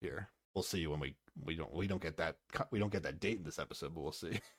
[0.00, 2.36] here we'll see when we we don't we don't get that
[2.70, 4.40] we don't get that date in this episode but we'll see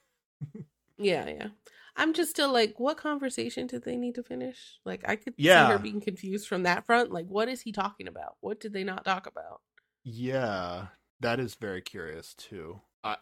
[0.98, 1.48] Yeah, yeah.
[1.96, 4.80] I'm just still like, what conversation did they need to finish?
[4.86, 7.12] Like, I could see her being confused from that front.
[7.12, 8.38] Like, what is he talking about?
[8.42, 9.62] What did they not talk about?
[10.04, 10.88] Yeah,
[11.20, 12.82] that is very curious too.
[13.04, 13.18] I,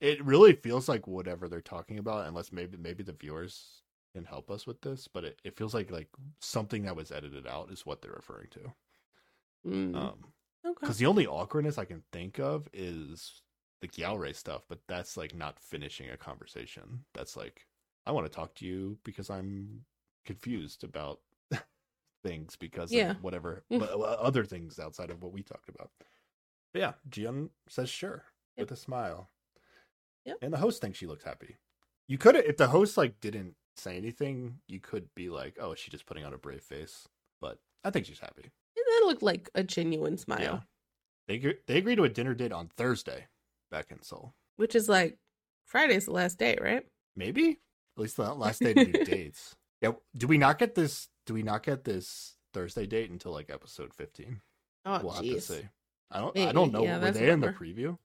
[0.00, 3.82] it really feels like whatever they're talking about, unless maybe maybe the viewers
[4.14, 6.08] can help us with this, but it, it feels like like
[6.40, 8.72] something that was edited out is what they're referring to.
[9.64, 10.32] Mm, Um,
[10.64, 10.74] okay.
[10.80, 13.42] because the only awkwardness I can think of is
[13.80, 17.04] the Gyaore stuff, but that's like not finishing a conversation.
[17.14, 17.66] That's like
[18.06, 19.84] I want to talk to you because I'm
[20.24, 21.20] confused about
[22.24, 23.10] things because Yeah.
[23.12, 25.90] of whatever other things outside of what we talked about.
[26.72, 28.24] But yeah, Jiyoung says sure
[28.56, 28.70] Yep.
[28.70, 29.30] with a smile.
[30.24, 30.36] Yep.
[30.42, 31.56] And the host thinks she looks happy.
[32.08, 35.90] You could if the host like didn't say anything, you could be like, "Oh, she's
[35.92, 37.08] just putting on a brave face."
[37.40, 38.50] But I think she's happy.
[39.02, 40.60] That looked like a genuine smile, Yeah.
[41.28, 43.26] They agree, they agree to a dinner date on Thursday
[43.70, 44.34] back in Seoul.
[44.56, 45.18] which is like
[45.66, 46.84] Friday's the last day, right?
[47.16, 47.50] Maybe
[47.96, 49.54] at least the last day to do dates.
[49.80, 49.92] Yeah.
[50.16, 51.08] Do we not get this?
[51.26, 54.40] Do we not get this Thursday date until like episode fifteen?
[54.84, 55.60] Oh, we'll have to see.
[56.10, 56.38] I don't.
[56.38, 56.82] I don't know.
[56.84, 57.96] Yeah, Were they in the preview?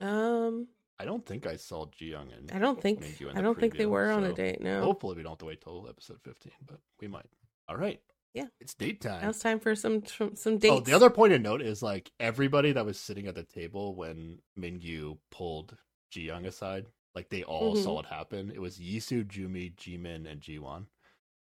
[0.00, 0.68] Um,
[0.98, 2.50] I don't think I saw Jiyoung and.
[2.52, 4.60] I don't think in I don't think they preview, were on a date.
[4.60, 4.82] No.
[4.82, 7.26] Hopefully, we don't have to wait till episode fifteen, but we might.
[7.68, 8.00] All right.
[8.34, 8.46] Yeah.
[8.60, 9.22] It's date time.
[9.22, 10.72] Now it's time for some some, some dates.
[10.74, 13.94] Oh, the other point of note is like everybody that was sitting at the table
[13.94, 15.76] when Mingyu pulled
[16.12, 17.82] Jiyoung aside, like they all Mhm.
[17.84, 18.50] saw it happen.
[18.50, 20.86] It was Yisu, Jumi, Jimin, and Jiwon.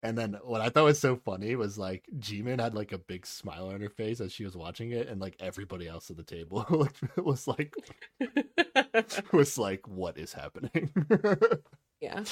[0.02, 3.26] And then what I thought was so funny was like Jimin had like a big
[3.26, 6.22] smile on her face as she was watching it, and like everybody else at the
[6.22, 6.64] table
[7.16, 7.74] was like
[9.32, 10.92] was like, "What is happening?"
[12.00, 12.22] yeah.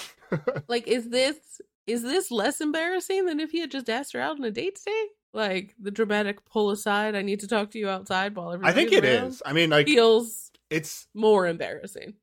[0.69, 4.39] Like, is this is this less embarrassing than if he had just asked her out
[4.39, 5.07] on a date today?
[5.33, 8.75] Like the dramatic pull aside, I need to talk to you outside while I everybody.
[8.75, 9.43] think it is.
[9.45, 12.15] I mean, like Feels it's more embarrassing.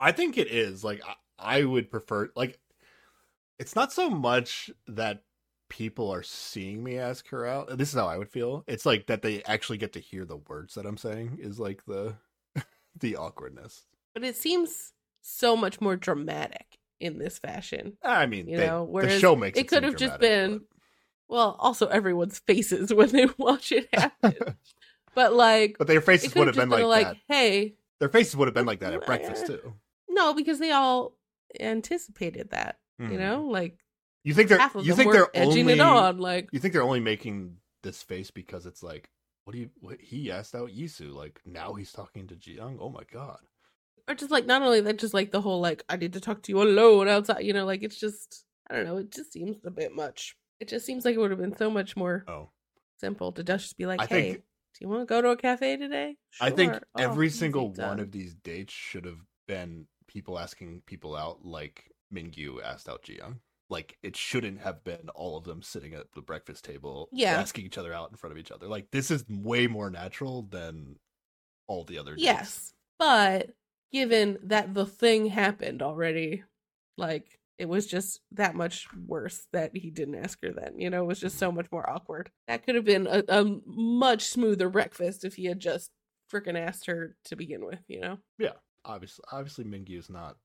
[0.00, 0.82] I think it is.
[0.82, 2.58] Like I, I would prefer like
[3.58, 5.22] it's not so much that
[5.68, 7.76] people are seeing me ask her out.
[7.76, 8.64] This is how I would feel.
[8.66, 11.84] It's like that they actually get to hear the words that I'm saying is like
[11.84, 12.14] the
[12.98, 13.84] the awkwardness.
[14.14, 17.96] But it seems so much more dramatic in this fashion.
[18.02, 20.62] I mean, You they- know, the show makes it it could have just been-
[21.28, 24.34] Well, also everyone's faces when they watch it happen.
[24.38, 24.56] but,
[25.14, 27.16] but like but their faces would have been been like, like, that.
[27.34, 29.74] hey, Their faces would have been like that at breakfast too.
[30.08, 31.16] no, because they all
[31.60, 32.78] anticipated that.
[32.98, 33.18] You Mhm.
[33.18, 33.78] know, like
[34.22, 36.18] you think they're you think they're edging only it on.
[36.18, 39.10] Like you think they're only making this face because it's like,
[39.44, 39.70] what do you?
[39.80, 42.78] What he asked out Yisu, like now he's talking to Jiyoung.
[42.80, 43.40] Oh my god.
[44.08, 46.42] Or just like not only that, just like the whole like I need to talk
[46.42, 47.42] to you alone outside.
[47.44, 48.96] You know, like it's just I don't know.
[48.98, 50.36] It just seems a bit much.
[50.60, 52.50] It just seems like it would have been so much more Oh,
[52.98, 55.36] simple to just be like, I hey, think- do you want to go to a
[55.36, 56.16] cafe today?
[56.40, 56.82] I think Sure.
[56.96, 58.00] Oh, every single one done.
[58.00, 63.38] of these dates should have been people asking people out, like Mingyu asked out Jiyoung.
[63.70, 67.38] Like it shouldn't have been all of them sitting at the breakfast table, Yeah.
[67.40, 68.66] asking each other out in front of each other.
[68.68, 70.96] Like this is way more natural than
[71.68, 72.12] all the other.
[72.12, 72.22] dates.
[72.24, 73.50] Yes, but
[73.94, 76.42] given that the thing happened already,
[76.98, 80.78] like it was just that much worse that he didn't ask her then.
[80.78, 82.30] You know, it was just so much more awkward.
[82.48, 85.92] That could have been a, a much smoother breakfast if he had just
[86.32, 87.78] freaking asked her to begin with.
[87.86, 88.18] You know.
[88.36, 88.54] Yeah.
[88.84, 90.36] Obviously, obviously Mingyu is not.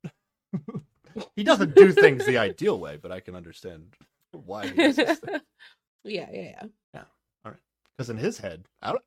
[1.36, 3.95] he doesn't do things the ideal way, but I can understand
[4.32, 4.68] why.
[4.68, 5.41] He does this thing.
[6.04, 7.04] yeah, yeah, yeah.
[7.97, 9.04] Because in his head, I don't,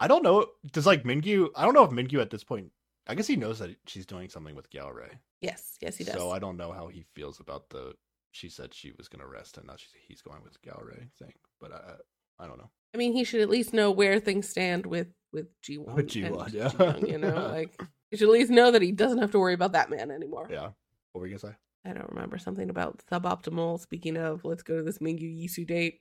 [0.00, 0.46] I don't know.
[0.72, 1.50] Does like Mingyu?
[1.54, 2.72] I don't know if Mingyu at this point.
[3.10, 5.08] I guess he knows that she's doing something with Gyaore.
[5.40, 6.14] Yes, yes, he does.
[6.14, 7.94] So I don't know how he feels about the.
[8.30, 11.32] She said she was going to rest, and now she's, he's going with Gyaore thing.
[11.60, 12.70] But I, I don't know.
[12.94, 15.94] I mean, he should at least know where things stand with with G1.
[15.94, 16.68] With G1, yeah.
[16.68, 17.80] Ji-young, you know, like
[18.10, 20.48] he should at least know that he doesn't have to worry about that man anymore.
[20.48, 20.70] Yeah.
[21.12, 21.58] What were you gonna say?
[21.84, 23.80] I don't remember something about suboptimal.
[23.80, 26.00] Speaking of, let's go to this Mingyu Yisu date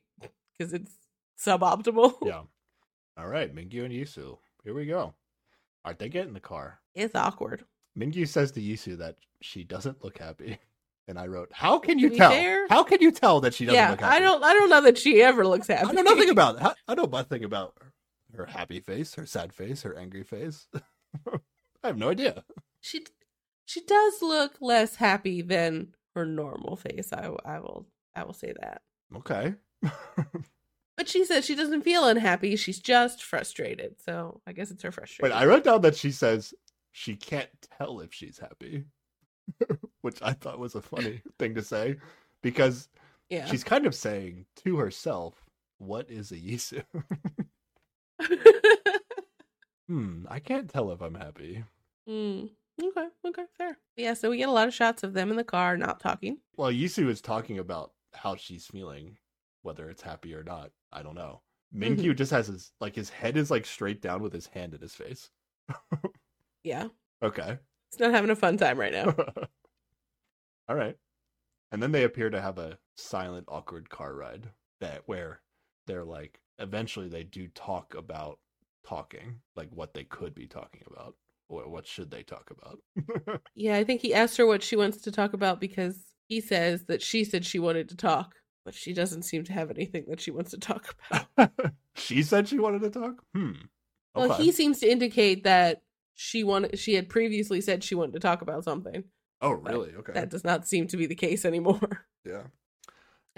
[0.57, 0.91] because it's
[1.43, 2.13] suboptimal.
[2.23, 2.41] Yeah.
[3.17, 4.37] All right, Mingyu and Yisu.
[4.63, 5.15] Here we go.
[5.85, 6.79] All right, they get in the car.
[6.95, 7.65] it's awkward.
[7.97, 10.57] Mingyu says to Yisu that she doesn't look happy.
[11.07, 12.29] And I wrote, "How can you tell?
[12.29, 14.43] fair- How can you tell that she doesn't Yeah, look happy?" I don't.
[14.43, 15.87] I don't know that she ever looks happy.
[15.89, 16.77] I know nothing about it.
[16.87, 17.73] I know nothing about
[18.35, 20.67] her happy face, her sad face, her angry face.
[21.27, 22.43] I have no idea.
[22.79, 23.07] she.
[23.65, 27.11] She does look less happy than her normal face.
[27.11, 27.31] I.
[27.43, 27.87] I will.
[28.15, 28.83] I will say that.
[29.15, 29.55] Okay.
[30.99, 32.57] But she says she doesn't feel unhappy.
[32.57, 33.95] She's just frustrated.
[34.03, 35.37] So I guess it's her Wait, frustration.
[35.37, 36.53] I wrote down that she says
[36.91, 37.47] she can't
[37.77, 38.83] tell if she's happy,
[40.01, 41.95] which I thought was a funny thing to say
[42.41, 42.89] because
[43.29, 43.45] yeah.
[43.45, 45.41] she's kind of saying to herself,
[45.77, 46.83] "What is a Yisu?"
[49.87, 51.63] hmm, I can't tell if I'm happy.
[52.09, 52.49] mm.
[52.83, 53.07] Okay.
[53.25, 53.45] Okay.
[53.57, 53.77] Fair.
[53.95, 54.15] Yeah.
[54.15, 56.39] So we get a lot of shots of them in the car, not talking.
[56.57, 59.17] Well, Yisu is talking about how she's feeling,
[59.61, 60.71] whether it's happy or not.
[60.91, 61.41] I don't know.
[61.75, 62.01] Mm-hmm.
[62.01, 64.81] Mingyu just has his like his head is like straight down with his hand in
[64.81, 65.29] his face.
[66.63, 66.87] Yeah.
[67.23, 67.57] Okay.
[67.89, 69.15] He's not having a fun time right now.
[70.69, 70.95] All right.
[71.71, 74.49] And then they appear to have a silent, awkward car ride
[74.81, 75.41] that where
[75.87, 78.39] they're like eventually they do talk about
[78.85, 81.15] talking, like what they could be talking about.
[81.47, 83.39] Or what should they talk about?
[83.55, 85.97] Yeah, I think he asked her what she wants to talk about because
[86.27, 88.35] he says that she said she wanted to talk,
[88.65, 90.95] but she doesn't seem to have anything that she wants to talk
[91.37, 91.51] about.
[91.95, 93.23] she said she wanted to talk?
[93.35, 93.51] Hmm.
[94.15, 95.81] Well, he seems to indicate that
[96.15, 99.03] she wanted she had previously said she wanted to talk about something.
[99.41, 99.91] Oh, really?
[99.95, 100.11] Okay.
[100.13, 102.05] That does not seem to be the case anymore.
[102.25, 102.43] Yeah.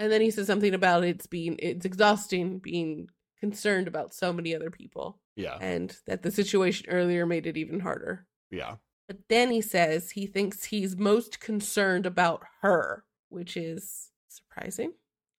[0.00, 3.06] And then he says something about it's being it's exhausting being
[3.38, 5.56] concerned about so many other people Yeah.
[5.60, 8.26] and that the situation earlier made it even harder.
[8.50, 8.76] Yeah.
[9.06, 14.94] But then he says he thinks he's most concerned about her, which is surprising.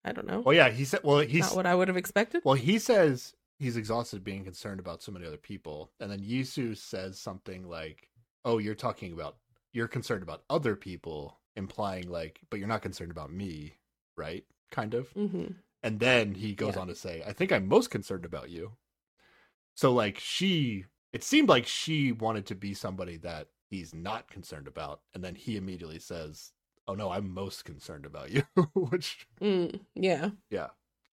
[0.05, 0.41] I don't know.
[0.41, 2.41] Well, yeah, he said well, he's Not what I would have expected.
[2.43, 6.75] Well, he says he's exhausted being concerned about so many other people, and then Yisu
[6.75, 8.09] says something like,
[8.43, 9.37] "Oh, you're talking about
[9.71, 13.75] you're concerned about other people," implying like, "But you're not concerned about me,
[14.17, 15.09] right?" Kind of.
[15.11, 15.47] hmm
[15.81, 16.81] And then he goes Yeah.
[16.81, 18.75] on to say, "I think I'm most concerned about you."
[19.75, 24.67] So like she, it seemed like she wanted to be somebody that he's not concerned
[24.67, 26.51] about, and then he immediately says,
[26.87, 30.29] "Oh no, I'm most concerned about you," which Mm, yeah.
[30.49, 30.67] yeah.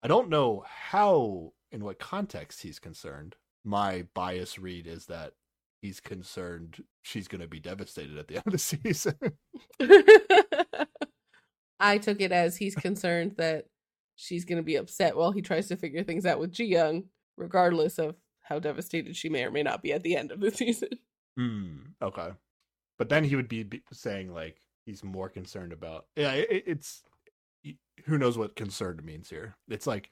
[0.03, 3.35] I don't know how, in what context he's concerned.
[3.65, 5.33] My bias read is that
[5.83, 9.17] he's concerned she's going to be devastated at the end of the season.
[11.81, 13.67] I took it as he's concerned that
[14.17, 17.05] she's going to be upset while he tries to figure things out with Ji Young,
[17.37, 20.51] regardless of how devastated she may or may not be at the end of the
[20.51, 20.89] season.
[21.37, 21.77] Hmm.
[22.03, 22.31] Okay.
[22.99, 26.07] But then he would be, be saying, like, he's more concerned about.
[26.17, 27.03] Yeah, it, it's.
[28.07, 29.57] Who knows what concerned means here?
[29.69, 30.11] It's like,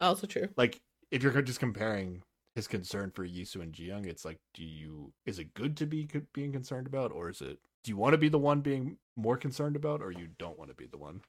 [0.00, 0.48] Also true.
[0.56, 0.80] like
[1.10, 2.22] if you're just comparing
[2.54, 6.08] his concern for Yisu and Jiyoung, it's like, do you is it good to be
[6.34, 9.36] being concerned about, or is it do you want to be the one being more
[9.36, 11.20] concerned about, or you don't want to be the one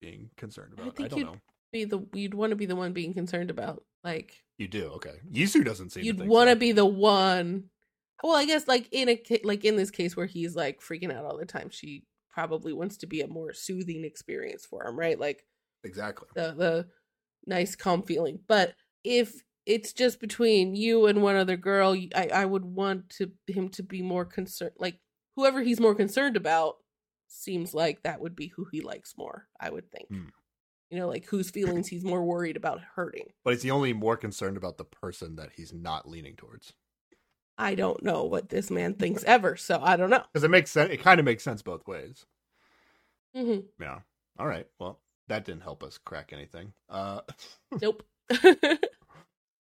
[0.00, 0.86] being concerned about?
[0.86, 1.36] I, think don't know.
[1.72, 5.16] Be the you'd want to be the one being concerned about like You do okay.
[5.30, 6.04] Yisu doesn't seem.
[6.04, 6.58] you'd want to so.
[6.60, 7.64] be the one.
[8.22, 11.24] Well, I guess like in a like in this case where he's like freaking out
[11.24, 12.04] all the time, she
[12.34, 15.18] probably wants to be a more soothing experience for him, right?
[15.18, 15.44] Like
[15.84, 16.28] exactly.
[16.34, 16.86] the the
[17.46, 18.40] nice calm feeling.
[18.48, 18.74] But
[19.04, 23.68] if it's just between you and one other girl, I, I would want to him
[23.70, 24.72] to be more concerned.
[24.78, 24.98] Like
[25.36, 26.76] whoever he's more concerned about
[27.28, 29.46] seems like that would be who he likes more.
[29.60, 30.08] I would think.
[30.08, 30.28] Hmm.
[30.90, 33.28] You know, like whose feelings he's more worried about hurting.
[33.44, 36.72] But is he only more concerned about the person that he's not leaning towards?
[37.56, 40.24] I don't know what this man thinks ever, so I don't know.
[40.32, 40.90] Because it makes sense.
[40.92, 42.26] It kind of makes sense both ways.
[43.34, 44.00] hmm Yeah.
[44.38, 44.66] All right.
[44.80, 46.72] Well, that didn't help us crack anything.
[46.88, 47.20] Uh,
[47.80, 48.02] Nope.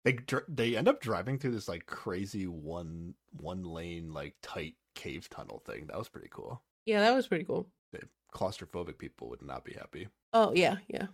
[0.05, 4.75] they dr- they end up driving through this like crazy one one lane like tight
[4.95, 5.87] cave tunnel thing.
[5.87, 6.63] That was pretty cool.
[6.87, 7.69] yeah, that was pretty cool.
[7.93, 8.01] The
[8.35, 10.09] claustrophobic people would not be happy.
[10.33, 11.07] Oh yeah, yeah.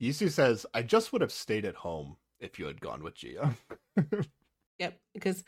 [0.00, 3.54] Yisu says, "I just would have stayed at home if you had gone with Gia."
[4.78, 5.44] yep, because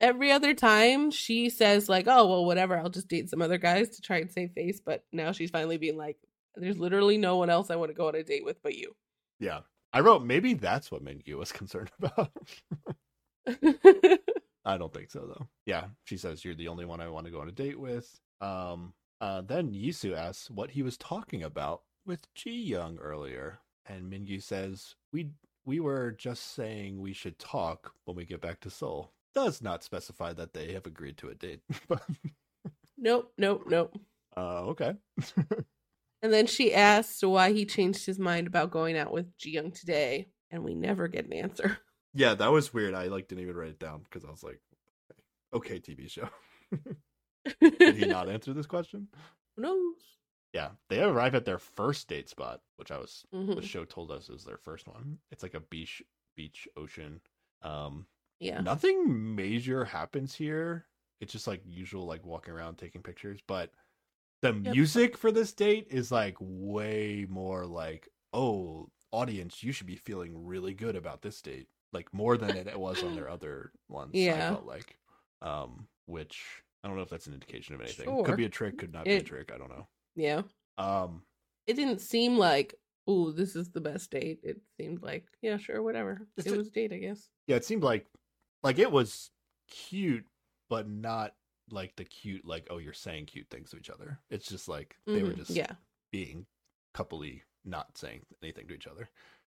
[0.00, 3.90] every other time she says like, "Oh well, whatever, I'll just date some other guys
[3.90, 6.18] to try and save face," but now she's finally being like,
[6.56, 8.94] "There's literally no one else I want to go on a date with but you."
[9.38, 9.60] yeah.
[9.92, 12.30] I wrote maybe that's what Mingyu was concerned about.
[14.64, 15.48] I don't think so though.
[15.66, 18.08] Yeah, she says you're the only one I want to go on a date with.
[18.40, 24.10] Um, uh, then Yisu asks what he was talking about with Ji Young earlier, and
[24.10, 25.30] Mingyu says we
[25.64, 29.12] we were just saying we should talk when we get back to Seoul.
[29.34, 31.60] Does not specify that they have agreed to a date,
[32.98, 33.98] nope, nope, nope.
[34.36, 34.94] uh, okay.
[36.22, 39.72] And then she asks why he changed his mind about going out with Ji Young
[39.72, 41.78] today, and we never get an answer.
[42.14, 42.92] Yeah, that was weird.
[42.92, 44.60] I like didn't even write it down because I was like,
[45.54, 46.28] okay, TV show.
[47.58, 49.08] Did he not answer this question?
[49.56, 49.94] Who knows?
[50.52, 53.62] Yeah, they arrive at their first date spot, which I was the Mhm.
[53.62, 55.20] show told us is their first one.
[55.30, 56.02] It's like a beach,
[56.36, 57.20] beach, ocean.
[57.62, 58.06] Um,
[58.40, 58.66] Yeah.
[58.66, 60.88] nothing major happens here.
[61.20, 63.40] It's just like usual, like walking around taking pictures.
[63.46, 63.72] But
[64.42, 64.76] the Yep.
[64.76, 70.44] music for this date is like way more like, oh, audience, you should be feeling
[70.46, 74.28] really good about this date, like more than it was on their other ones.
[74.32, 74.44] I Yeah.
[74.44, 74.98] felt like,
[75.42, 78.18] um, which I don't know if that's an indication of anything.
[78.18, 78.24] Sure.
[78.24, 79.52] Could be a trick, could not be a trick.
[79.52, 79.88] I don't know.
[80.14, 80.42] Yeah.
[80.78, 81.22] Um,
[81.66, 82.74] It didn't seem like,
[83.08, 84.40] ooh, this is the best date.
[84.42, 86.26] It seemed like, yeah, sure, whatever.
[86.36, 87.28] It a- was a date, I guess.
[87.46, 88.06] yeah, it seemed like
[88.62, 89.30] like it was
[89.68, 90.24] cute,
[90.68, 91.34] but not
[91.70, 94.18] like the cute like oh you're saying cute things to each other.
[94.30, 95.36] It's just like they were Mhm.
[95.36, 95.72] just yeah.
[96.10, 96.46] being
[96.94, 99.08] coupley, not saying anything to each other,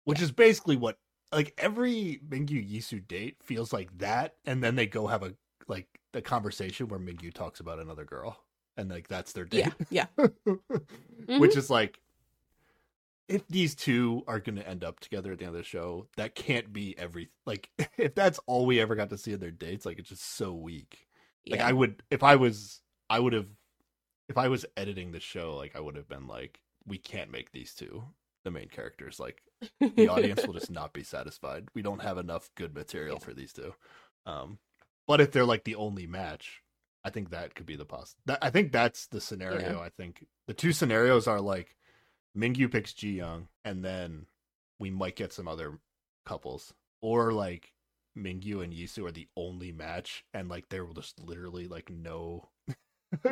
[0.05, 0.97] which is basically what
[1.31, 5.35] like every Mingyu Yisu date feels like that, and then they go have a
[5.67, 8.44] like a conversation where Mingyu talks about another girl,
[8.77, 9.71] and like that's their date.
[9.89, 10.05] Yeah.
[10.17, 10.25] Yeah.
[10.47, 11.39] Mm-hmm.
[11.39, 11.99] which is like
[13.27, 16.05] if these two are going to end up together at the end of the show
[16.17, 19.49] that can't be every like if that's all we ever got to see in their
[19.49, 21.07] dates like it's just so weak
[21.49, 23.47] like i would if i was i would have
[24.29, 27.51] if i was editing the show like i would have been like we can't make
[27.51, 28.03] these two
[28.43, 29.41] the main characters like
[29.79, 33.25] the audience will just not be satisfied we don't have enough good material Yeah.
[33.25, 33.73] for these two
[34.27, 34.59] um
[35.07, 36.61] but if they're like the only match
[37.05, 40.25] i think that could be the poss that, i think that's the scenario i think.
[40.47, 41.75] The two scenarios are like
[42.37, 44.27] mingyu picks ji young and then
[44.79, 45.79] we might get some other
[46.25, 46.73] couples.
[47.01, 47.71] Or like
[48.17, 52.49] mingyu and yisu are the only match and like there will just literally like no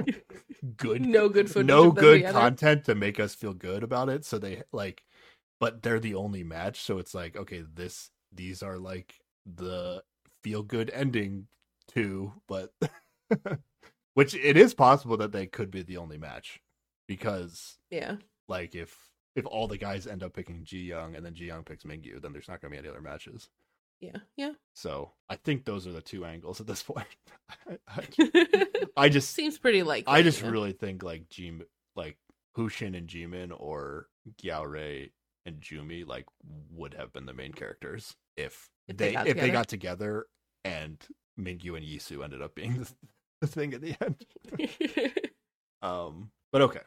[0.77, 1.67] good no good footage.
[1.67, 5.03] no good content to make us feel good about it so they like
[5.59, 9.15] but they're the only match so it's like okay this these are like
[9.45, 10.03] the
[10.41, 11.47] feel good ending
[11.87, 12.73] too but
[14.13, 16.59] which it is possible that they could be the only match
[17.07, 18.15] because Yeah.
[18.47, 18.95] like if
[19.35, 22.21] if all the guys end up picking Ji Young and then Ji Young picks Mingyu
[22.21, 23.49] then there's not going to be any other matches
[23.99, 24.17] Yeah.
[24.37, 24.51] Yeah.
[24.73, 27.07] so I think those are the two angles at this point
[27.67, 28.65] I, I,
[28.97, 31.53] I just Seems pretty like I just really think like G
[31.95, 32.17] like
[32.57, 34.07] Hushin and Jimin or
[34.41, 35.11] Gyaore
[35.45, 36.25] and Jumi like
[36.71, 40.27] would have been the main characters if, If they they, if they got together
[40.63, 40.97] and
[41.39, 42.93] Mingyu and Yisu ended up being the,
[43.43, 44.25] the thing at the end.
[45.81, 46.79] Um but okay.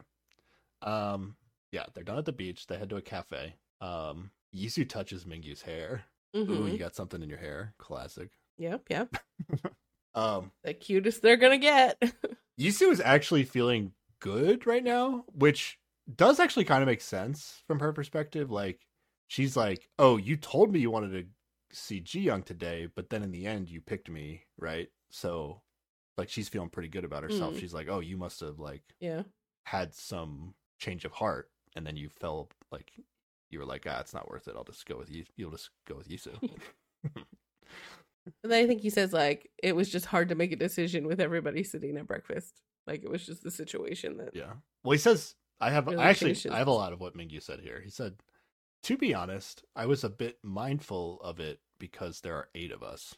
[0.81, 1.35] Um
[1.71, 3.53] yeah, they're done at the beach, they head to a cafe.
[3.79, 6.03] Um Yisu touches Mingyu's hair.
[6.35, 6.71] Ooh, Mhm.
[6.73, 7.73] you got something in your hair.
[7.77, 8.31] Classic.
[8.57, 8.83] Yep.
[8.89, 9.15] Yep.
[10.15, 12.01] Um The cutest they're gonna get.
[12.59, 15.77] Yisu is actually feeling good right now, which
[16.15, 18.49] does actually kind of make sense from her perspective.
[18.49, 18.87] Like,
[19.27, 23.21] she's like, "Oh, you told me you wanted to see Ji Young today, but then
[23.21, 24.89] in the end, you picked me, right?
[25.11, 25.61] So
[26.17, 27.53] like she's feeling pretty good about herself.
[27.55, 27.59] Mm.
[27.59, 29.23] She's like, "Oh, you must have like Yeah.
[29.65, 32.91] had some change of heart, and then you fell like
[33.49, 34.55] you were like, ah, it's not worth it.
[34.57, 35.23] I'll just go with you.
[35.35, 36.37] You'll just go with Yisu."
[38.43, 41.07] And then I think he says like it was just hard to make a decision
[41.07, 42.61] with everybody sitting at breakfast.
[42.85, 44.53] Like it was just the situation that yeah.
[44.83, 47.41] Well, he says, "I have Really I actually I have a lot of what Mingyu
[47.41, 48.15] said here." He said,
[48.83, 52.83] "To be honest, I was a bit mindful of it because there are eight of
[52.83, 53.15] us.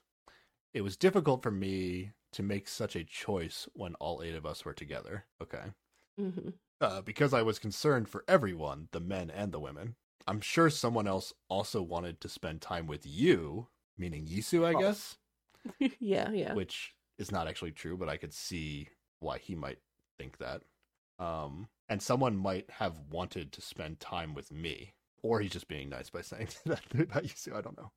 [0.76, 4.66] It was difficult for me to make such a choice when all eight of us
[4.66, 5.74] were together." Okay.
[6.20, 6.54] Mhm.
[6.82, 9.96] uh, because I was concerned for everyone, the men and the women.
[10.28, 13.68] I'm sure someone else also wanted to spend time with you,
[13.98, 14.80] meaning Yisu, I Oh.
[14.80, 15.18] guess,
[16.00, 16.54] yeah, yeah.
[16.54, 19.80] which is not actually true, but I could see why he might
[20.18, 20.64] think that.
[21.20, 25.90] Um, and someone might have wanted to spend time with me, or he's just being
[25.90, 27.56] nice by saying that about Yisu.
[27.56, 27.92] I don't know.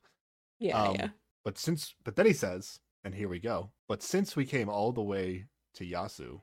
[0.59, 1.09] Yeah, um, yeah.
[1.45, 3.71] But since, but then he says, and here we go.
[3.89, 6.41] But since we came all the way to Yeosu,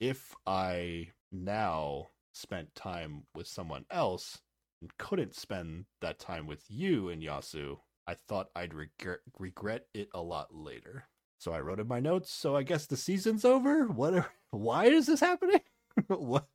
[0.00, 4.40] if I now spent time with someone else
[4.80, 10.08] and couldn't spend that time with you in Yeosu, I thought I'd regret regret it
[10.14, 11.04] a lot later.
[11.38, 12.32] So I wrote in my notes.
[12.32, 13.86] So I guess the season's over.
[13.86, 14.14] What?
[14.14, 15.60] Are, why is this happening?
[16.08, 16.46] what?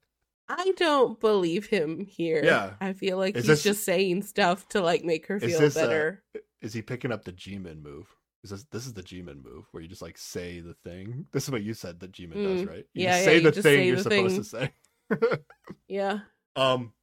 [0.49, 2.41] I don't believe him here.
[2.43, 2.73] Yeah.
[2.79, 5.65] I feel like Is he's this- just saying stuff to like make her Is feel
[5.65, 6.23] uh, better.
[6.61, 8.07] Is he picking up the G-Man move?
[8.43, 11.25] Is this this is the G-Man move where you just like say the thing?
[11.31, 12.85] This is what you said that G-Man does, Mm, right?
[12.93, 14.69] You yeah, say the thing say you're the supposed thing.
[15.09, 15.39] to say.
[15.87, 16.19] yeah.
[16.55, 16.93] Um,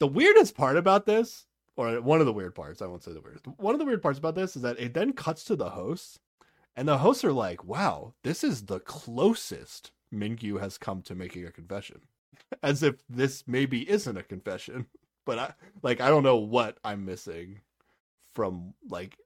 [0.00, 1.46] the weirdest part about this,
[1.76, 3.46] or one of the weird parts, I won't say the weirdest.
[3.58, 6.18] One of the weird parts about this is that it then cuts to the hosts,
[6.76, 11.44] and the hosts are like, "Wow, this is the closest Mingyu has come to making
[11.46, 12.02] a confession,"
[12.62, 14.86] as if this maybe isn't a confession.
[15.26, 17.62] But I like I don't know what I'm missing
[18.34, 19.16] from like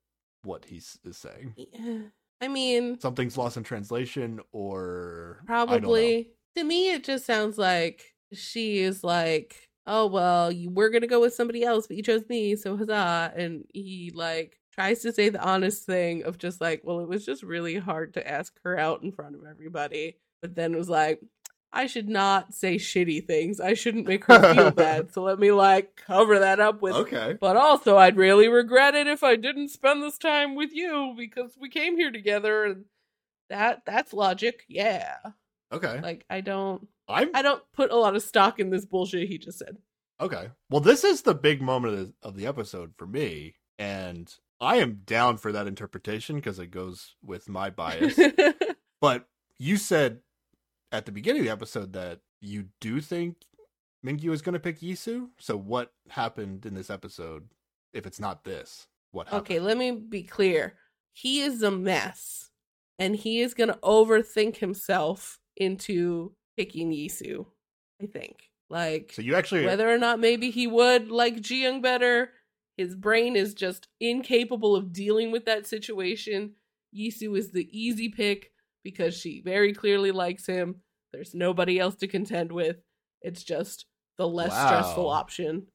[0.49, 1.55] what he is saying.
[2.41, 5.79] I mean, Something's lost in translation, or I don't know.
[5.79, 6.31] probably.
[6.57, 11.09] To me, it just sounds like she is like, oh, well, you were going to
[11.09, 13.33] go with somebody else, but you chose me, so huzzah.
[13.37, 17.25] And he, like, tries to say the honest thing of just like, well, it was
[17.25, 20.17] just really hard to ask her out in front of everybody.
[20.41, 21.21] But then was like,
[21.73, 23.61] I should not say shitty things.
[23.61, 25.13] I shouldn't make her feel bad.
[25.13, 27.37] So let me, like, cover that up with Okay.
[27.39, 31.53] but also, I'd really regret it if I didn't spend this time with you because
[31.61, 32.85] we came here together and
[33.51, 34.65] that that's logic.
[34.69, 35.17] Yeah.
[35.73, 36.01] Okay.
[36.01, 39.39] Like I don't I'm I don't put a lot of stock in this bullshit he
[39.39, 39.77] just said.
[40.21, 40.51] Okay.
[40.71, 44.77] Well, this is the big moment of the, of the episode for me, and I
[44.77, 48.19] am down for that interpretation because it goes with my bias.
[49.01, 50.21] but you said
[50.93, 53.37] at the beginning of the episode that you do think
[54.05, 55.29] Mingyu is going to pick Yisu.
[55.39, 57.49] So what happened in this episode?
[57.93, 59.43] If it's not this, what happened?
[59.43, 60.75] okay, let me be clear.
[61.13, 62.51] He is a mess.
[63.01, 67.47] And he is gonna overthink himself into picking Yisu,
[68.03, 68.51] I think.
[68.69, 72.33] Like So you actually whether or not maybe he would like Jiyoung better,
[72.77, 76.55] his brain is just incapable of dealing with that situation.
[76.97, 78.53] Yisu is the easy pick
[78.91, 80.77] because she very clearly likes him.
[81.13, 82.77] There's nobody else to contend with.
[83.21, 83.85] It's just
[84.17, 85.67] the less stressful option.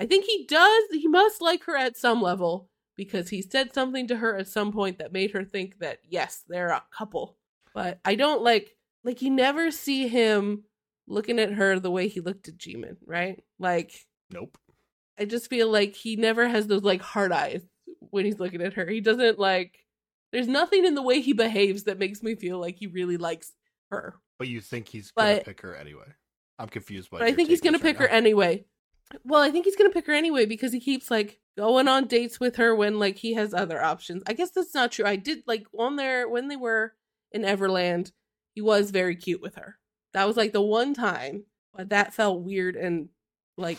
[0.00, 4.08] I think he does, he must like her at some level because he said something
[4.08, 7.36] to her at some point that made her think that yes, they're a couple.
[7.72, 8.74] But I don't like
[9.04, 10.64] like you never see him
[11.06, 13.42] looking at her the way he looked at Jimin, right?
[13.58, 13.94] Like
[14.32, 14.58] nope.
[15.18, 17.62] I just feel like he never has those like hard eyes
[18.10, 18.86] when he's looking at her.
[18.86, 19.78] He doesn't like
[20.32, 23.52] there's nothing in the way he behaves that makes me feel like he really likes
[23.90, 24.16] her.
[24.38, 26.14] But you think he's going to pick her anyway?
[26.60, 27.10] I'm confused.
[27.10, 28.66] By But I think he's gonna pick her anyway.
[29.24, 32.38] Well, I think he's gonna pick her anyway because he keeps like going on dates
[32.38, 34.22] with her when like he has other options.
[34.26, 35.06] I guess that's not true.
[35.06, 36.92] I did like on there when they were
[37.32, 38.12] in Everland,
[38.54, 39.78] he was very cute with her.
[40.12, 43.08] That was like the one time, but that felt weird and
[43.56, 43.78] like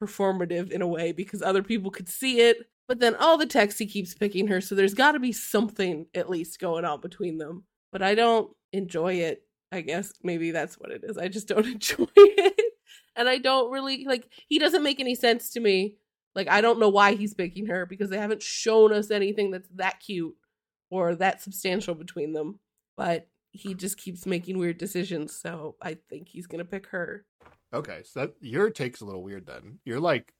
[0.00, 2.58] performative in a way because other people could see it.
[2.90, 6.06] But then all the texts he keeps picking her, so there's got to be something
[6.12, 7.62] at least going on between them.
[7.92, 9.44] But I don't enjoy it.
[9.70, 11.16] I guess maybe that's what it is.
[11.16, 12.74] I just don't enjoy it.
[13.14, 15.98] And I don't really like he doesn't make any sense to me.
[16.34, 19.68] Like I don't know why he's picking her because they haven't shown us anything that's
[19.76, 20.34] that cute
[20.90, 22.58] or that substantial between them.
[22.96, 27.24] But he just keeps making weird decisions, so I think he's gonna pick her.
[27.72, 29.46] Okay, so that your take's a little weird.
[29.46, 30.34] Then you're like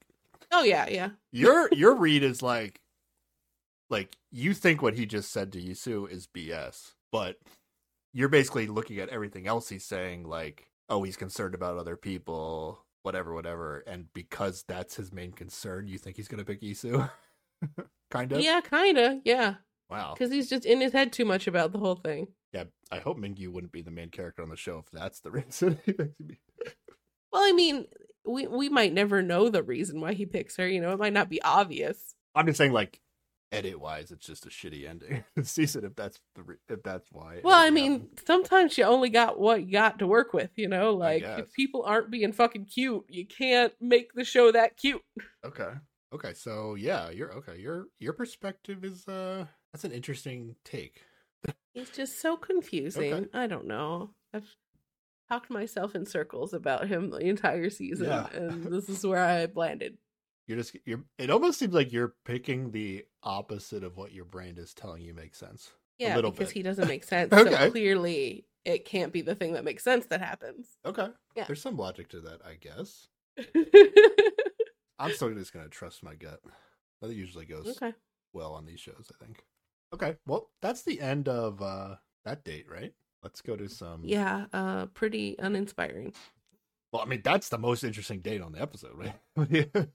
[0.52, 1.10] Oh yeah, yeah.
[1.32, 2.80] your your read is like
[3.88, 7.38] like you think what he just said to Yisu is BS, but
[8.12, 12.84] you're basically looking at everything else he's saying like, oh, he's concerned about other people,
[13.02, 17.10] whatever, whatever, and because that's his main concern, you think he's gonna pick Yisu?
[18.10, 18.40] kind of.
[18.40, 19.54] Yeah, kinda, yeah.
[19.88, 20.14] Wow.
[20.14, 22.28] Because he's just in his head too much about the whole thing.
[22.52, 25.30] Yeah, I hope Mingyu wouldn't be the main character on the show if that's the
[25.32, 25.94] reason he.
[27.32, 27.86] Well, I mean,
[28.24, 30.68] we we might never know the reason why he picks her.
[30.68, 32.14] You know, it might not be obvious.
[32.34, 33.00] I'm just saying, like,
[33.52, 37.40] edit wise, it's just a shitty ending season if that's the re- if that's why.
[37.42, 38.20] Well, I mean, happened.
[38.26, 40.50] sometimes you only got what you got to work with.
[40.56, 44.76] You know, like if people aren't being fucking cute, you can't make the show that
[44.76, 45.02] cute.
[45.44, 45.72] okay,
[46.14, 47.58] okay, so yeah, you're okay.
[47.58, 51.02] Your your perspective is uh that's an interesting take.
[51.74, 53.12] It's just so confusing.
[53.12, 53.26] Okay.
[53.32, 54.10] I don't know.
[54.34, 54.56] I've
[55.30, 58.26] talked myself in circles about him the entire season, Yeah.
[58.32, 59.96] and this is where I've landed.
[60.46, 61.04] You're just you're.
[61.18, 65.14] It almost seems like you're picking the opposite of what your brain is telling you
[65.14, 65.70] makes sense.
[65.98, 66.54] Yeah, little because bit.
[66.56, 67.32] he doesn't make sense.
[67.32, 67.50] Okay.
[67.50, 70.66] So clearly, it can't be the thing that makes sense that happens.
[70.84, 71.44] Okay, Yeah.
[71.44, 73.06] there's some logic to that, I guess.
[74.98, 76.40] I'm still just gonna trust my gut.
[77.00, 77.94] That usually goes okay.
[78.32, 79.44] well on these shows, I think.
[79.94, 82.92] Okay, well, that's the end of uh that date, right?
[83.22, 84.02] Let's go to some.
[84.04, 86.14] Yeah, uh, pretty uninspiring.
[86.92, 89.70] Well, I mean, that's the most interesting date on the episode, right?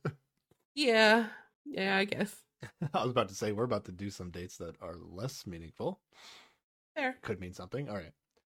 [0.75, 1.27] Yeah,
[1.65, 2.35] yeah, I guess.
[2.93, 6.01] I was about to say we're about to do some dates that are less meaningful.
[6.95, 7.87] There Could mean something.
[7.89, 8.11] All right,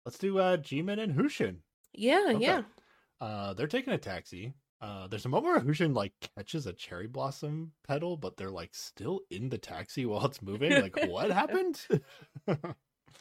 [0.05, 1.57] let's do uh Jimin and Hushin.
[1.93, 2.43] Yeah, Okay.
[2.45, 2.61] yeah.
[3.21, 4.53] Uh, they're taking a taxi.
[4.81, 8.73] Uh, there's a moment where Hushin like catches a cherry blossom petal, but they're like
[8.73, 10.71] still in the taxi while it's moving.
[10.71, 11.85] Like, what happened?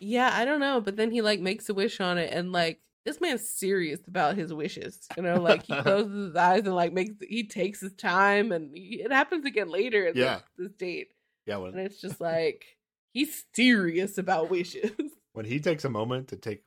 [0.00, 2.80] Yeah, I don't know, but then he like makes a wish on it, and like
[3.04, 5.10] this man's serious about his wishes.
[5.16, 8.76] You know, like he closes his eyes and like makes he takes his time, and
[8.76, 10.40] he, it happens again later in Yeah.
[10.56, 11.12] this, this date,
[11.46, 12.64] yeah, and it's just like
[13.12, 14.92] he's serious about wishes.
[15.32, 16.62] when he takes a moment to take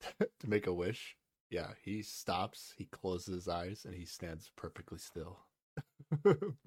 [0.40, 1.16] to make a wish,
[1.50, 5.40] yeah, he stops, he closes his eyes, and he stands perfectly still.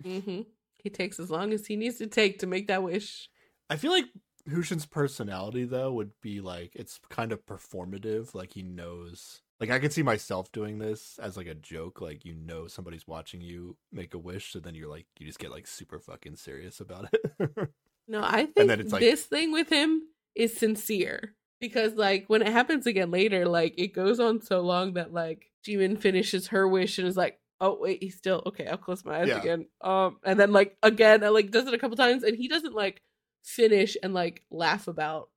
[0.04, 0.42] hmm
[0.84, 3.30] He takes as long as he needs to take to make that wish.
[3.70, 4.06] I feel like
[4.50, 8.34] Hushin's personality though would be like it's kind of performative.
[8.36, 9.42] Like he knows.
[9.60, 12.02] Like I could see myself doing this as like a joke.
[12.02, 15.40] Like you know somebody's watching you make a wish, so then you're like you just
[15.40, 17.70] get like super fucking serious about it.
[18.08, 20.04] No, I think like- this thing with him
[20.36, 24.94] is sincere because, like, when it happens again later, like it goes on so long
[24.94, 28.68] that like Jimin finishes her wish and is like, "Oh wait, he's still okay.
[28.68, 29.40] I'll close my eyes Yeah.
[29.40, 32.48] again." Um, and then like again, and, like does it a couple times, and he
[32.48, 33.02] doesn't like
[33.46, 35.30] finish and like laugh about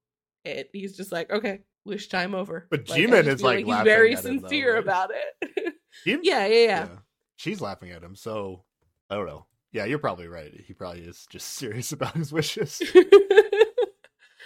[0.44, 0.70] it.
[0.72, 4.14] He's just like, "Okay, wish time over." But Like, Jimin is, feel like, he's very
[4.14, 4.82] though, sincere right?
[4.82, 5.74] about it.
[6.04, 6.20] Him?
[6.22, 6.88] yeah, yeah, yeah.
[7.36, 8.64] She's laughing at him, so
[9.10, 9.46] I don't know.
[9.72, 10.52] Yeah, you're probably right.
[10.66, 12.82] He probably is just serious about his wishes.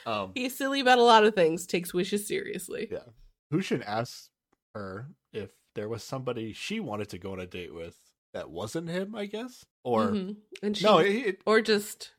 [0.05, 1.65] Um, He's silly about a lot of things.
[1.65, 2.89] Takes wishes seriously.
[2.91, 3.05] Yeah.
[3.53, 4.31] Hushin asks
[4.75, 7.97] her if there was somebody she wanted to go on a date with
[8.35, 10.37] that wasn't him, I guess, or Mhm.
[10.61, 12.11] and she, no, it, it- or just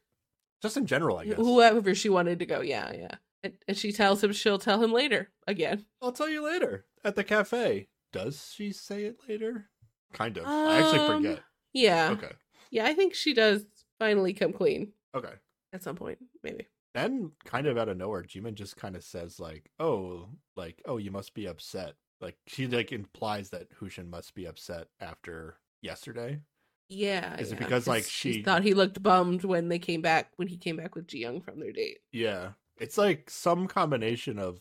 [0.64, 1.36] just in general, I guess.
[1.36, 2.62] whoever she wanted to go.
[2.62, 3.16] Yeah, yeah.
[3.44, 5.86] And, and she tells him she'll tell him later again.
[6.02, 7.90] I'll tell you later at the cafe.
[8.12, 9.70] Does she say it later?
[10.14, 10.46] Kind of.
[10.48, 11.44] I actually Um, forget.
[11.74, 12.32] Yeah, Okay.
[12.72, 12.86] yeah.
[12.86, 13.66] I think she does
[14.00, 15.34] finally come clean Okay.
[15.74, 16.68] at some point, maybe.
[16.94, 20.98] Then, kind of out of nowhere, Jimin just kind of says like, "Oh, like, oh,
[20.98, 26.40] you must be upset." Like she like implies that Hushin must be upset after yesterday.
[26.90, 27.38] Yeah.
[27.38, 30.58] Is it because, like she- thought he looked bummed when they came back when he
[30.58, 32.00] came back with Ji Young from their date?
[32.12, 32.50] Yeah.
[32.78, 34.60] It's like some combination of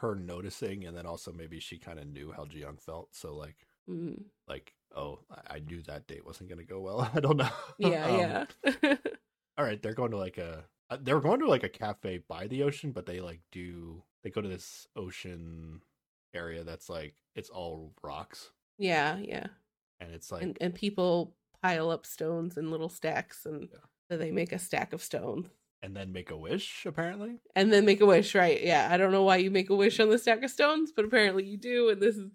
[0.00, 3.14] her noticing and then also maybe she kind of knew how Jiyoung felt.
[3.14, 3.56] So like
[3.88, 4.24] Mm.
[4.48, 7.08] like oh, I- I knew that date wasn't going to go well.
[7.14, 7.48] I don't know.
[7.78, 8.96] Yeah, Um, yeah.
[9.58, 12.46] All right, they're going to like a uh, they're going to like a cafe by
[12.46, 15.82] the ocean, but they like do they go to this ocean
[16.34, 19.46] area that's like it's all rocks yeah, yeah.
[20.00, 23.78] And it's like and and people pile up stones in little stacks, and Yeah.
[24.10, 25.48] so they make a stack of stones.
[25.82, 27.38] and then make a wish apparently.
[27.54, 28.62] and then make a wish, right?
[28.62, 31.04] Yeah, I don't know why you make a wish on the stack of stones, but
[31.04, 32.30] apparently you do, and this is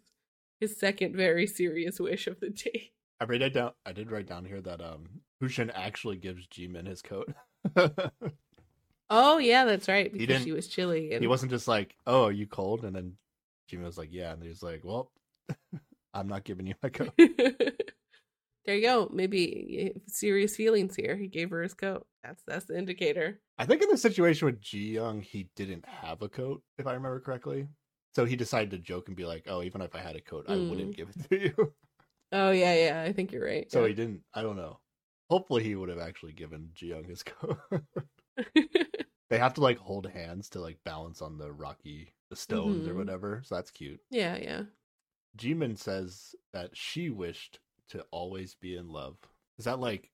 [0.59, 2.91] his second very serious wish of the day.
[3.19, 3.71] I read it down.
[3.85, 7.33] I did write down here that um Hushin actually gives Jimin his coat.
[9.13, 11.11] Oh yeah, that's right, He because didn't- she was chilly.
[11.11, 11.21] And...
[11.21, 13.17] he wasn't just like, "Oh, are you cold?" And then
[13.69, 15.11] Jimin was like, "Yeah," and he's like, "Well,
[16.13, 19.09] I'm not giving you my coat." there you go.
[19.11, 21.15] Maybe serious feelings here.
[21.17, 22.05] He gave her his coat.
[22.23, 23.39] That's that's the indicator.
[23.57, 26.93] I think in the situation with Ji Young, he didn't have a coat, if I
[26.93, 27.67] remember correctly.
[28.15, 30.45] So he decided to joke and be like, "Oh, even if I had a coat,
[30.47, 30.69] I Mm.
[30.69, 31.73] wouldn't give it to you."
[32.33, 33.01] Oh yeah, yeah.
[33.01, 33.69] I think you're right.
[33.69, 34.21] so he didn't.
[34.33, 34.79] I don't know.
[35.29, 37.57] Hopefully, he would have actually given Ji Young his coat.
[39.29, 42.93] they have to like hold hands to like balance on the rocky the stones or
[42.93, 42.97] Mhm.
[42.97, 43.41] whatever.
[43.43, 43.99] So that's cute.
[44.11, 44.63] yeah, yeah.
[45.37, 47.59] Jimin says that she wished
[47.89, 49.17] to always be in love.
[49.57, 50.09] Is that like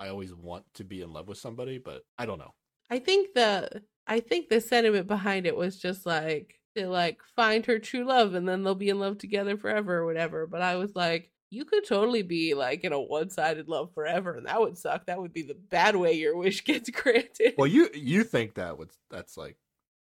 [0.00, 2.54] I always want to be in love with somebody, but I don't know.
[2.90, 7.66] I think the I think the sentiment behind it was just like to like find
[7.66, 10.46] her true love and then they'll be in love together forever or whatever.
[10.46, 14.34] But I was like, you could totally be like in a one sided love forever,
[14.34, 15.06] and that would suck.
[15.06, 17.54] That would be the bad way your wish gets granted.
[17.56, 19.56] Well, you you think that would that's like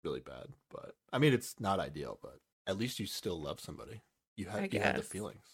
[0.05, 4.03] really bad, but I mean it's not ideal, but at least you still love somebody.
[4.37, 5.45] You had you have the feelings.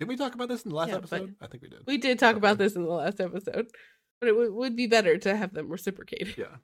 [0.00, 1.34] Did we talk about this in the last Yeah, episode?
[1.40, 1.80] I think we did.
[1.86, 3.68] we did talk about this in the last episode,
[4.20, 6.34] but it w- would be better to have them reciprocated.
[6.36, 6.56] Yeah.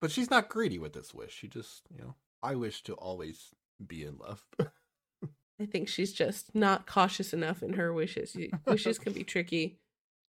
[0.00, 1.34] But she's not greedy with this wish.
[1.34, 3.48] She just, you know, I wish to always
[3.84, 4.44] be in love.
[5.60, 8.36] I think she's just not cautious enough in her wishes.
[8.66, 9.80] Wishes can be tricky.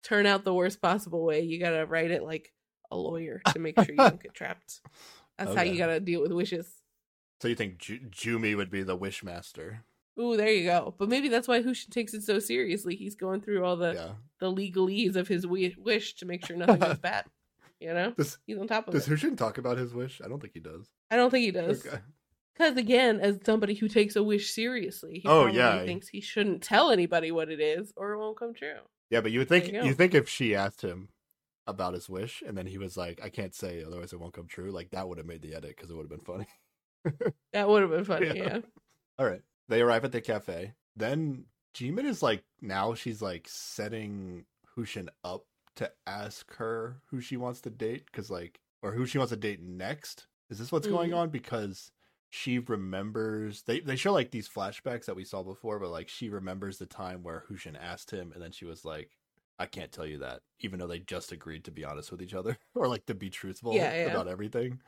[0.04, 1.42] Turn out the worst possible way.
[1.42, 2.52] You gotta write it like
[2.90, 4.82] a lawyer to make sure you don't get trapped.
[5.38, 6.68] That's oh, how you gotta deal with wishes.
[7.40, 9.84] so you think Ju- Jumi would be the wish master?
[10.20, 10.94] Ooh, there you go.
[10.98, 12.96] But maybe that's why Hushin takes it so seriously.
[12.96, 14.10] He's going through all the yeah.
[14.40, 17.26] the legalese of his wi- wish to make sure nothing goes bad.
[17.80, 18.98] You know, Does he's on top of it.
[18.98, 19.08] does.
[19.08, 20.20] Hushin talk about his wish?
[20.24, 20.88] I don't think he does.
[21.10, 21.86] I don't think he does.
[21.86, 21.98] Okay.
[22.54, 25.86] Because again, as somebody who takes a wish seriously, he Oh, yeah.
[25.86, 28.80] thinks he shouldn't tell anybody what it is, or it won't come true.
[29.10, 31.08] Yeah, but you would think you, you think if she asked him
[31.68, 34.48] about his wish and then he was like, "I can't say, otherwise it won't come
[34.48, 36.48] true." Like that would have made the edit because it would have been funny.
[37.54, 38.28] That would have been funny.
[38.28, 38.34] Yeah.
[38.34, 38.58] Yeah.
[39.18, 39.42] All right.
[39.70, 40.74] They arrive at the cafe.
[40.98, 41.46] Then
[41.76, 44.46] Jimin is like, now she's like setting
[44.76, 45.46] Hushin up
[45.78, 49.38] to ask her who she wants to date, because like, or who she wants to
[49.38, 50.28] date next.
[50.50, 51.18] Is this what's going Mhm.
[51.18, 51.30] on?
[51.30, 51.92] Because
[52.32, 56.30] she remembers they they show like these flashbacks that we saw before, but like she
[56.30, 59.18] remembers the time where Hushin asked him, and then she was like,
[59.60, 62.34] "I can't tell you that," even though they just agreed to be honest with each
[62.36, 64.08] other or like to be truthful Yeah, yeah.
[64.08, 64.82] about everything.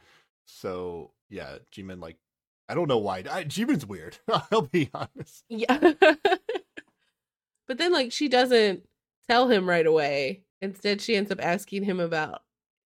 [0.45, 2.17] So yeah, Jimin like
[2.71, 3.23] I don't know why.
[3.29, 4.17] I, Jimin's weird.
[4.51, 5.43] I'll be honest.
[5.49, 5.77] Yeah.
[7.67, 8.87] but then, like, she doesn't
[9.29, 10.43] tell him right away.
[10.61, 12.43] Instead, she ends up asking him about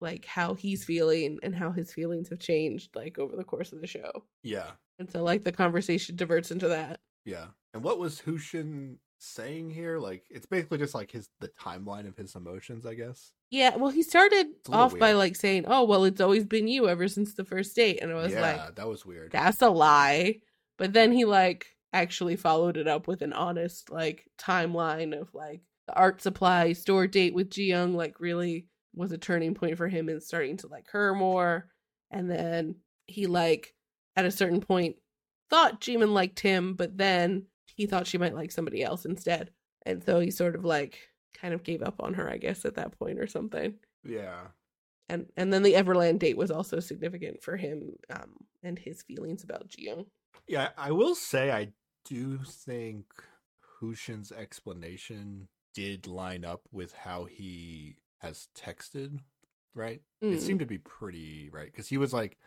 [0.01, 3.81] like how he's feeling and how his feelings have changed like over the course of
[3.81, 4.11] the show.
[4.43, 6.99] Yeah, And so, like, the conversation diverts into that.
[7.25, 7.45] yeah.
[7.73, 9.99] And what was Hushin saying here?
[9.99, 13.31] Like, it's basically just like his the timeline of his emotions, I guess.
[13.51, 17.07] Yeah, well, he started off by like saying, "Oh, well, it's always been you ever
[17.07, 19.31] since the first date," and I was yeah, like, that was weird.
[19.31, 20.41] "That's a lie."
[20.77, 25.61] But then he like actually followed it up with an honest like timeline of like
[25.87, 29.87] the art supply store date with Ji Young like really was a turning point for
[29.87, 31.69] him and starting to like her more,
[32.11, 32.75] and then
[33.07, 33.73] he like
[34.15, 34.97] at a certain point
[35.49, 39.49] thought Jimin liked him, but then he thought she might like somebody else instead,
[39.87, 40.99] and so he sort of like
[41.33, 44.47] kind of gave up on her, I guess, at that point or something yeah,
[45.09, 49.43] and and then the Everland date was also significant for him um and his feelings
[49.43, 50.05] about Jiyoung.
[50.47, 50.69] yeah.
[50.77, 51.69] I will say, I
[52.05, 53.05] do think
[53.81, 59.19] Hushin's explanation did line up with how he has texted.
[59.75, 60.01] Right.
[60.21, 60.39] It Mm.
[60.39, 62.37] seemed to be pretty right because he was like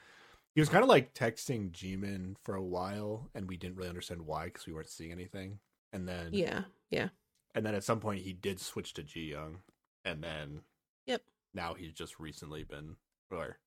[0.55, 4.23] he was kind of like texting Jimin for a while, and we didn't really understand
[4.27, 5.59] why because we weren't seeing anything.
[5.95, 7.09] And then Yeah, yeah,
[7.55, 9.59] and then at some point he did switch to Ji Young,
[10.05, 10.63] and then
[11.07, 11.23] Yep.
[11.55, 12.97] now he's just recently been
[13.31, 13.59] or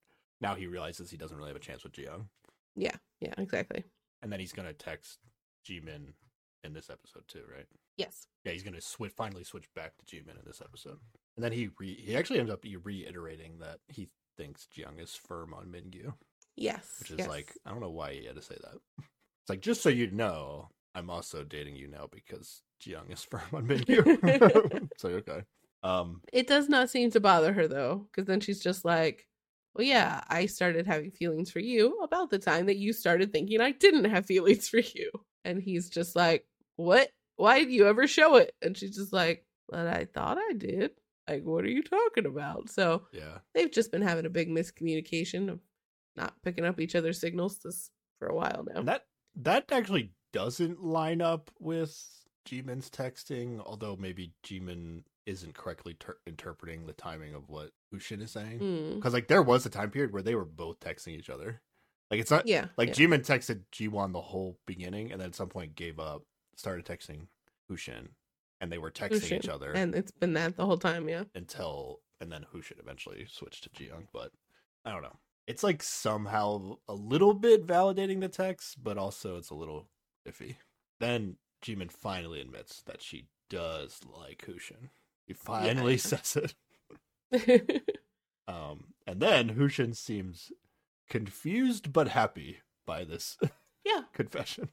[0.42, 2.30] now he realizes he doesn't really have a chance with Ji Young,
[2.76, 3.84] yeah, yeah, exactly.
[4.22, 5.20] and then he's gonna text
[5.68, 6.14] Jimin
[6.64, 7.68] in this episode too, right?
[7.98, 8.28] Yes.
[8.44, 11.00] Yeah, he's gonna switch finally switch back to Jimin in this episode,
[11.36, 15.16] and then he re- he actually ends up reiterating that he thinks Ji Young is
[15.16, 16.14] firm on Mingyu.
[16.58, 16.98] Yes.
[17.00, 17.28] which is yes.
[17.28, 18.78] like I don't know why he had to say that.
[19.44, 23.42] It's like just so you know, I'm also dating you now because Jiyoung is firm
[23.54, 24.90] on Mingyu.
[24.98, 25.44] so okay.
[25.84, 29.28] Um, it does not seem to bother her though, because then she's just like,
[29.76, 33.62] Well, yeah, I started having feelings for you about the time that you started thinking
[33.62, 35.12] I didn't have feelings for you.
[35.44, 36.46] And he's just like,
[36.76, 37.10] What?
[37.38, 38.54] Why did you ever show it?
[38.62, 40.92] And she's just like, But I thought I did.
[41.28, 42.70] Like, what are you talking about?
[42.70, 45.60] So yeah, they've just been having a big miscommunication of
[46.16, 47.90] not picking up each other's signals this
[48.20, 48.80] for a while now.
[48.80, 49.06] and that
[49.38, 52.00] that actually doesn't line up with
[52.48, 58.32] Jimin's texting, although maybe Jimin isn't correctly ter- interpreting the timing of what Hushin is
[58.32, 58.60] saying.
[58.60, 58.96] Mm.
[58.96, 61.62] Because like there was a time period where they were both texting each other.
[62.12, 62.68] Like it's not Yeah.
[62.78, 62.94] Like yeah.
[63.08, 66.24] Jimin texted Jiwon the whole beginning, and then at some point gave up,
[66.56, 67.28] started texting
[67.70, 68.10] Hushin,
[68.62, 71.24] and they were texting each other And it's been that the whole time, yeah.
[71.34, 74.08] until, and then Hushin eventually switched to Jiyoung.
[74.14, 74.32] But
[74.86, 75.18] I don't know.
[75.48, 79.88] It's like somehow a little bit validating the text, but also it's a little
[80.28, 80.56] iffy.
[81.00, 84.90] Then Jimin finally admits that she does like Hushin.
[85.26, 86.00] He finally Yeah.
[86.00, 86.38] says
[87.32, 87.84] it.
[88.48, 90.52] Um, and then Hushin seems
[91.10, 93.38] confused but happy by this
[93.84, 94.02] yeah.
[94.14, 94.70] confession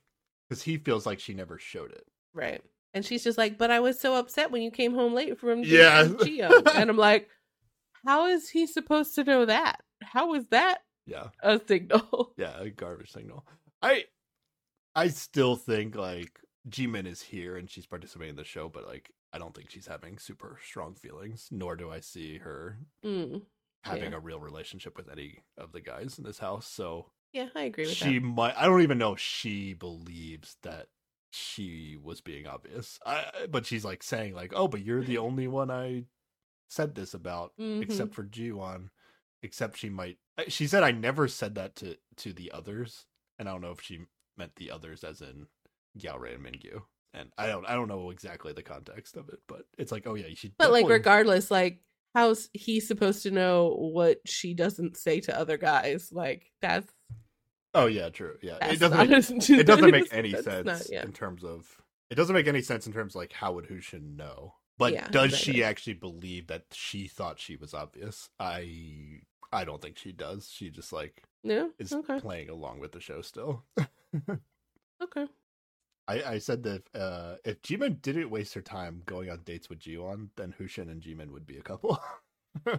[0.47, 2.05] because he feels like she never showed it.
[2.35, 2.63] Right.
[2.93, 5.61] And she's just like, but I was so upset when you came home late from
[5.65, 6.05] Yeah.
[6.05, 6.51] Gio.
[6.75, 7.31] and I'm like,
[8.07, 9.81] how is he supposed to know that?
[10.03, 11.29] How is that Yeah.
[11.43, 12.35] a signal.
[12.37, 13.47] Yeah, a garbage signal.
[13.81, 14.05] I
[14.95, 19.11] I still think like Jimin is here and she's participating in the show, but like
[19.33, 23.47] I don't think she's having super strong feelings, nor do I see her Mm.
[23.85, 24.19] having Yeah.
[24.19, 26.67] a real relationship with any of the guys in this house.
[26.69, 28.05] So Yeah, I agree with that.
[28.05, 28.25] she that.
[28.25, 30.89] might I don't even know if she believes that
[31.31, 32.99] she was being obvious.
[33.07, 36.07] I, but she's like saying like, "Oh, but you're the only one I
[36.69, 37.83] said this about Mhm.
[37.83, 38.91] except for Jiwon."
[39.43, 40.19] Except she might
[40.49, 43.07] she said I never said that to to the others,
[43.39, 44.07] and I don't know if she
[44.37, 45.49] meant the others as in
[45.99, 46.83] Gyaore and Mingyu.
[47.15, 50.15] And I don't I don't know exactly the context of it, but it's like, "Oh
[50.15, 51.81] yeah, you should But like regardless, like
[52.15, 56.11] how's he supposed to know what she doesn't say to other guys?
[56.13, 56.91] Like that's
[57.75, 58.37] Oh yeah, true.
[58.43, 58.59] Yeah.
[58.67, 59.09] It doesn't
[59.39, 61.03] make, it doesn't make any sense not- yeah.
[61.05, 64.17] in terms of it doesn't make any sense in terms of like how would Hushin
[64.17, 65.53] know but Yeah, does exactly.
[65.55, 69.21] she actually believe that she thought she was obvious i
[69.53, 71.71] i don't think she does she just like No.
[71.79, 72.21] is Okay.
[72.21, 73.65] playing along with the show still
[75.03, 75.27] Okay.
[76.09, 79.81] I i said that uh if jimin didn't waste her time going on dates with
[79.81, 81.99] jiwon then hushin and jimin would be a couple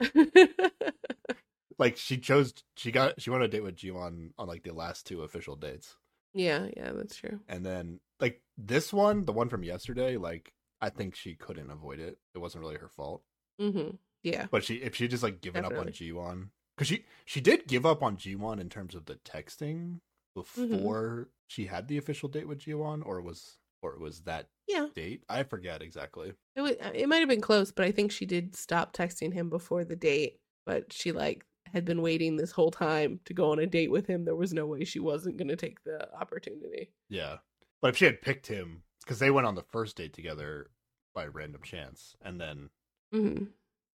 [1.78, 4.72] like she chose she got she went on a date with jiwon on like the
[4.72, 5.96] last two official dates
[6.34, 6.66] yeah.
[6.76, 6.92] Yeah.
[6.92, 7.40] That's true.
[7.48, 12.00] And then like this one, the one from yesterday, like I think she couldn't avoid
[12.00, 12.18] it.
[12.34, 13.22] It wasn't really her fault.
[13.60, 13.96] Mm-hmm.
[14.22, 14.46] Yeah.
[14.50, 16.12] But she if she just like given up on Definitely.
[16.12, 20.00] Jiwon cuz she she did give up on Jiwon in terms of the texting
[20.36, 20.76] Mm-hmm.
[20.76, 24.88] before she had the official date with Jiwon or was or it was that Yeah.
[24.94, 25.24] date?
[25.28, 26.34] I forget exactly.
[26.54, 29.48] It was, it might have been close, but I think she did stop texting him
[29.50, 30.38] before the date.
[30.66, 34.06] But she like had been waiting this whole time to go on a date with
[34.06, 34.24] him.
[34.24, 36.92] There was no way she wasn't going to take the opportunity.
[37.08, 37.38] Yeah.
[37.80, 40.70] But if she had picked him cuz they went on the first date together
[41.14, 42.70] by random chance and then
[43.14, 43.46] Mm-hmm.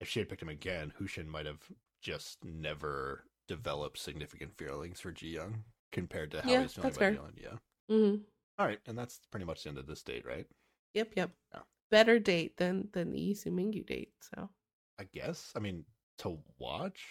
[0.02, 1.72] if she had picked him again, Hushin might have
[2.02, 5.64] just never developed significant feelings for Ji Young
[5.96, 7.24] compared to how Yeah, he's feeling that's about fair.
[7.24, 7.42] Yeon.
[7.42, 7.96] Yeah.
[7.96, 8.22] Mm-hmm.
[8.60, 10.46] All right, and that's pretty much the end of this date, right?
[10.94, 11.14] Yep.
[11.16, 11.32] Yep.
[11.54, 11.60] Yeah.
[11.90, 14.12] Better date than than the Yisu Mingyu date.
[14.20, 14.50] So
[15.00, 15.54] I guess.
[15.56, 15.86] I mean,
[16.20, 17.02] to watch,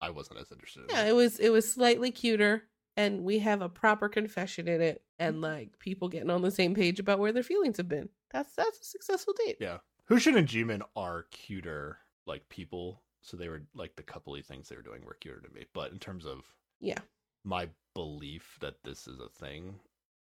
[0.00, 0.84] I wasn't as interested.
[0.90, 1.08] Yeah, it.
[1.08, 2.64] it was it was slightly cuter,
[2.96, 6.74] and we have a proper confession in it, and like people getting on the same
[6.74, 8.10] page about where their feelings have been.
[8.30, 9.56] That's that's a successful date.
[9.60, 9.78] Yeah,
[10.10, 13.02] Hushin and Jimin are cuter, like people.
[13.22, 15.66] So they were like the coupley things they were doing were cuter to me.
[15.72, 16.44] But in terms of
[16.80, 16.98] Yeah.
[17.44, 19.74] My belief that this is a thing,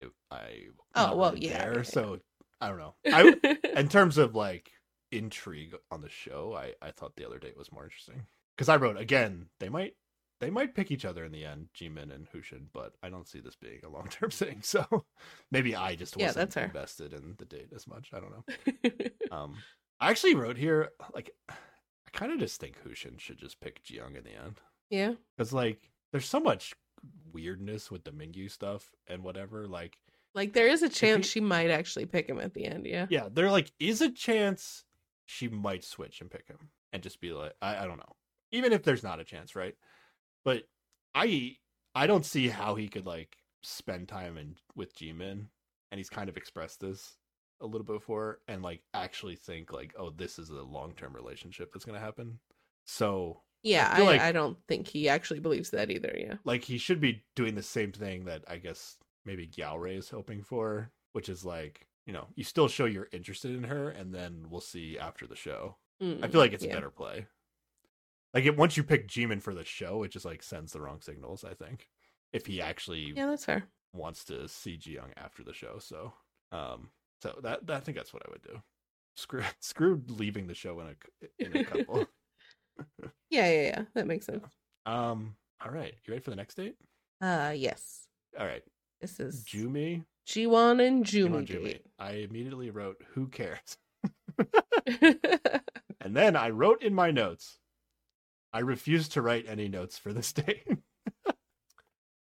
[0.02, 1.72] it, I Oh, well, really yeah, there.
[1.74, 1.84] yeah, yeah.
[1.84, 2.20] So
[2.62, 2.96] I don't know.
[3.06, 4.72] I in terms of like
[5.12, 8.26] intrigue on the show, I I thought the other date was more interesting
[8.56, 9.94] because I wrote again they might
[10.40, 13.40] they might pick each other in the end, Jimin and Hushin, but I don't see
[13.40, 14.62] this being a long term thing.
[14.62, 15.06] So
[15.52, 16.66] maybe I just wasn't that's fair.
[16.66, 18.12] invested in the date as much.
[18.14, 18.92] I don't know.
[19.32, 19.56] Um,
[20.00, 21.54] I actually wrote here like I
[22.14, 25.14] kind of just think Hushin should just pick Jiyoung in the end yeah.
[25.36, 26.74] because like there's so much
[27.32, 29.68] weirdness with the Mingyu stuff and whatever.
[29.68, 29.98] Like
[30.34, 32.86] Like there is a chance he- she might actually pick him at the end.
[32.86, 33.08] Yeah.
[33.10, 34.84] yeah, there like is a chance
[35.26, 38.16] she might switch and pick him and just be like, I, I don't know.
[38.52, 39.76] Even if there's not a chance, right?
[40.46, 40.64] But
[41.14, 41.58] I
[41.94, 45.48] I don't see how he could like spend time in with Jimin,
[45.92, 47.18] and he's kind of expressed this
[47.60, 51.14] a little bit before, and like actually think like, oh, this is a long term
[51.14, 52.40] relationship that's gonna happen.
[52.86, 53.90] So Yeah.
[53.92, 56.16] I I, like- I don't think he actually believes that either.
[56.18, 56.36] Yeah.
[56.46, 60.42] like he should be doing the same thing that I guess maybe Gyaore is hoping
[60.44, 64.46] for, which is like, you know, you still show you're interested in her, and then
[64.50, 65.76] we'll see after the show.
[66.02, 66.76] I Mm, feel like it's a yeah.
[66.76, 67.26] better play.
[68.34, 71.02] Like it, once you pick Jimin for the show, it just like sends the wrong
[71.02, 71.44] signals.
[71.44, 71.90] I think
[72.34, 73.68] if he actually Yeah, that's fair.
[73.94, 76.14] wants to see Ji Young after the show, so
[76.52, 76.90] um,
[77.22, 78.62] so that, that I think that's what I would do.
[79.16, 82.06] Screw screw leaving the show in a in a couple.
[83.30, 83.82] Yeah, yeah, yeah.
[83.94, 84.44] That makes sense.
[84.86, 86.76] um, all right, you ready for the next date?
[87.22, 88.08] Uh, yes.
[88.40, 88.64] All right,
[89.02, 93.78] This is Jumi, Jiwon and Jumi, Jumi I immediately wrote, "Who cares?"
[96.00, 97.60] And then I wrote in my notes,
[98.54, 100.66] "I refuse to write any notes for this date,"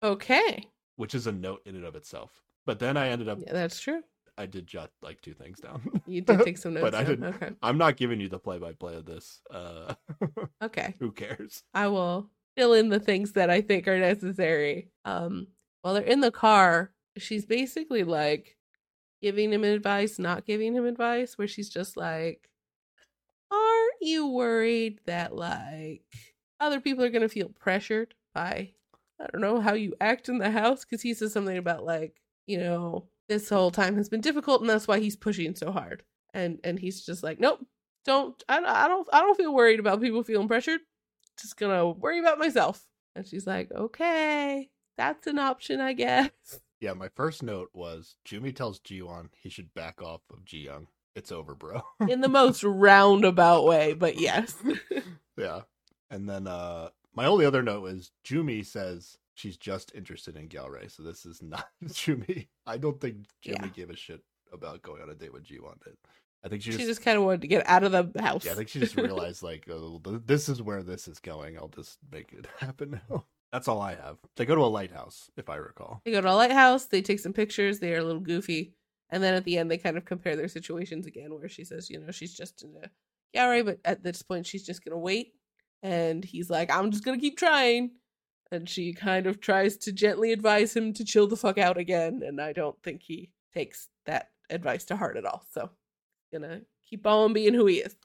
[0.03, 0.67] okay.
[0.95, 2.41] which is a note in and of itself.
[2.65, 4.01] But then I ended up, Yeah, that's true.
[4.37, 5.81] I did jot like two things down.
[6.05, 6.83] You did take some notes.
[6.83, 7.09] But I down.
[7.11, 7.49] didn't- Okay.
[7.63, 9.41] I'm not giving you the play-by-play of this.
[9.49, 9.93] Uh,
[10.63, 10.93] Okay.
[10.99, 11.63] who cares?
[11.73, 14.89] I will fill in the things that I think are necessary.
[15.05, 15.47] Um,
[15.81, 18.57] while they're in the car, she's basically like
[19.21, 22.49] giving him advice, not giving him advice, where she's just like,
[23.51, 26.03] Aren't you worried that like
[26.59, 28.71] other people are gonna feel pressured by
[29.19, 30.83] I don't know how you act in the house?
[30.83, 34.69] Because he says something about like, you know, this whole time has been difficult and
[34.69, 36.03] that's why he's pushing so hard.
[36.33, 37.65] And and he's just like, Nope,
[38.05, 40.81] don't I, I don't I don't feel worried about people feeling pressured
[41.41, 42.85] just gonna worry about myself
[43.15, 46.29] And she's like, okay, that's an option, I guess.
[46.81, 50.87] Yeah, my first note was Jumi tells Jiwon he should back off of Ji Young.
[51.15, 51.81] It's over, bro.
[52.09, 54.53] In the most roundabout way, but yes.
[55.37, 55.61] yeah.
[56.11, 60.89] And then uh my only other note is Jumi says she's just interested in Gyaore,
[60.89, 62.47] so this is not Jumi.
[62.65, 63.67] I don't think Jumi Yeah.
[63.67, 64.21] gave a shit
[64.51, 65.95] about going on a date with Jiwon did.
[66.43, 68.45] I think she she just, just kind of wanted to get out of the house.
[68.45, 71.57] yeah, I think she just realized like oh, this is where this is going.
[71.57, 73.25] I'll just make it happen now.
[73.51, 74.17] That's all I have.
[74.35, 76.01] They go to a lighthouse, if I recall.
[76.05, 78.73] They go to a lighthouse, they take some pictures, they are a little goofy,
[79.09, 81.89] and then at the end they kind of compare their situations again where she says,
[81.89, 82.89] you know, she's just in a
[83.33, 85.33] gallery, but at this point she's just gonna wait.
[85.83, 87.91] And he's like, I'm just gonna keep trying.
[88.51, 92.21] And she kind of tries to gently advise him to chill the fuck out again,
[92.25, 95.43] and I don't think he takes that advice to heart at all.
[95.51, 95.71] So
[96.31, 97.95] gonna keep on being who he is.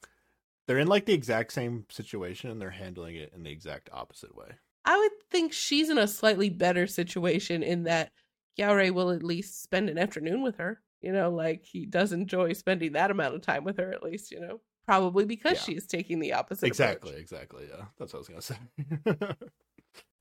[0.66, 4.34] They're in like the exact same situation and they're handling it in the exact opposite
[4.36, 4.46] way.
[4.84, 8.12] I would think she's in a slightly better situation in that
[8.58, 10.80] Gyaore will at least spend an afternoon with her.
[11.02, 14.30] You know, like he does enjoy spending that amount of time with her, at least,
[14.30, 14.60] you know.
[14.86, 15.62] Probably because Yeah.
[15.74, 17.22] she's taking the opposite Exactly, approach.
[17.22, 17.66] exactly.
[17.70, 19.36] Yeah, that's what I was gonna say.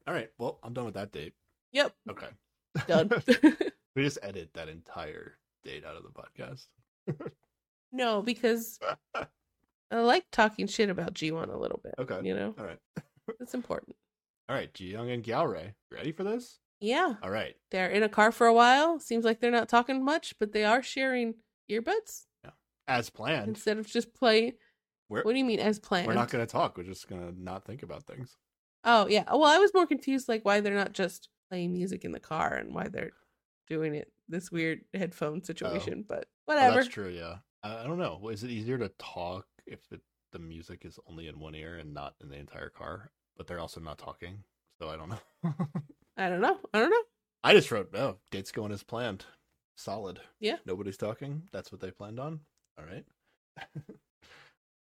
[0.09, 1.33] All right, well, I'm done with that date.
[1.71, 2.29] Yep, Okay,
[2.87, 3.11] done.
[3.95, 6.65] we just edit that entire date out of the podcast.
[7.91, 8.79] no, because
[9.91, 11.93] I like talking shit about Jiwon a little bit.
[11.99, 12.21] Okay.
[12.23, 12.79] You know, All right,
[13.39, 13.95] it's important.
[14.49, 14.73] all right.
[14.73, 16.57] Ji Young and Gyaore, ready for this?
[16.79, 17.13] Yeah.
[17.21, 17.55] All right.
[17.69, 18.99] They're in a car for a while.
[18.99, 21.35] Seems like they're not talking much, but they are sharing
[21.69, 22.51] earbuds Yeah.
[22.87, 24.53] As planned, instead of just playing.
[25.07, 26.07] we're What do you mean as planned?
[26.07, 26.77] we're not gonna talk.
[26.79, 28.35] We're just gonna not think about things.
[28.83, 29.25] Oh yeah.
[29.31, 32.55] Well, I was more confused like why they're not just playing music in the car
[32.55, 33.11] and why they're
[33.67, 35.45] doing it this weird headphone oh.
[35.45, 36.05] situation.
[36.07, 36.75] But Oh, whatever.
[36.75, 37.09] that's true.
[37.09, 38.29] Yeah, I, I don't know.
[38.29, 40.01] Is it easier to talk if it,
[40.31, 43.11] the music is only in one ear and not in the entire car?
[43.37, 44.43] But they're also not talking,
[44.79, 45.19] so I don't know.
[46.17, 46.57] I don't know.
[46.73, 47.03] I don't know.
[47.43, 49.25] I just wrote, oh, no, date's going as planned.
[49.77, 50.19] Solid.
[50.39, 50.57] Yeah.
[50.65, 51.43] Nobody's talking.
[51.53, 52.41] That's what they planned on.
[52.77, 53.05] All right.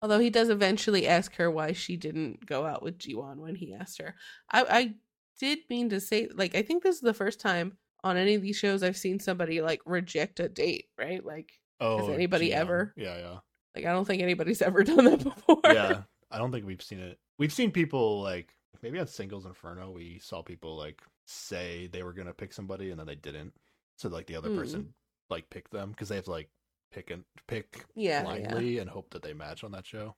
[0.05, 3.73] Although he does eventually ask her why she didn't go out with Jiwon when he
[3.73, 4.15] asked her.
[4.53, 4.95] I, I
[5.41, 8.43] did mean to say like I think this is the first time on any of
[8.43, 11.25] these shows I've seen somebody like reject a date, right?
[11.25, 12.61] Like Oh, anybody Ji-young.
[12.61, 12.93] ever?
[12.99, 13.39] Yeah, yeah.
[13.75, 15.61] like I don't think anybody's ever done that before.
[15.65, 16.03] Yeah.
[16.31, 17.19] I don't think we've seen it.
[17.39, 18.53] We've seen people like
[18.83, 22.91] maybe on Singles Inferno, we saw people like say they were going to pick somebody
[22.91, 23.55] and then they didn't.
[23.97, 24.59] So like the other Mm.
[24.59, 24.93] person
[25.31, 26.51] like picked them because they have like
[26.95, 28.23] pick and pick Yeah, yeah.
[28.23, 30.15] blindly and hope that they match on that show.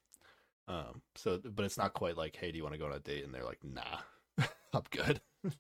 [0.69, 2.98] Um, so, but it's not quite like, hey, do you want to go on a
[2.98, 3.24] date?
[3.24, 3.98] And they're like, nah,
[4.73, 5.20] I'm good.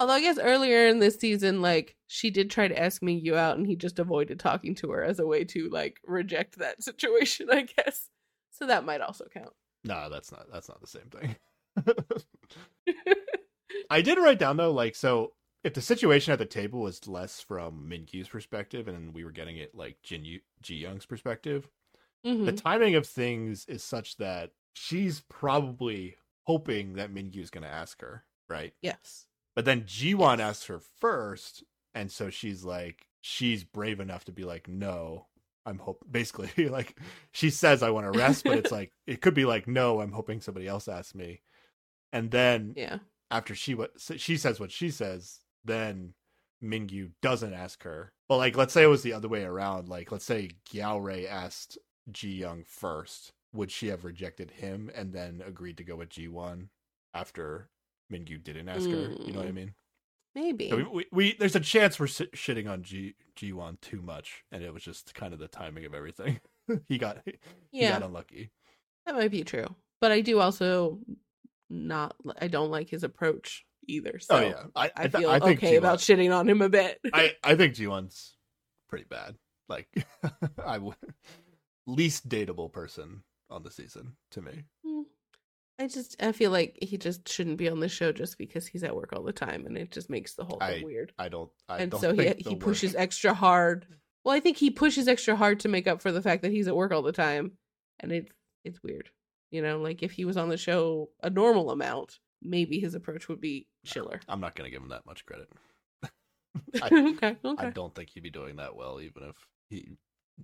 [0.00, 3.36] Although I guess earlier in this season, like she did try to ask me you
[3.36, 6.82] out, and he just avoided talking to her as a way to like reject that
[6.82, 7.48] situation.
[7.50, 8.08] I guess
[8.50, 9.52] so that might also count.
[9.84, 11.36] No, that's not that's not the same thing.
[13.90, 17.40] I did write down though, like so if the situation at the table was less
[17.40, 21.68] from Mingyu's perspective and we were getting it like Jin Yu- Ji Young's perspective,
[22.22, 22.62] the Mhm.
[22.62, 26.16] timing of things is such that she's probably
[26.46, 28.74] hoping that Mingyu's gonna ask her, right?
[28.82, 29.26] Yes.
[29.54, 30.40] But then Jiwon Yes.
[30.40, 31.64] asks her first,
[31.94, 35.26] and so she's like she's brave enough to be like, no.
[35.66, 36.98] I'm hope basically like
[37.32, 40.12] she says I want to rest, but it's like it could be like no, I'm
[40.12, 41.42] hoping somebody else asks me.
[42.12, 43.00] And then Yeah.
[43.30, 46.14] after she what she says what she says, then
[46.62, 48.12] Mingyu doesn't ask her.
[48.28, 49.88] But like let's say it was the other way around.
[49.88, 51.78] Like let's say Gyaore asked
[52.10, 56.68] Ji Young first, would she have rejected him and then agreed to go with Jiwon
[57.14, 57.68] after
[58.12, 59.12] Mingyu didn't ask her?
[59.26, 59.54] You know what I Mm.
[59.54, 59.74] mean?
[60.34, 60.68] Maybe.
[60.70, 64.62] So we, we, we there's a chance we're shitting on G Jiwon too much, and
[64.62, 66.40] it was just kind of the timing of everything.
[66.86, 67.34] he got he
[67.72, 68.52] yeah, got unlucky.
[69.06, 69.74] that might be true.
[70.00, 71.00] But I do also
[71.68, 72.14] not.
[72.40, 74.18] I don't like his approach either.
[74.18, 76.68] So oh yeah, I I feel I think okay about Jiwon shitting on him a
[76.68, 76.98] bit.
[77.12, 78.36] I I think Jiwon's
[78.88, 79.36] pretty bad.
[79.68, 79.88] Like
[80.64, 80.96] I would
[81.86, 84.64] least dateable person on the season to me.
[84.84, 85.02] Hmm.
[85.78, 88.84] I just I feel like he just shouldn't be on the show just because he's
[88.84, 91.12] at work all the time, and it just makes the whole thing I- weird.
[91.18, 91.50] I don't.
[91.68, 93.86] I and don't so he he the pushes extra hard.
[94.22, 96.68] Well, I think he pushes extra hard to make up for the fact that he's
[96.68, 97.52] at work all the time,
[97.98, 98.30] and it's
[98.62, 99.08] it's weird.
[99.50, 103.28] You know, like if he was on the show a normal amount, maybe his approach
[103.28, 104.20] would be chiller.
[104.28, 105.48] I'm not gonna give him that much credit.
[106.82, 107.66] I, okay, okay.
[107.68, 109.36] I don't think he'd be doing that well, even if
[109.68, 109.96] he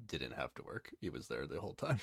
[0.06, 0.90] didn't have to work.
[1.00, 2.00] He was there the whole time.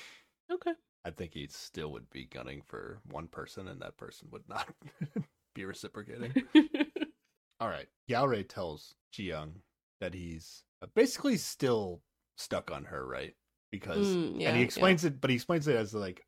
[0.52, 0.72] Okay.
[1.06, 4.68] I think he still would be gunning for one person, and that person would not
[5.54, 6.34] be reciprocating.
[7.60, 7.88] All right.
[8.08, 9.52] Gyaore tells Jiyoung
[10.00, 12.02] that he's uh, basically still
[12.36, 13.34] stuck on her, right?
[13.70, 14.64] Because Mm, yeah, and he yeah.
[14.66, 16.24] explains it, but he explains it as like,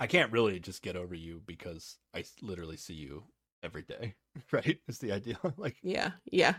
[0.00, 3.24] I can't really just get over you because I literally see you
[3.62, 4.14] every day,
[4.52, 4.78] right?
[4.88, 6.54] Is the idea like Yeah, yeah,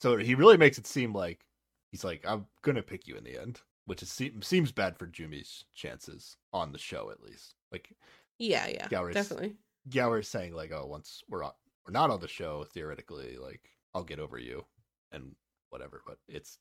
[0.00, 1.44] so he really makes it seem like
[1.90, 5.64] he's like I'm gonna pick you in the end, which is seems bad for Jumi's
[5.74, 7.54] chances on the show at least.
[7.72, 7.90] Like
[8.38, 8.88] yeah, yeah.
[8.88, 9.56] Gyaore's- Definitely.
[9.88, 11.52] Gyaore's saying like, oh, once we're on,
[11.86, 14.64] we're not on the show theoretically, like I'll get over you
[15.12, 15.34] and
[15.70, 16.02] whatever.
[16.06, 16.58] But it's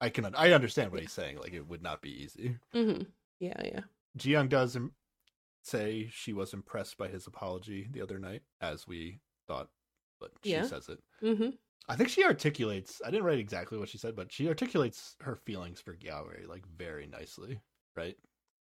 [0.00, 1.38] I can I understand what he's saying.
[1.38, 2.56] Like it would not be easy.
[2.72, 3.02] hmm
[3.40, 3.80] Yeah, yeah.
[4.18, 4.76] Jiyoung does
[5.66, 9.70] say she was impressed by his apology the other night, as we thought,
[10.20, 10.62] but she Yeah.
[10.62, 11.00] says it.
[11.20, 11.50] hmm
[11.88, 13.00] I think she articulates.
[13.04, 16.66] I didn't write exactly what she said, but she articulates her feelings for Gyaore like
[16.66, 17.60] very nicely,
[17.96, 18.16] right?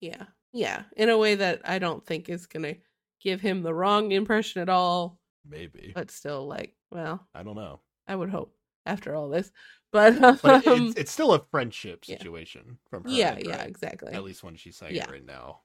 [0.02, 0.84] Yeah, yeah.
[0.96, 2.76] In a way that I don't think is gonna
[3.20, 7.82] give him the wrong impression at all, Maybe but still, like, well, I don't know,
[8.08, 8.56] I would hope
[8.86, 9.52] after all this,
[9.92, 12.18] but but it, um, it's, it's still a friendship yeah.
[12.18, 13.10] situation from her.
[13.12, 13.68] yeah, end, yeah, right?
[13.68, 14.14] exactly.
[14.14, 15.06] At least when she's saying Yeah.
[15.06, 15.62] it right now.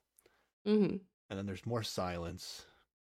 [0.65, 0.99] hmm
[1.29, 2.65] And then there's more silence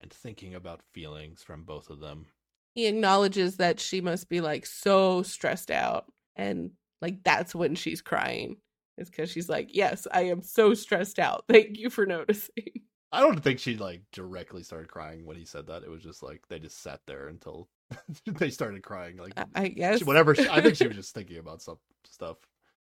[0.01, 2.27] and thinking about feelings from both of them.
[2.75, 6.07] He acknowledges that she must be like so stressed out,
[6.37, 6.71] and
[7.03, 8.57] like that's when she's crying.
[8.97, 11.45] It's because she's like, "Yes, I am so stressed out.
[11.49, 12.83] Thank you for noticing."
[13.13, 15.83] I don't think she like directly started crying when he said that.
[15.83, 17.69] It was just like they just sat there until
[18.27, 19.17] they started crying.
[19.17, 20.35] Like I, I guess she- whatever.
[20.35, 22.37] She, I think she was just thinking about some stuff.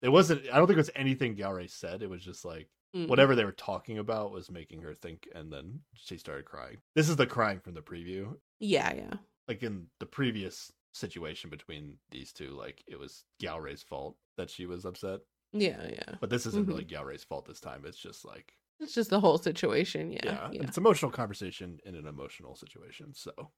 [0.02, 0.42] It wasn't.
[0.52, 2.02] I don't think it was anything Gyaore said.
[2.02, 3.06] It was just like Mm.
[3.08, 6.78] whatever they were talking about was making her think, and then she started crying.
[6.96, 8.36] This is the crying from the preview.
[8.58, 9.14] Yeah, yeah.
[9.46, 14.66] Like in the previous situation between these two, like it was Gyaore's fault that she
[14.66, 15.20] was upset.
[15.52, 16.16] Yeah, yeah.
[16.20, 16.68] But this isn't Mhm.
[16.68, 17.84] really Gyaore's fault this time.
[17.86, 20.10] It's just like It's just the whole situation.
[20.10, 20.62] Yeah, yeah, yeah.
[20.64, 23.14] it's emotional conversation in an emotional situation.
[23.14, 23.52] So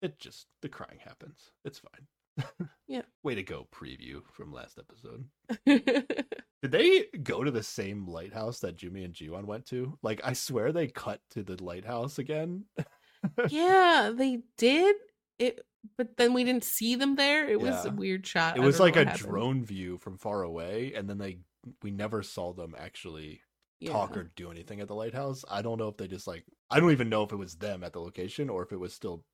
[0.00, 1.50] it just the crying happens.
[1.64, 2.06] It's fine.
[2.88, 3.02] Yeah.
[3.22, 5.24] Way to go, preview from last episode.
[5.66, 9.98] Did they go to the same lighthouse that Jumi and Jiwon went to?
[10.02, 12.66] Like, I swear they cut to the lighthouse again.
[13.48, 14.96] yeah, they did
[15.38, 15.64] it,
[15.96, 17.48] but then we didn't see them there.
[17.48, 18.58] It was a weird shot.
[18.58, 19.18] It was like a happened.
[19.18, 21.38] drone view from far away, and then they
[21.82, 23.40] we never saw them actually
[23.86, 25.44] talk or do anything at the lighthouse.
[25.50, 27.82] I don't know if they just like I don't even know if it was them
[27.82, 29.24] at the location or if it was still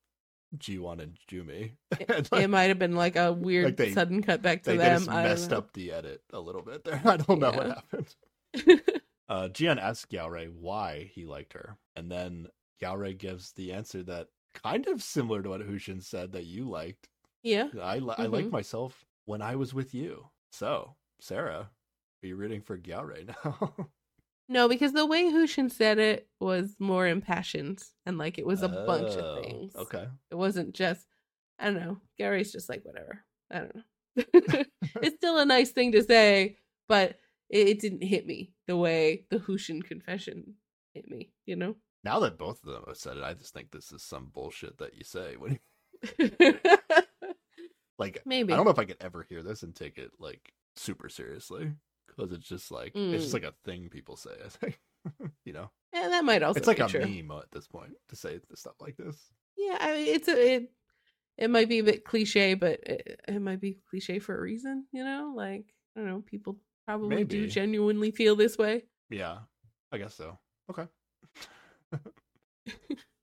[0.57, 1.73] Jiwon and Jumi.
[2.07, 4.77] And, like, it might have been like a weird they- sudden cut back to they,
[4.77, 4.97] they them.
[5.05, 7.01] just messed up the edit a little bit there.
[7.05, 8.15] I don't know what happened.
[9.29, 12.47] Uh, Jiyoung asks Gyaore why he liked her, and then
[12.81, 14.29] Gyaore gives the answer that
[14.63, 17.07] kind of similar to what Hushin said that you liked.
[17.43, 17.67] yeah.
[17.79, 18.53] I li- I liked Mhm.
[18.53, 20.31] myself when I was with you.
[20.51, 21.69] So, Sarah,
[22.23, 23.71] are you rooting for Gyaore now?
[24.51, 28.67] No, because the way Hushin said it was more impassioned and like it was a
[28.67, 29.75] bunch Oh, of things.
[29.75, 30.07] Okay.
[30.31, 31.05] It wasn't just
[31.59, 31.97] I don't know.
[32.17, 33.23] Gary's just like whatever.
[33.51, 33.83] I don't know.
[35.03, 36.57] it's still a nice thing to say,
[36.87, 37.19] but
[37.49, 40.55] it, it didn't hit me the way the Hushin confession
[40.93, 41.75] hit me, you know?
[42.03, 44.77] Now that both of them have said it, I just think this is some bullshit
[44.79, 45.59] that you say when
[47.99, 48.53] like Maybe.
[48.53, 51.71] I don't know if I could ever hear this and take it like super seriously
[52.15, 53.41] because it's just like it's just Mm.
[53.41, 54.31] like a thing people say.
[54.45, 54.79] I think
[55.45, 57.01] you know, Yeah, that might also it's like be a true.
[57.01, 59.15] meme at this point to say stuff like this.
[59.57, 60.71] Yeah, I mean, it's a it,
[61.37, 64.85] it might be a bit cliche, but it, it might be cliche for a reason,
[64.91, 65.33] you know?
[65.35, 68.83] Like, I don't know, people probably do genuinely feel this way.
[69.09, 69.37] Yeah,
[69.91, 70.37] I guess so.
[70.69, 70.87] Okay.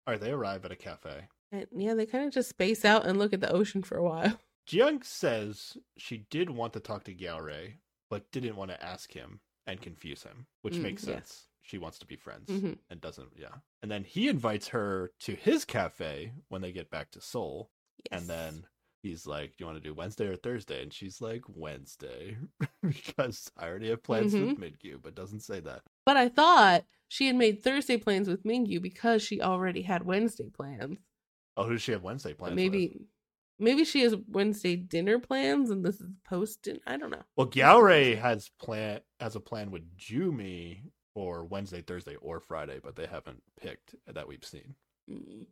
[0.05, 1.29] All right, they arrive at a cafe.
[1.53, 4.03] And yeah, they kind of just space out and look at the ocean for a
[4.05, 4.39] while.
[4.69, 7.75] Jiyoung says she did want to talk to Gyaore,
[8.13, 11.49] but didn't want to ask him and confuse him, which Mm, makes sense.
[11.63, 12.77] She wants to be friends Mhm.
[12.91, 13.55] and doesn't, yeah.
[13.81, 17.71] And then he invites her to his cafe when they get back to Seoul.
[18.11, 18.21] Yes.
[18.21, 18.67] And then
[19.03, 20.83] he's like, Do you want to do Wednesday or Thursday?
[20.83, 22.37] And she's like, Wednesday.
[22.83, 24.61] because I already have plans Mm-hmm.
[24.61, 25.83] with Mingyu, but doesn't say that.
[26.05, 30.51] But I thought she had made Thursday plans with Mingyu because she already had Wednesday
[30.51, 30.99] plans.
[31.57, 33.07] Oh, who does she have Wednesday But plans with?
[33.63, 36.81] Maybe she has Wednesday dinner plans and this is post dinner.
[36.87, 37.23] I don't know.
[37.37, 40.81] Well, Gyaore has plan has a plan with Jumi
[41.15, 44.75] for Wednesday, Thursday, or Friday, but they haven't picked that we've seen.
[45.11, 45.47] Mm.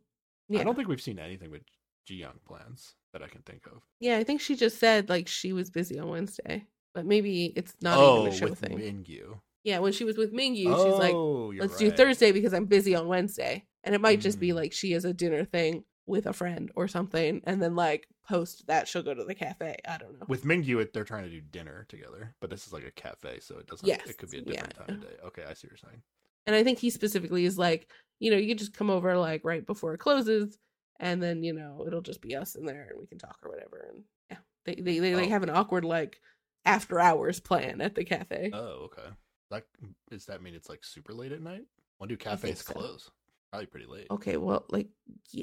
[0.49, 0.61] Yeah.
[0.61, 1.61] I don't think we've seen anything with
[2.09, 3.81] Jiyoung plans that I can think of.
[3.99, 6.65] yeah, I think she just said like she was busy on Wednesday.
[6.93, 8.77] But maybe it's not oh, even a show with thing.
[8.77, 9.39] Mingyu.
[9.63, 11.89] Yeah, when she was with Mingyu, she's like, Oh, let's do.
[11.91, 13.65] Thursday because I'm busy on Wednesday.
[13.85, 14.55] And it might just be Mm.
[14.55, 17.41] like she has a dinner thing with a friend or something.
[17.45, 19.77] And then like post that she'll go to the cafe.
[19.87, 20.25] I don't know.
[20.27, 23.57] With Mingyu, they're trying to do dinner together, but this is like a cafe, so
[23.57, 23.87] it doesn't.
[23.87, 24.51] Yes, it could be a yeah.
[24.51, 25.15] different time of day.
[25.25, 26.01] Okay, I see what you're saying.
[26.47, 27.87] And I think he specifically is like,
[28.19, 30.57] you know, you just come over like right before it closes
[30.99, 33.49] and then, you know, it'll just be us in there and we can talk or
[33.51, 33.89] whatever.
[33.93, 34.37] And yeah.
[34.65, 35.29] They they, they like Oh.
[35.29, 36.19] have an awkward like
[36.65, 38.51] after hours plan at the cafe.
[38.53, 39.09] Oh, okay.
[39.49, 39.65] That
[40.09, 41.65] does that mean it's like super late at night?
[41.97, 42.73] When do cafes so.
[42.73, 43.11] close?
[43.51, 44.07] Probably pretty late.
[44.09, 44.87] Okay, well, like,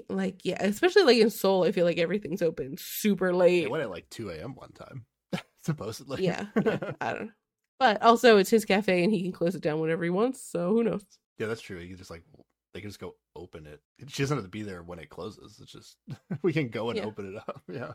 [0.09, 3.65] like yeah, especially like in Seoul, I feel like everything's open super late.
[3.65, 4.55] It went at like 2 a.m.
[4.55, 5.05] one time,
[5.63, 6.25] supposedly.
[6.25, 7.33] yeah, yeah, I don't know.
[7.79, 10.41] But also, it's his cafe, and he can close it down whenever he wants.
[10.43, 11.05] So who knows?
[11.39, 11.79] Yeah, that's true.
[11.79, 12.25] He can just like
[12.75, 13.81] they can just go open it.
[14.09, 15.59] She doesn't have to be there when it closes.
[15.63, 15.97] It's just
[16.43, 17.05] we can go and Yeah.
[17.05, 17.63] open it up.
[17.71, 17.93] Yeah.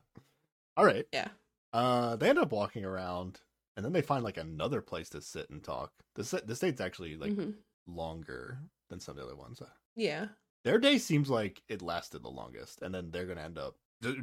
[0.77, 1.05] All right.
[1.11, 1.27] Yeah.
[1.73, 3.39] Uh, they end up walking around,
[3.75, 5.91] and then they find like another place to sit and talk.
[6.15, 7.55] This this date's actually like Mhm.
[7.87, 8.59] longer
[8.91, 9.59] than some of the other ones.
[9.95, 10.27] Yeah,
[10.63, 13.75] Their day seems like it lasted the longest, and then they're gonna end up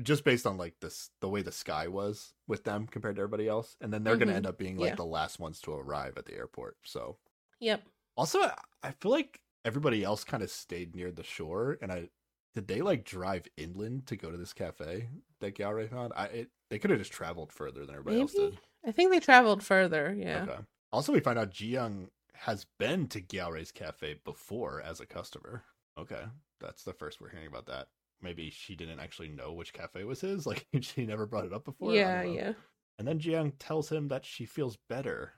[0.02, 3.48] just based on like this the way the sky was with them compared to everybody
[3.48, 4.36] else, and then they're gonna Mhm.
[4.36, 4.94] end up being like Yeah.
[4.96, 6.76] the last ones to arrive at the airport.
[6.84, 7.18] So
[7.60, 7.82] yep.
[8.16, 8.40] also,
[8.82, 12.10] I- feel like everybody else kind of stayed near the shore, and I
[12.54, 15.08] did they like drive inland to go to this cafe
[15.40, 16.12] that Gyaore found?
[16.16, 18.58] I it, they could have just traveled further than everybody else did.
[18.84, 20.12] I think they traveled further.
[20.14, 20.42] Yeah.
[20.42, 20.58] Okay.
[20.92, 22.10] Also, we find out Ji Young
[22.44, 25.64] has been to Gyaore's cafe before as a customer.
[25.98, 26.22] Okay,
[26.60, 27.88] that's the first we're hearing about that.
[28.22, 30.46] Maybe she didn't actually know which cafe was his.
[30.46, 31.94] Like she never brought it up before.
[31.94, 32.52] Yeah, yeah.
[32.98, 35.32] And then Jiyoung tells him that she feels better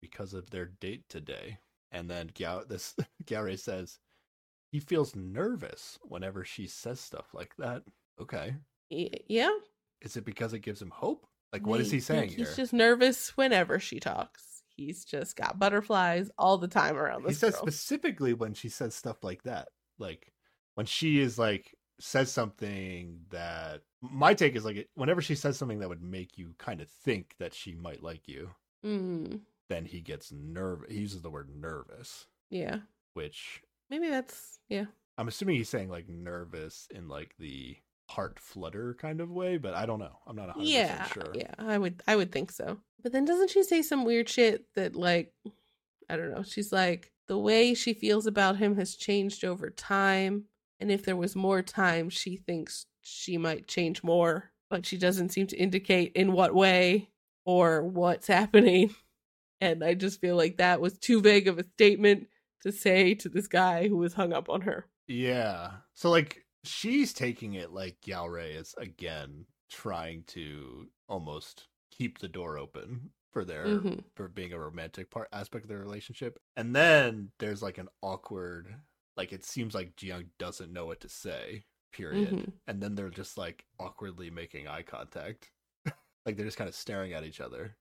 [0.00, 1.58] because of their date today.
[1.90, 2.94] And then Gao, this
[3.24, 3.98] Gary says
[4.70, 7.82] he feels nervous whenever she says stuff like that.
[8.20, 8.54] Okay,
[8.90, 9.50] Yeah.
[10.00, 11.26] is it because it gives him hope?
[11.52, 12.46] Like, what is he saying think here?
[12.46, 14.53] He's just nervous whenever she talks.
[14.76, 17.32] He's just got butterflies all the time around this.
[17.32, 17.62] He says girl.
[17.62, 19.68] specifically when she says stuff like that,
[19.98, 20.32] like
[20.74, 25.78] when she is like says something that my take is like whenever she says something
[25.78, 28.50] that would make you kind of think that she might like you,
[28.84, 30.90] Mm, then he gets nervous.
[30.92, 32.80] He uses the word nervous, yeah.
[33.14, 34.86] which Maybe that's yeah.
[35.16, 37.76] I'm assuming he's saying like nervous in like the
[38.14, 40.18] heart flutter kind of way, but I don't know.
[40.26, 41.32] I'm not 100% Yeah, sure.
[41.34, 41.52] yeah.
[41.58, 42.78] I would I would think so.
[43.02, 45.32] But then doesn't she say some weird shit that like
[46.08, 46.42] I don't know.
[46.42, 50.44] She's like the way she feels about him has changed over time,
[50.80, 55.30] and if there was more time, she thinks she might change more, but she doesn't
[55.30, 57.08] seem to indicate in what way
[57.46, 58.94] or what's happening.
[59.60, 62.28] And I just feel like that was too vague of a statement
[62.62, 64.86] to say to this guy who was hung up on her.
[65.06, 65.70] Yeah.
[65.94, 72.58] So like she's taking it like Gyaore is again trying to almost keep the door
[72.58, 74.04] open for their Mhm.
[74.14, 76.38] for being a romantic part aspect of their relationship.
[76.56, 78.74] And then there's like an awkward
[79.16, 82.30] like it seems like Jiyoung doesn't know what to say, period.
[82.30, 82.52] Mhm.
[82.66, 85.50] And then they're just like awkwardly making eye contact.
[86.26, 87.76] like they're just kind of staring at each other.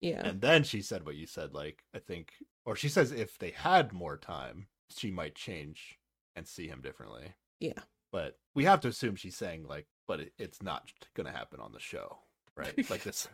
[0.00, 0.26] Yeah.
[0.26, 2.34] And then she said what you said, like, I think,
[2.66, 5.98] or she says if they had more time, she might change
[6.36, 7.34] and see him differently.
[7.60, 7.82] Yeah.
[8.14, 11.58] But we have to assume she's saying, like, but it, it's not going to happen
[11.58, 12.18] on the show,
[12.56, 12.88] right?
[12.88, 13.26] like, this,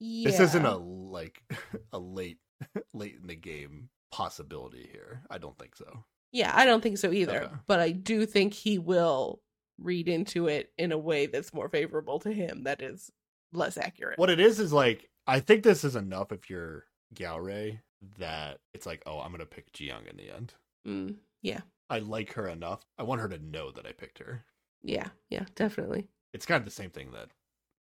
[0.00, 0.30] yeah.
[0.30, 1.42] this isn't a, like,
[1.92, 2.38] a late,
[2.94, 5.24] late in the game possibility here.
[5.28, 6.04] I don't think so.
[6.32, 7.42] Yeah, I don't think so either.
[7.42, 7.54] Okay.
[7.66, 9.42] But I do think he will
[9.78, 13.10] read into it in a way that's more favorable to him that is
[13.52, 14.18] less accurate.
[14.18, 17.80] What it is is like, I think this is enough if you're Gyaore
[18.16, 20.54] that it's like, oh, I'm going to pick Jiyoung in the end.
[20.86, 21.60] Mm, yeah.
[21.90, 22.84] I like her enough.
[22.98, 24.44] I want her to know that I picked her.
[24.82, 25.08] Yeah.
[25.30, 26.08] Yeah, definitely.
[26.32, 27.28] it's kind of the same thing that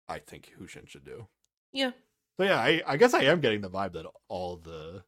[0.08, 1.26] I think Hushin should do.
[1.72, 1.92] Yeah.
[2.36, 5.04] So yeah, I, I guess I am getting the vibe that all the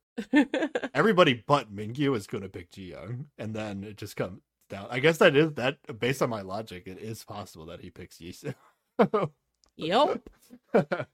[0.95, 4.87] everybody but Mingyu is going to pick Jiyoung, and then it just comes down.
[4.91, 8.19] I guess that is that based on my logic, it is possible that he picks
[8.19, 8.55] Yisu.
[9.77, 10.29] yep.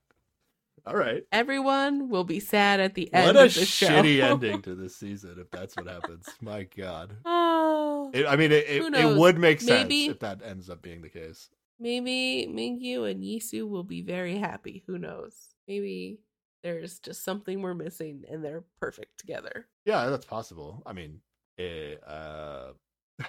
[0.86, 1.22] all right.
[1.32, 3.86] Everyone will be sad at the end What a of the show.
[3.88, 6.28] shitty ending to this season if that's what happens.
[6.40, 7.16] My God.
[7.24, 10.82] oh, It, I mean, it, it, it would make sense Maybe- if that ends up
[10.82, 11.48] being the case.
[11.78, 14.82] maybe Mingyu and Yisu will be very happy.
[14.86, 15.34] Who knows?
[15.68, 16.18] Maybe
[16.64, 19.66] there's just something we're missing and they're perfect together.
[19.86, 20.82] Yeah, that's possible.
[20.84, 21.20] I mean,
[21.58, 22.72] eh, uh,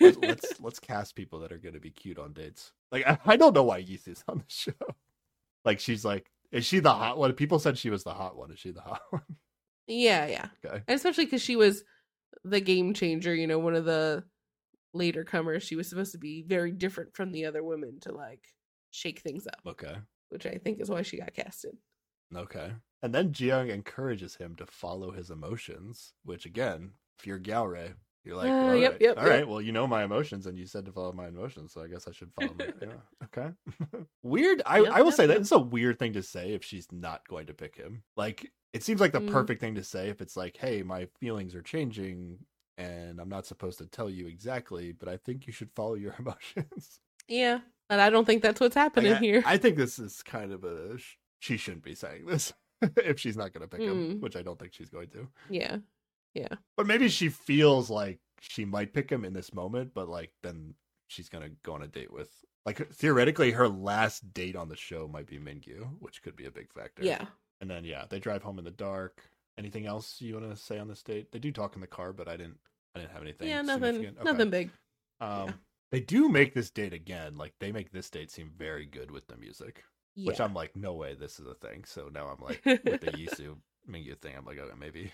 [0.00, 2.72] let's, let's let's cast people that are going to be cute on dates.
[2.92, 4.72] Like I, I don't know why Yisu's on the show.
[5.64, 7.32] Like she's like, is she the hot one?
[7.34, 8.50] People said she was the hot one.
[8.50, 9.22] Is she the hot one?
[9.86, 10.46] yeah, yeah.
[10.64, 10.82] Okay.
[10.88, 11.84] And especially because she was
[12.44, 14.24] the game changer, you know, one of the
[14.94, 15.62] later comers.
[15.62, 18.40] She was supposed to be very different from the other women to like
[18.90, 19.96] shake things up, Okay.
[20.28, 21.76] which I think is why she got casted.
[22.34, 22.72] Okay.
[23.02, 27.94] And then Jiyoung encourages him to follow his emotions, which again, if you're Gyaore,
[28.24, 29.32] you're like, Uh, yep, right, yep, all yep.
[29.32, 31.88] right, well, you know my emotions, and you said to follow my emotions, so I
[31.88, 32.54] guess I should follow.
[32.58, 32.88] my, yeah.
[33.24, 33.50] Okay.
[34.22, 34.62] weird.
[34.66, 36.86] I Yep, I will yep, say that it's a weird thing to say if she's
[36.92, 38.02] not going to pick him.
[38.16, 39.30] Like, it seems like the Mm.
[39.30, 42.38] perfect thing to say if it's like, hey, my feelings are changing,
[42.78, 46.14] and I'm not supposed to tell you exactly, but I think you should follow your
[46.18, 47.00] emotions.
[47.28, 49.42] Yeah, but I don't think that's what's happening Like, I, here.
[49.46, 50.98] I think this is kind of a.
[50.98, 52.52] sh- She shouldn't be saying this
[52.96, 54.20] if she's not going to pick him, Mm.
[54.20, 55.28] which I don't think she's going to.
[55.50, 55.76] yeah,
[56.76, 60.74] But maybe she feels like she might pick him in this moment, but like then
[61.08, 62.30] she's gonna go on a date with
[62.66, 66.50] like theoretically her last date on the show might be Mingyu, which could be a
[66.50, 67.04] big factor.
[67.04, 67.26] Yeah.
[67.60, 69.22] And then yeah, they drive home in the dark.
[69.56, 71.30] Anything else you want to say on this date?
[71.30, 72.58] They do talk in the car, but I didn't.
[72.94, 73.48] I didn't have anything.
[73.48, 73.96] Yeah, nothing.
[73.96, 74.12] Okay.
[74.24, 74.70] nothing big.
[75.20, 75.52] Um, yeah.
[75.90, 77.36] they do make this date again.
[77.36, 79.82] Like they make this date seem very good with the music,
[80.14, 80.28] Yeah.
[80.28, 81.84] which I'm like, no way, this is a thing.
[81.84, 83.56] So now I'm like, with the Yisu
[83.88, 85.12] Mingyu thing, I'm like, okay, maybe,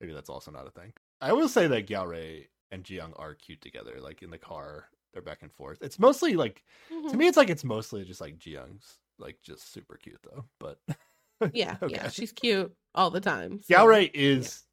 [0.00, 0.92] maybe that's also not a thing.
[1.20, 3.98] I will say that Gyaore and Jiyoung are cute together.
[4.00, 5.78] Like in the car, they're back and forth.
[5.82, 7.14] It's mostly like to Mhm.
[7.14, 10.44] me, it's like it's mostly just like Jiyoung's like just super cute though.
[10.60, 10.78] But
[11.54, 12.08] Yeah, yeah.
[12.08, 13.62] She's cute all the time.
[13.62, 14.64] so- Gyaore is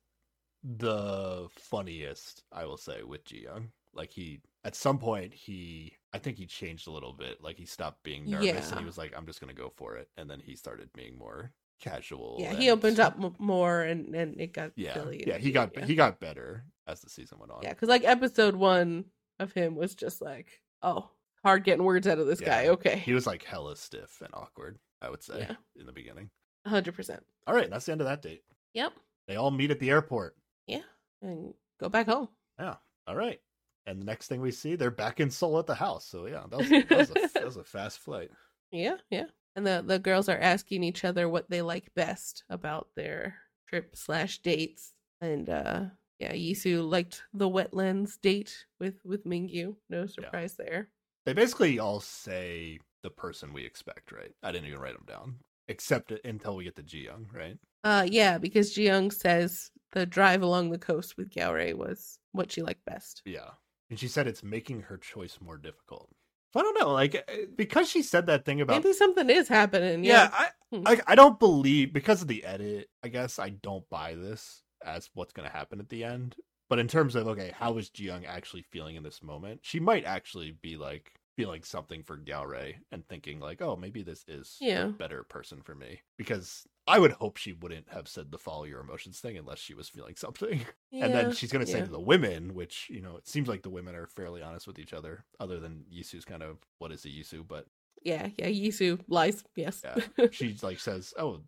[0.63, 3.67] the funniest, I will say, with Jiyoung.
[3.93, 7.41] Like he at some point he I think he changed a little bit.
[7.41, 10.09] Like he stopped being nervous and he was like, I'm just gonna go for it.
[10.17, 12.37] And then he started being more casual.
[12.39, 14.93] Yeah, and- he opened up m- more and and it got Yeah.
[14.93, 15.23] silly.
[15.25, 15.85] Yeah, he got yeah.
[15.85, 17.61] he got better as the season went on.
[17.63, 19.05] Yeah, because like episode one
[19.39, 21.09] of him was just like, oh,
[21.43, 22.67] hard getting words out of this guy.
[22.69, 25.55] Okay, He was like hella stiff and awkward, I would say, Yeah.
[25.79, 26.29] in the beginning.
[26.65, 27.23] hundred percent.
[27.47, 28.43] All right, that's the end of that date.
[28.73, 28.93] Yep,
[29.27, 30.35] They all meet at the airport.
[30.67, 30.81] Yeah,
[31.21, 32.29] and go back home.
[32.59, 32.75] Yeah.
[33.07, 33.39] All right.
[33.87, 36.07] And the next thing we see, they're back in Seoul at the house.
[36.07, 38.31] So yeah, that was, that was, a, that was a fast flight.
[38.71, 39.25] Yeah, yeah.
[39.55, 43.35] And the the girls are asking each other what they like best about their
[43.69, 44.93] trip slash dates.
[45.21, 45.85] And uh
[46.19, 49.75] yeah, Yisu liked the wetlands date with with Mingyu.
[49.89, 50.89] No surprise there.
[51.25, 54.31] They basically all say the person we expect, right?
[54.43, 55.35] I didn't even write them down,
[55.67, 57.57] except until we get to Jiyoung, right?
[57.83, 62.61] Uh yeah, because Jiyoung says the drive along the coast with Gyaore was what she
[62.61, 63.21] liked best.
[63.25, 63.51] Yeah.
[63.89, 66.09] And she said it's making her choice more difficult.
[66.55, 70.03] I don't know, like eh, because she said that thing about Maybe something is happening.
[70.03, 70.29] yeah, Yeah.
[70.33, 70.81] I, Hmm.
[70.87, 72.89] I I don't believe because of the edit.
[73.03, 76.35] I guess I don't buy this as what's going to happen at the end.
[76.69, 79.59] But in terms of okay, how is Jiyoung actually feeling in this moment?
[79.63, 84.23] She might actually be like feeling something for Gyaore and thinking like, oh, maybe this
[84.27, 84.85] is Yeah.
[84.85, 86.01] a better person for me.
[86.17, 89.73] Because I would hope she wouldn't have said the follow your emotions thing unless she
[89.73, 90.61] was feeling something.
[90.91, 91.05] yeah.
[91.05, 91.85] And then she's going to say yeah.
[91.85, 94.79] to the women, which, you know, it seems like the women are fairly honest with
[94.79, 97.45] each other, other than Yisu's kind of, what is a Yisu?
[97.47, 97.65] But
[98.01, 99.43] Yeah, yeah, Yisu lies.
[99.55, 99.83] Yes.
[99.83, 101.41] yeah, she like says, "Oh,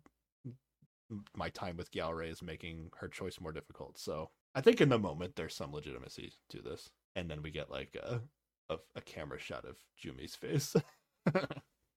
[1.36, 4.98] my time with Gyaore is making her choice more difficult." So I think in the
[4.98, 8.20] moment there's some legitimacy to this, and then we get like a
[8.70, 10.74] a, a camera shot of Jumi's face.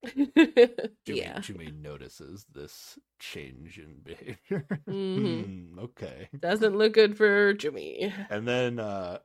[0.08, 1.38] Jumi, yeah.
[1.40, 4.66] Jumi notices this change in behavior.
[4.90, 5.46] Mhm.
[5.76, 8.12] Hmm, okay, Doesn't look good for Jimmy.
[8.32, 9.20] and then uh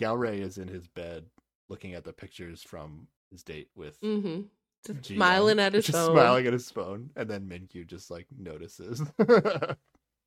[0.00, 1.26] Gyaore is in his bed
[1.68, 4.42] looking at the pictures from his date with Mm-hmm.
[4.88, 6.14] Jiyoung, smiling at his just phone.
[6.14, 9.00] smiling at his phone, and then Mingyu just like notices.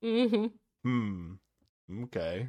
[0.02, 0.46] Mm-hmm.
[0.82, 1.32] hmm.
[2.04, 2.48] Okay.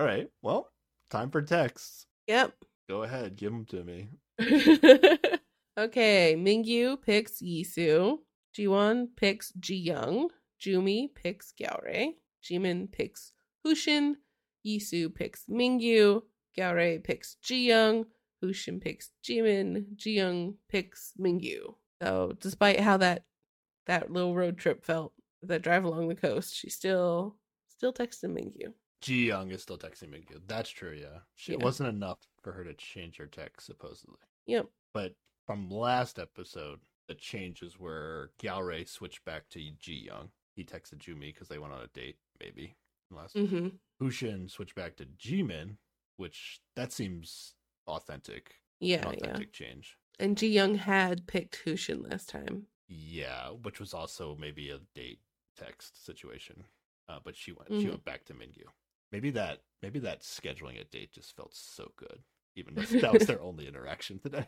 [0.00, 0.30] All right.
[0.40, 0.72] Well,
[1.10, 2.06] time for texts.
[2.26, 2.54] yep.
[2.88, 4.08] Go ahead, give them to me.
[5.78, 8.16] okay, Mingyu picks Yisu.
[8.56, 10.28] Jiwon picks Jiyoung.
[10.58, 12.14] Jumi picks Gyaore.
[12.42, 13.32] Jimin picks
[13.62, 14.14] Hushin.
[14.66, 16.22] Yisu picks Mingyu.
[16.56, 18.06] Gyaore picks Jiyoung.
[18.42, 19.84] Hushin picks Jimin.
[19.96, 21.74] Jiyoung picks Mingyu.
[22.02, 23.24] So, despite how that
[23.86, 25.12] that little road trip felt,
[25.42, 27.36] that drive along the coast, she still
[27.68, 28.72] still texting Mingyu.
[29.02, 30.40] Jiyoung is still texting Mingyu.
[30.46, 30.96] That's true.
[31.00, 34.16] Yeah, she, it wasn't enough for her to change her text supposedly.
[34.46, 34.66] Yep.
[34.92, 35.14] But
[35.46, 40.30] from last episode, the changes were Gyaore switched back to Ji Young.
[40.54, 42.76] He texted Jumi because they went on a date, maybe.
[43.10, 43.68] Last Mm-hmm.
[44.04, 45.76] Hushin switched back to Jimin,
[46.16, 47.54] which that seems
[47.86, 48.54] authentic.
[48.80, 49.24] Yeah, an yeah.
[49.30, 49.96] authentic change.
[50.18, 52.66] And Jiyoung had picked Hushin last time.
[52.88, 55.20] Yeah, which was also maybe a date
[55.58, 56.64] text situation.
[57.08, 57.90] Uh, but she went she Mhm.
[57.90, 58.66] went back to Mingyu.
[59.12, 62.20] Maybe that maybe that scheduling a date just felt so good.
[62.56, 64.46] Even though that was their only interaction today.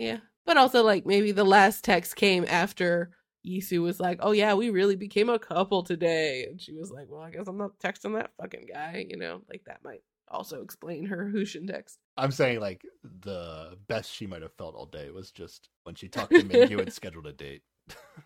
[0.00, 0.18] Yeah.
[0.46, 3.10] But also, like, maybe the last text came after
[3.46, 6.46] Yisu was like, oh, yeah, we really became a couple today.
[6.48, 9.04] And she was like, well, I guess I'm not texting that fucking guy.
[9.08, 11.98] You know, like, that might also explain her Hushin text.
[12.16, 16.08] I'm saying like the best she might have felt all day was just when she
[16.08, 17.62] talked to Mingyu and you had scheduled a date.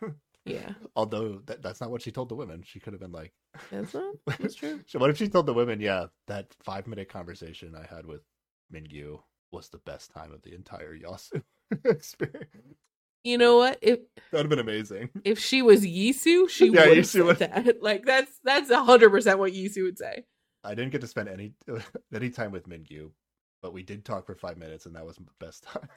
[0.44, 0.72] Yeah.
[0.94, 2.62] Although that, that's not what she told the women.
[2.66, 3.32] She could have been like,
[3.70, 4.80] That's not, that's true.
[4.86, 8.22] So what if she told the women, yeah, that five minute conversation I had with
[8.72, 9.20] Mingyu
[9.52, 11.42] was the best time of the entire Yeosu
[11.84, 12.76] experience?
[13.22, 13.78] You know what?
[13.80, 14.00] If
[14.32, 15.08] That would have been amazing.
[15.24, 17.76] if she was Yisu, she Yeah, would have Yisu would- that.
[17.82, 20.24] Like, that's that's 100% what Yisu would say.
[20.62, 21.54] I didn't get to spend any
[22.14, 23.10] any time with Mingyu,
[23.62, 25.88] but we did talk for five minutes, and that was the best time.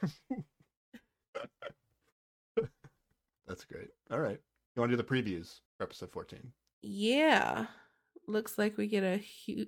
[3.48, 3.88] That's great.
[4.12, 4.40] All right,
[4.76, 6.52] you want to do the previews for episode fourteen?
[6.82, 7.66] Yeah.
[8.28, 9.16] Looks like we get a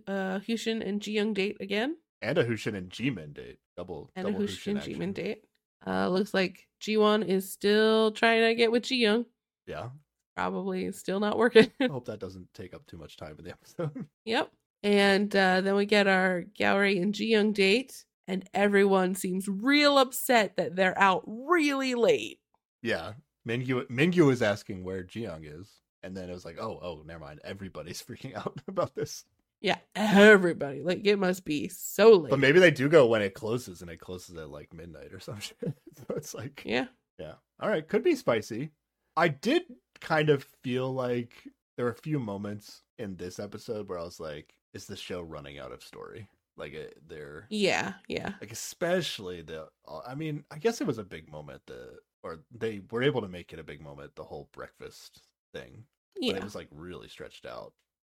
[0.08, 1.96] uh, Hushin and Jiyoung date again.
[2.22, 3.60] And a Hushin and Jimin date.
[3.78, 4.94] Double And double a Hushin action.
[4.96, 5.44] Jimin date.
[5.88, 9.26] Uh, looks like Jiwon is still trying to get with Jiyoung.
[9.66, 9.90] Yeah.
[10.36, 11.72] Probably still not working.
[11.80, 14.06] I hope that doesn't take up too much time in the episode.
[14.26, 14.52] yep.
[14.84, 18.04] And uh, then we get our Gyaore and Jiyoung date.
[18.28, 22.40] And everyone seems real upset that they're out really late.
[22.82, 23.14] yeah.
[23.48, 25.70] Mingyu Mingyu was asking where Jiyoung is.
[26.04, 27.42] And then it was like, oh, oh, never mind.
[27.44, 29.26] Everybody's freaking out about this.
[29.62, 30.82] Yeah, everybody.
[30.82, 32.30] Like, it must be so late.
[32.30, 35.20] But maybe they do go when it closes and it closes at like midnight or
[35.20, 35.58] some shit.
[35.62, 36.88] so it's like yeah.
[37.18, 37.34] Yeah.
[37.60, 37.88] All right.
[37.88, 38.72] Could be spicy.
[39.18, 39.64] I did
[40.00, 41.34] kind of feel like
[41.76, 45.22] there were a few moments in this episode where I was like, is the show
[45.22, 46.30] running out of story?
[46.56, 47.46] Like, it, they're.
[47.50, 47.94] Yeah.
[48.08, 48.34] Yeah.
[48.40, 49.68] Like, especially the.
[49.86, 53.22] uh, I mean, I guess it was a big moment, the, or they were able
[53.22, 55.22] to make it a big moment, the whole breakfast
[55.54, 55.86] thing.
[56.16, 56.36] But Yeah.
[56.38, 57.74] it was like really stretched out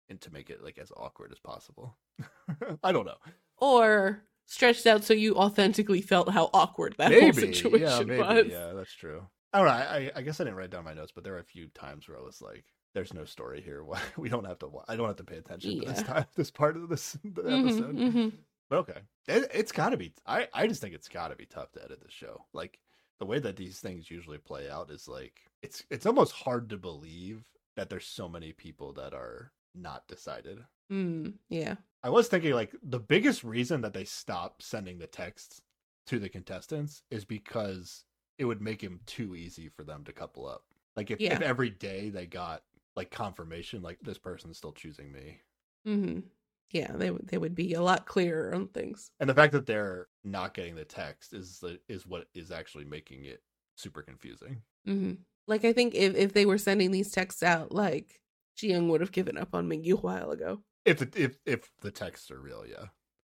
[0.08, 1.96] and to make it like as awkward as possible.
[2.82, 3.16] I don't know.
[3.58, 7.20] or stretched out so you authentically felt how awkward that maybe.
[7.20, 8.22] whole situation yeah, maybe.
[8.44, 8.52] was.
[8.52, 9.26] Yeah, that's true.
[9.52, 9.72] I don't know.
[9.72, 12.08] I, I, guess I didn't write down my notes, but there were a few times
[12.08, 13.84] where I was like, "There's no story here.
[13.84, 14.70] Why we don't have to?
[14.88, 17.52] I don't have to pay attention to this time, this part of this the Mhm,
[17.52, 18.32] episode." mhm.
[18.68, 20.12] But okay, it, it's got to be.
[20.26, 22.44] I I just think it's got to be tough to edit the show.
[22.52, 22.80] Like
[23.24, 26.76] the way that these things usually play out is like it's it's almost hard to
[26.76, 27.44] believe
[27.74, 30.58] that there's so many people that are not decided.
[30.92, 31.76] Mm, yeah.
[32.02, 35.62] I was thinking like the biggest reason that they stopped sending the texts
[36.06, 38.04] to the contestants is because
[38.36, 40.64] it would make him too easy for them to couple up.
[40.96, 41.32] Like if, Yeah.
[41.32, 42.62] if every day they got
[42.94, 45.40] like confirmation, like this person's still choosing me.
[45.86, 46.20] hmm
[46.70, 49.10] Yeah, they would they would be a lot clearer on things.
[49.20, 52.84] And the fact that they're not getting the text is the is what is actually
[52.84, 53.42] making it
[53.76, 54.62] super confusing.
[54.84, 55.14] hmm
[55.46, 58.20] Like I think if if they were sending these texts out, like
[58.56, 60.62] Jiyoung would have given up on Mingyu a while ago.
[60.84, 62.86] If the, if if the texts are real, yeah.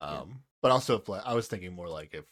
[0.00, 0.20] Yeah.
[0.20, 2.26] Um but also if I was thinking more like if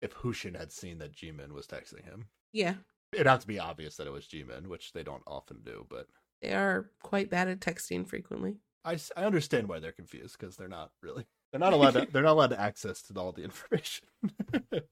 [0.00, 2.28] if Hushin had seen that Jimin was texting him.
[2.52, 2.76] Yeah,
[3.12, 6.08] It'd have to be obvious that it was Jimin, which they don't often do, but
[6.42, 8.58] they are quite bad at texting frequently.
[8.86, 12.22] I, I understand why they're confused because they're not really they're not allowed to, they're
[12.22, 14.06] not allowed to access to all the information.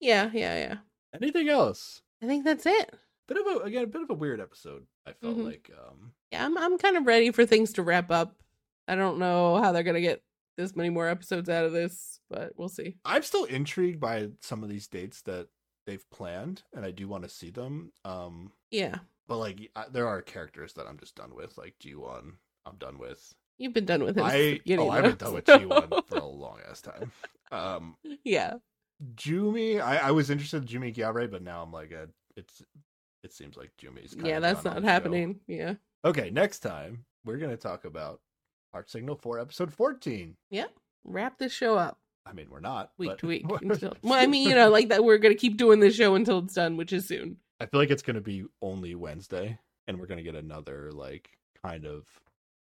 [0.00, 0.76] Yeah, yeah, yeah.
[1.14, 2.02] Anything else?
[2.22, 2.94] I think that's it.
[3.28, 4.84] Bit of a again a bit of a weird episode.
[5.06, 5.44] I felt Mhm.
[5.44, 8.34] like um Yeah, I'm I'm kind of ready for things to wrap up.
[8.88, 10.22] I don't know how they're gonna get
[10.56, 12.96] this many more episodes out of this, but we'll see.
[13.04, 15.48] I'm still intrigued by some of these dates that
[15.86, 17.92] they've planned, and I do want to see them.
[18.04, 18.98] Um, Yeah,
[19.28, 22.32] but like I, there are characters that I'm just done with, like Jiwon.
[22.66, 23.34] I'm done with.
[23.58, 24.24] you've been done with him.
[24.24, 27.12] I oh I've been done with so- Jiwon for a long ass time.
[27.50, 28.54] Um, yeah,
[29.14, 32.06] Jumi, I, I was interested in Jumi Gyaore, but now I'm like, uh,
[32.36, 32.62] it's
[33.22, 34.14] it seems like Jumi's.
[34.22, 35.40] yeah, that's not happening.
[35.46, 35.74] Yeah,
[36.04, 38.20] Okay, next time we're gonna talk about
[38.72, 40.36] Heart Signal for episode 14.
[40.50, 40.66] Yeah,
[41.04, 43.44] wrap this show up I mean, we're not week but- to week.
[43.60, 45.04] Until, well, I mean, you know, like that.
[45.04, 47.36] We're gonna keep doing this show until it's done, which is soon.
[47.60, 51.28] I feel like it's gonna be only Wednesday, and we're gonna get another like
[51.62, 52.06] kind of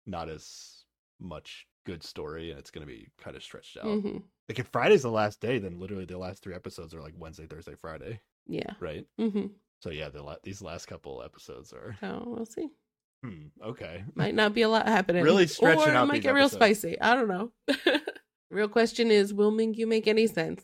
[0.08, 0.84] not as
[1.20, 3.86] much good story, and it's gonna be kind of stretched out.
[3.86, 4.18] hmm
[4.50, 7.46] Like if Friday's the last day, then literally the last three episodes are like Wednesday,
[7.46, 8.74] Thursday, Friday, Yeah.
[8.80, 9.06] right?
[9.18, 9.48] hmm
[9.80, 12.70] So yeah, the la- these last couple episodes are Oh, we'll see.
[13.24, 14.04] hmm, okay.
[14.16, 15.24] Might not be a lot happening.
[15.24, 17.00] Really stretching or out it might get real spicy.
[17.00, 17.52] I don't know.
[18.52, 20.64] real question is, will Mingyu make any sense?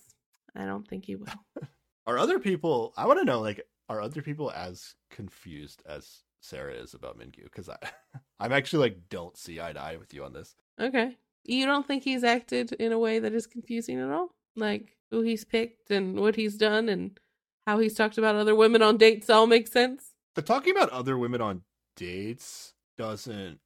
[0.56, 1.28] I don't think he will.
[2.08, 2.94] Are other people?
[2.98, 7.46] I want to know like are other people as confused as Sarah is about Mingyu?
[7.46, 7.78] Because I,
[8.40, 10.56] I'm actually like don't see eye to eye with you on this.
[10.80, 11.18] Okay.
[11.46, 14.30] You don't think he's acted in a way that is confusing at all?
[14.56, 17.18] Like who he's picked and what he's done and
[17.66, 20.12] how he's talked about other women on dates all makes sense?
[20.36, 21.62] The talking about other women on
[21.96, 23.60] dates doesn't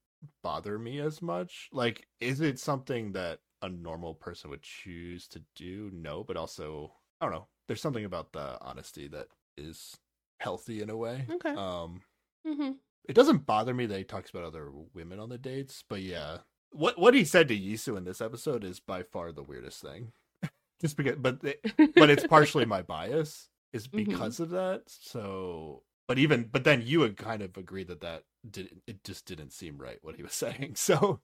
[0.43, 1.69] bother me as much.
[1.71, 5.89] Like, is it something that a normal person would choose to do?
[5.93, 7.47] No, but also I don't know.
[7.67, 9.27] There's something about the honesty that
[9.57, 9.97] is
[10.39, 11.25] healthy in a way.
[11.29, 11.49] Okay.
[11.49, 12.01] Um,
[12.47, 12.71] hmm
[13.07, 16.39] it doesn't bother me that he talks about other women on the dates, but yeah,
[16.71, 20.11] what what he said to Yisu in this episode is by far the weirdest thing.
[20.81, 21.65] Just because, but it,
[21.97, 24.07] but it's partially my bias is Mhm.
[24.07, 24.83] because of that.
[24.87, 29.25] So, but even but then you would kind of agree that that did it just
[29.25, 30.75] didn't seem right what he was saying.
[30.75, 31.21] So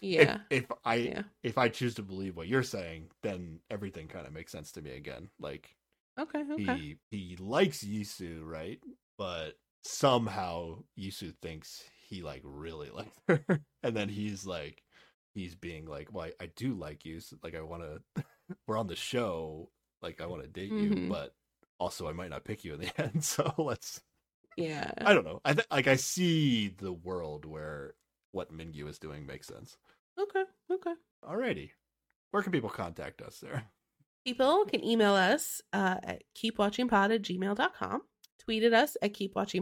[0.00, 0.38] Yeah.
[0.50, 1.22] if, if I Yeah.
[1.42, 4.82] if I choose to believe what you're saying, then everything kind of makes sense to
[4.82, 5.28] me again.
[5.38, 5.76] Like
[6.18, 6.42] Okay.
[6.52, 6.56] Okay.
[6.62, 8.80] he he likes Yisu, right?
[9.18, 9.54] But
[9.86, 14.82] somehow Yisu thinks he like really likes her, and then he's like,
[15.34, 17.20] he's being like, "Well, I, I do like you.
[17.20, 18.24] So, like, I want to.
[18.66, 19.70] we're on the show.
[20.02, 21.08] Like, I want to date you, Mhm.
[21.08, 21.34] but
[21.80, 23.24] also I might not pick you in the end.
[23.24, 24.00] So let's.
[24.56, 24.90] Yeah.
[24.98, 25.40] I don't know.
[25.44, 27.94] I th- like I see the world where
[28.32, 29.76] what Mingyu is doing makes sense.
[30.18, 30.44] Okay.
[30.72, 30.94] Okay.
[31.24, 31.70] Alrighty.
[32.30, 33.64] Where can people contact us, there?
[34.24, 38.02] People can email us uh, at keepwatchingpod at gmail.com,
[38.38, 39.14] tweet at us at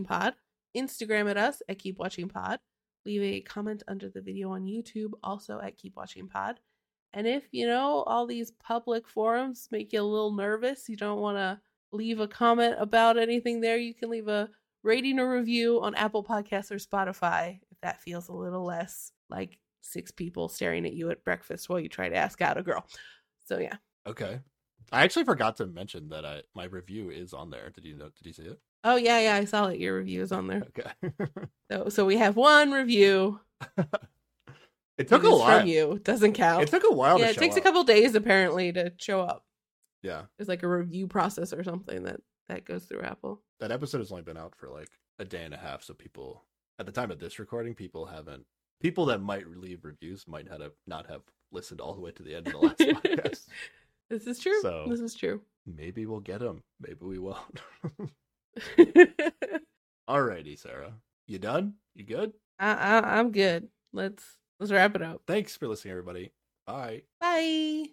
[0.04, 0.34] Pod,
[0.76, 2.58] Instagram at us at Keep Watching Pod.
[3.06, 6.60] leave a comment under the video on YouTube also at Keep Watching Pod.
[7.12, 11.20] And if, you know, all these public forums make you a little nervous, you don't
[11.20, 11.60] want to
[11.92, 14.48] leave a comment about anything there, you can leave a
[14.82, 19.58] rating or review on Apple Podcasts or Spotify if that feels a little less like
[19.80, 22.84] six people staring at you at breakfast while you try to ask out a girl.
[23.46, 23.76] So yeah.
[24.06, 24.40] Okay.
[24.92, 27.70] I actually forgot to mention that I my review is on there.
[27.70, 28.06] Did you know?
[28.16, 28.60] Did you see it?
[28.84, 29.78] Oh yeah, yeah, I saw it.
[29.80, 30.62] Your review is on there.
[30.78, 30.90] Okay.
[31.72, 33.40] So so we have one review.
[34.98, 35.60] it took a while.
[35.60, 35.92] from you.
[35.92, 36.62] It doesn't count.
[36.64, 37.18] It took a while.
[37.18, 39.44] yeah, it takes a couple days apparently to show up.
[40.02, 43.40] Yeah, It's like a review process or something that that goes through Apple.
[43.60, 46.44] that episode has only been out for like a day and a half, so people
[46.78, 48.44] at the time of this recording, people haven't.
[48.82, 52.22] People that might leave reviews might not have not have listened all the way to
[52.22, 53.46] the end of the last podcast.
[54.10, 54.60] This is true.
[54.62, 55.40] So- This is true.
[55.66, 56.62] Maybe we'll get them.
[56.80, 57.60] Maybe we won't.
[60.08, 60.92] Alrighty, Sarah.
[61.26, 61.74] You done?
[61.94, 62.32] You good?
[62.58, 63.68] I, I I'm good.
[63.92, 64.22] Let's
[64.60, 65.22] let's wrap it up.
[65.26, 66.32] Thanks for listening, everybody.
[66.66, 67.02] Bye.
[67.20, 67.86] Bye.